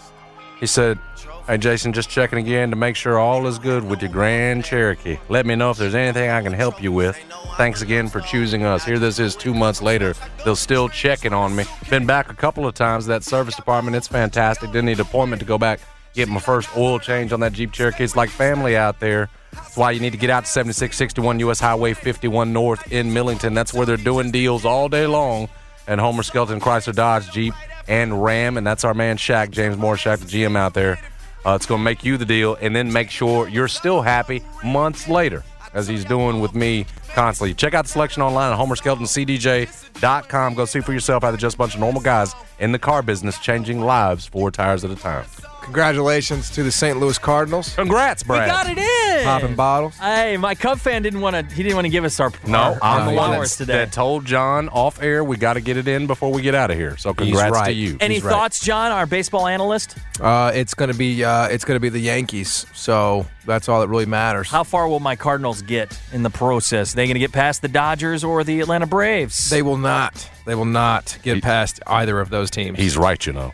He 0.60 0.68
said, 0.68 1.00
"Hey 1.48 1.58
Jason, 1.58 1.94
just 1.94 2.10
checking 2.10 2.40
again 2.40 2.70
to 2.72 2.76
make 2.76 2.96
sure 2.96 3.20
all 3.20 3.48
is 3.48 3.60
good 3.60 3.84
with 3.84 4.02
your 4.02 4.12
Grand 4.12 4.66
Cherokee. 4.66 5.18
Let 5.30 5.46
me 5.46 5.56
know 5.56 5.72
if 5.72 5.78
there's 5.78 5.96
anything 5.96 6.30
I 6.30 6.42
can 6.42 6.54
help 6.54 6.82
you 6.82 6.92
with. 6.92 7.18
Thanks 7.58 7.82
again 7.82 8.08
for 8.08 8.20
choosing 8.22 8.64
us. 8.64 8.84
Here 8.84 9.00
this 9.00 9.20
is 9.20 9.36
two 9.36 9.54
months 9.54 9.82
later. 9.82 10.16
They're 10.44 10.56
still 10.56 10.90
checking 10.90 11.34
on 11.34 11.56
me. 11.56 11.66
Been 11.90 12.06
back 12.06 12.32
a 12.32 12.36
couple 12.36 12.68
of 12.68 12.74
times. 12.74 13.06
That 13.06 13.24
service 13.24 13.56
department, 13.56 13.96
it's 13.96 14.08
fantastic. 14.08 14.72
Didn't 14.72 14.86
need 14.86 15.00
an 15.00 15.02
appointment 15.02 15.40
to 15.42 15.46
go 15.46 15.58
back 15.58 15.80
get 16.16 16.30
my 16.30 16.40
first 16.40 16.70
oil 16.78 16.98
change 16.98 17.34
on 17.34 17.42
that 17.42 17.52
Jeep 17.52 17.74
Cherokee. 17.74 18.04
It's 18.04 18.16
like 18.16 18.30
family 18.30 18.76
out 18.76 19.00
there." 19.00 19.30
That's 19.54 19.78
why 19.78 19.92
you 19.92 20.00
need 20.00 20.12
to 20.12 20.18
get 20.18 20.30
out 20.30 20.46
to 20.46 20.52
7661 20.52 21.40
US 21.40 21.60
Highway 21.60 21.94
51 21.94 22.52
North 22.52 22.92
in 22.92 23.14
Millington. 23.14 23.54
That's 23.54 23.74
where 23.74 23.86
they're 23.86 23.98
doing 23.98 24.32
deals 24.32 24.66
all 24.66 24.90
day 24.90 25.08
long. 25.08 25.48
And 25.88 26.02
Homer 26.02 26.24
Skelton, 26.24 26.60
Chrysler 26.60 26.96
Dodge, 26.96 27.32
Jeep, 27.32 27.54
and 27.88 28.24
Ram. 28.24 28.58
And 28.58 28.66
that's 28.66 28.84
our 28.84 28.94
man 28.94 29.18
Shaq, 29.18 29.52
James 29.52 29.78
Moore 29.78 29.96
Shaq, 29.96 30.20
the 30.20 30.26
GM 30.26 30.58
out 30.58 30.74
there. 30.74 30.98
Uh, 31.46 31.54
it's 31.54 31.66
going 31.68 31.80
to 31.80 31.84
make 31.84 32.04
you 32.04 32.18
the 32.18 32.26
deal 32.26 32.58
and 32.62 32.76
then 32.76 32.92
make 32.92 33.10
sure 33.10 33.48
you're 33.48 33.68
still 33.68 34.02
happy 34.02 34.42
months 34.64 35.08
later, 35.08 35.44
as 35.74 35.88
he's 35.88 36.04
doing 36.04 36.40
with 36.40 36.56
me 36.56 36.86
constantly. 37.16 37.54
Check 37.56 37.74
out 37.74 37.86
the 37.86 37.90
selection 37.90 38.22
online 38.22 38.52
at 38.54 38.60
homerskeltoncdj.com. 38.60 40.54
Go 40.54 40.66
see 40.66 40.82
for 40.82 40.94
yourself 40.94 41.24
how 41.24 41.32
they're 41.32 41.38
just 41.38 41.56
a 41.56 41.58
bunch 41.58 41.74
of 41.74 41.80
normal 41.80 42.02
guys 42.02 42.34
in 42.60 42.72
the 42.72 42.80
car 42.80 43.02
business 43.02 43.40
changing 43.40 43.82
lives 43.82 44.26
four 44.28 44.52
tires 44.52 44.84
at 44.84 44.92
a 44.92 44.96
time. 44.96 45.26
Congratulations 45.66 46.52
to 46.52 46.62
the 46.62 46.72
St. 46.72 47.00
Louis 47.00 47.18
Cardinals. 47.18 47.74
Congrats, 47.74 48.22
Brad. 48.22 48.44
We 48.44 48.52
got 48.52 48.70
it 48.70 48.78
in. 48.78 49.24
Popping 49.26 49.56
bottles. 49.56 49.98
Hey, 49.98 50.38
my 50.38 50.54
Cub 50.54 50.78
fan 50.78 51.02
didn't 51.02 51.22
want 51.22 51.36
to. 51.36 51.56
He 51.56 51.64
didn't 51.64 51.74
want 51.76 51.86
to 51.86 51.90
give 51.90 52.04
us 52.06 52.20
our 52.20 52.32
No, 52.46 52.60
our, 52.60 52.80
I'm 52.84 53.02
our 53.02 53.10
the 53.12 53.18
one 53.18 53.32
that's, 53.32 53.58
today. 53.58 53.74
that 53.74 53.92
told 53.92 54.26
John 54.26 54.70
off 54.70 55.02
air 55.02 55.24
we 55.24 55.38
got 55.38 55.54
to 55.54 55.62
get 55.62 55.76
it 55.78 55.88
in 55.88 56.06
before 56.06 56.32
we 56.32 56.44
get 56.44 56.54
out 56.54 56.70
of 56.70 56.78
here. 56.78 56.98
So 56.98 57.16
congrats 57.16 57.52
right. 57.52 57.66
to 57.66 57.74
you. 57.74 57.98
Any 58.00 58.16
He's 58.16 58.24
right. 58.24 58.32
thoughts, 58.32 58.60
John, 58.60 58.92
our 58.92 59.08
baseball 59.08 59.48
analyst? 59.48 59.98
Uh, 60.22 60.52
it's 60.54 60.76
gonna 60.76 60.94
be 60.94 61.24
uh, 61.24 61.48
it's 61.48 61.66
gonna 61.66 61.80
be 61.80 61.90
the 61.90 62.00
Yankees. 62.00 62.68
So 62.76 63.26
that's 63.46 63.68
all 63.68 63.82
that 63.82 63.88
really 63.88 64.06
matters. 64.06 64.48
How 64.50 64.64
far 64.64 64.88
will 64.88 65.00
my 65.00 65.16
Cardinals 65.16 65.64
get 65.64 66.00
in 66.14 66.22
the 66.22 66.30
process? 66.30 66.94
Are 66.94 66.98
they 67.06 67.14
going 67.14 67.16
to 67.16 67.20
get 67.20 67.32
past 67.32 67.62
the 67.62 67.68
Dodgers 67.68 68.24
or 68.24 68.44
the 68.44 68.60
Atlanta 68.62 68.88
Braves? 68.88 69.50
They 69.50 69.62
will 69.62 69.78
not. 69.78 70.30
They 70.46 70.56
will 70.56 70.66
not 70.66 71.18
get 71.24 71.42
past 71.44 71.80
either 71.88 72.20
of 72.20 72.30
those 72.30 72.50
teams. 72.52 72.78
He's 72.80 72.98
right, 72.98 73.24
you 73.26 73.34
know. 73.34 73.54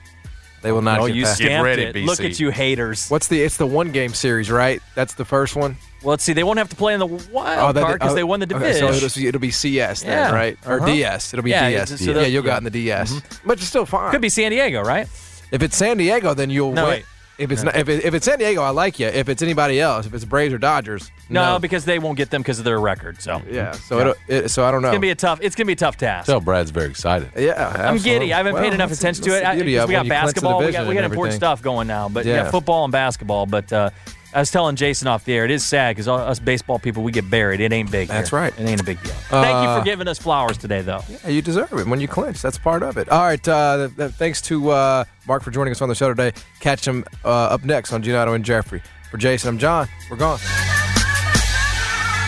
They 0.62 0.72
will 0.72 0.84
not 0.84 0.99
oh, 0.99 1.08
get 1.08 1.16
you 1.16 1.24
past. 1.24 1.38
stamped 1.38 1.66
ready, 1.66 1.84
it. 1.84 1.95
BC. 1.95 2.06
Look 2.06 2.20
at 2.22 2.39
you 2.39 2.52
haters. 2.52 3.10
What's 3.10 3.28
the? 3.28 3.41
It's 3.41 3.58
the 3.58 3.66
one 3.66 3.91
game 3.91 4.14
series, 4.14 4.52
right? 4.52 4.80
That's 4.93 5.16
the 5.16 5.26
first 5.26 5.56
one. 5.56 5.76
Well, 6.04 6.12
let's 6.12 6.24
see. 6.24 6.34
They 6.34 6.43
won't 6.43 6.60
have 6.60 6.70
to 6.70 6.76
play 6.76 6.93
in 6.93 6.99
the 6.99 7.08
wild 7.08 7.30
Oh, 7.32 7.72
that- 7.74 7.82
card 7.84 7.99
because 7.99 8.12
oh, 8.12 8.16
they 8.16 8.24
won 8.24 8.39
the 8.41 8.45
okay, 8.45 8.54
division. 8.74 8.93
so 8.93 9.06
it'll, 9.06 9.24
it'll 9.28 9.41
be 9.41 9.49
CS 9.52 10.02
then, 10.04 10.12
Yeah. 10.12 10.32
right? 10.36 10.58
Or 10.68 10.78
Uh-huh. 10.78 10.86
DS. 10.86 11.34
It'll 11.34 11.43
be 11.43 11.49
Yeah, 11.49 11.70
DS. 11.70 11.91
it's- 11.91 12.06
so 12.06 12.12
yeah, 12.20 12.28
you'll 12.28 12.43
yeah. 12.43 12.52
got 12.52 12.58
in 12.60 12.64
the 12.64 12.70
DS, 12.70 13.22
but 13.45 13.58
it's 13.58 13.68
still 13.68 13.86
fine. 13.88 14.12
Could 14.12 14.22
be 14.22 14.30
San 14.30 14.52
Diego, 14.52 14.82
right? 14.84 15.08
If 15.52 15.62
it's 15.64 15.76
San 15.76 15.97
Diego, 15.97 16.34
then 16.36 16.49
you'll 16.52 16.72
No, 16.74 16.84
win. 16.86 16.91
wait. 16.91 17.06
If 17.42 17.52
it's 17.52 17.64
not, 17.64 17.76
if, 17.76 17.89
it, 17.89 18.06
if 18.06 18.14
it's 18.14 18.26
San 18.26 18.38
Diego, 18.39 18.62
I 18.62 18.70
like 18.70 19.00
you. 19.00 19.08
If 19.08 19.28
it's 19.30 19.42
anybody 19.42 19.80
else, 19.82 20.06
if 20.06 20.14
it's 20.14 20.26
Braves 20.26 20.54
or 20.54 20.58
Dodgers, 20.58 21.12
No, 21.30 21.58
because 21.60 21.86
they 21.86 21.98
won't 22.00 22.18
get 22.18 22.30
them 22.30 22.42
because 22.42 22.60
of 22.60 22.66
their 22.66 22.80
record. 22.80 23.22
So 23.22 23.42
yeah. 23.50 23.72
So 23.72 24.00
It'll, 24.00 24.14
it, 24.28 24.50
so 24.50 24.64
I 24.66 24.72
don't 24.72 24.82
know. 24.82 24.89
It's 24.89 24.94
gonna 24.94 25.00
be 25.02 25.10
a 25.10 25.16
tough. 25.16 25.39
It's 25.42 25.56
gonna 25.56 25.66
be 25.68 25.74
a 25.74 25.76
tough 25.76 25.98
task. 25.98 26.28
So 26.28 26.39
Brad's 26.39 26.72
very 26.72 26.89
excited. 26.89 27.32
yeah, 27.36 27.88
I'm 27.89 27.98
giddy. 27.98 28.34
I 28.34 28.38
haven't 28.38 28.54
Well, 28.54 28.64
paid 28.64 28.74
enough 28.74 28.92
attention 28.92 29.24
to 29.26 29.38
it. 29.38 29.44
I- 29.46 29.56
beauty 29.56 29.72
because 29.72 29.84
of 29.84 29.89
we 29.89 29.94
got 29.96 30.06
you 30.06 30.10
cleanse 30.12 30.22
the 30.22 30.26
basketball. 30.28 30.60
We 30.60 30.72
got, 30.72 30.88
we 30.88 30.94
got 30.96 31.04
important 31.04 31.36
stuff 31.36 31.62
going 31.62 31.88
now, 31.88 32.10
but 32.10 32.26
Yeah. 32.26 32.44
yeah, 32.44 32.52
football 32.52 32.84
and 32.86 32.92
basketball. 32.92 33.46
But 33.46 33.72
uh, 33.74 33.89
I 34.34 34.40
was 34.40 34.50
telling 34.50 34.76
Jason 34.78 35.08
off 35.10 35.26
the 35.26 35.34
air, 35.34 35.44
it 35.46 35.52
is 35.52 35.64
sad 35.66 35.96
because 35.96 36.08
us 36.08 36.40
baseball 36.40 36.80
people 36.80 37.04
we 37.04 37.12
get 37.12 37.30
buried. 37.30 37.60
It 37.60 37.74
ain't 37.74 37.92
big. 37.92 38.08
That's 38.08 38.30
here. 38.30 38.40
right. 38.40 38.54
It 38.58 38.64
ain't 38.66 38.80
a 38.80 38.84
big 38.84 39.02
deal. 39.04 39.12
Thank 39.30 39.48
you 39.64 39.70
Uh, 39.70 39.80
for 39.80 39.84
giving 39.86 40.08
us 40.08 40.18
flowers 40.20 40.58
today, 40.58 40.82
though. 40.82 41.04
Yeah, 41.10 41.30
you 41.30 41.42
deserve 41.42 41.74
it 41.74 41.86
when 41.88 42.00
you 42.00 42.08
clinch. 42.08 42.42
That's 42.42 42.58
part 42.58 42.82
of 42.82 42.98
it. 42.98 43.10
All 43.10 43.22
right. 43.24 43.46
Uh, 43.46 43.78
th- 43.88 43.98
th- 43.98 44.12
thanks 44.12 44.42
to 44.44 44.70
uh, 44.72 45.04
Mark 45.28 45.44
for 45.44 45.52
joining 45.52 45.72
us 45.72 45.82
on 45.82 45.90
the 45.90 45.96
show 45.96 46.08
today. 46.10 46.32
Catch 46.62 46.88
him 46.88 47.04
uh, 47.26 47.28
up 47.28 47.66
next 47.66 47.92
on 47.92 48.02
Giannotto 48.04 48.34
and 48.36 48.46
Jeffrey. 48.46 48.82
For 49.10 49.18
Jason, 49.18 49.50
I'm 49.50 49.58
John. 49.58 49.90
We're 50.10 50.16
gone. 50.18 50.40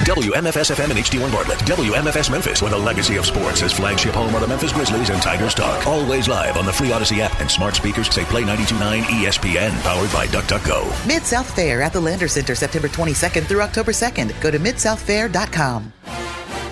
WMFS 0.02 0.76
FM 0.76 0.89
and 0.89 1.00
HD1 1.00 1.32
Bartlett. 1.32 1.60
WMFS 1.60 2.30
Memphis, 2.30 2.62
where 2.62 2.72
the 2.72 2.78
legacy 2.78 3.16
of 3.16 3.26
sports 3.26 3.62
is 3.62 3.72
flagship 3.72 4.14
home 4.14 4.36
of 4.36 4.41
the 4.41 4.48
Memphis 4.48 4.74
Grizzlies 4.74 5.10
and 5.10 5.22
Tigers 5.22 5.54
talk. 5.54 5.88
Always 5.88 6.28
live 6.28 6.58
on 6.58 6.66
the 6.66 6.74
free 6.74 6.91
Odyssey 6.91 7.22
app 7.22 7.39
and 7.39 7.50
smart 7.50 7.76
speakers 7.76 8.14
say 8.14 8.26
Play 8.26 8.44
92.9 8.44 9.04
ESPN, 9.04 9.82
powered 9.82 10.12
by 10.12 10.28
DuckDuckGo. 10.28 11.08
Mid 11.08 11.24
South 11.24 11.56
Fair 11.56 11.82
at 11.82 11.94
the 11.94 12.02
Landers 12.02 12.34
Center 12.34 12.54
September 12.54 12.89
22nd 12.89 13.46
through 13.46 13.62
October 13.62 13.91
2nd. 13.91 14.39
Go 14.41 14.52
to 14.52 14.60
midsouthfair.com. 14.60 15.94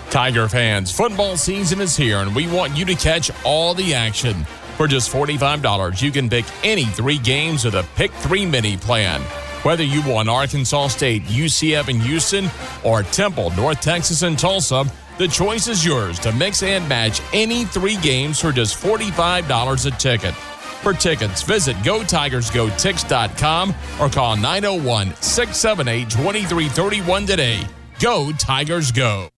Tiger 0.09 0.49
fans, 0.49 0.91
football 0.91 1.37
season 1.37 1.79
is 1.79 1.95
here, 1.95 2.17
and 2.17 2.35
we 2.35 2.45
want 2.47 2.75
you 2.75 2.83
to 2.83 2.95
catch 2.95 3.31
all 3.45 3.73
the 3.73 3.93
action. 3.93 4.43
For 4.75 4.87
just 4.87 5.09
$45, 5.09 6.01
you 6.01 6.11
can 6.11 6.29
pick 6.29 6.43
any 6.65 6.83
three 6.83 7.17
games 7.17 7.63
with 7.63 7.75
a 7.75 7.83
Pick 7.95 8.11
3 8.11 8.45
mini 8.45 8.75
plan. 8.75 9.21
Whether 9.63 9.83
you 9.83 10.01
want 10.09 10.27
Arkansas 10.27 10.87
State, 10.87 11.21
UCF, 11.25 11.87
and 11.87 12.01
Houston, 12.01 12.49
or 12.83 13.03
Temple, 13.03 13.51
North 13.51 13.79
Texas, 13.79 14.23
and 14.23 14.37
Tulsa, 14.37 14.85
the 15.19 15.27
choice 15.27 15.67
is 15.67 15.85
yours 15.85 16.17
to 16.19 16.31
mix 16.31 16.63
and 16.63 16.89
match 16.89 17.21
any 17.31 17.65
three 17.65 17.97
games 17.97 18.39
for 18.39 18.51
just 18.51 18.83
$45 18.83 19.85
a 19.85 19.91
ticket. 19.97 20.33
For 20.33 20.93
tickets, 20.93 21.43
visit 21.43 21.75
GoTigersGoTix.com 21.77 23.75
or 23.99 24.09
call 24.09 24.35
901 24.35 25.13
678 25.21 26.09
2331 26.09 27.25
today. 27.27 27.59
Go 27.99 28.31
Tigers 28.31 28.91
Go! 28.91 29.29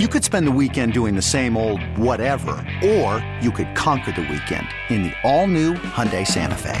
You 0.00 0.08
could 0.08 0.24
spend 0.24 0.48
the 0.48 0.52
weekend 0.52 0.94
doing 0.94 1.14
the 1.14 1.22
same 1.22 1.56
old 1.56 1.80
whatever, 1.96 2.52
or 2.82 3.24
you 3.40 3.52
could 3.52 3.72
conquer 3.76 4.10
the 4.10 4.22
weekend 4.22 4.66
in 4.88 5.04
the 5.04 5.12
all-new 5.22 5.74
Hyundai 5.74 6.26
Santa 6.26 6.56
Fe. 6.56 6.80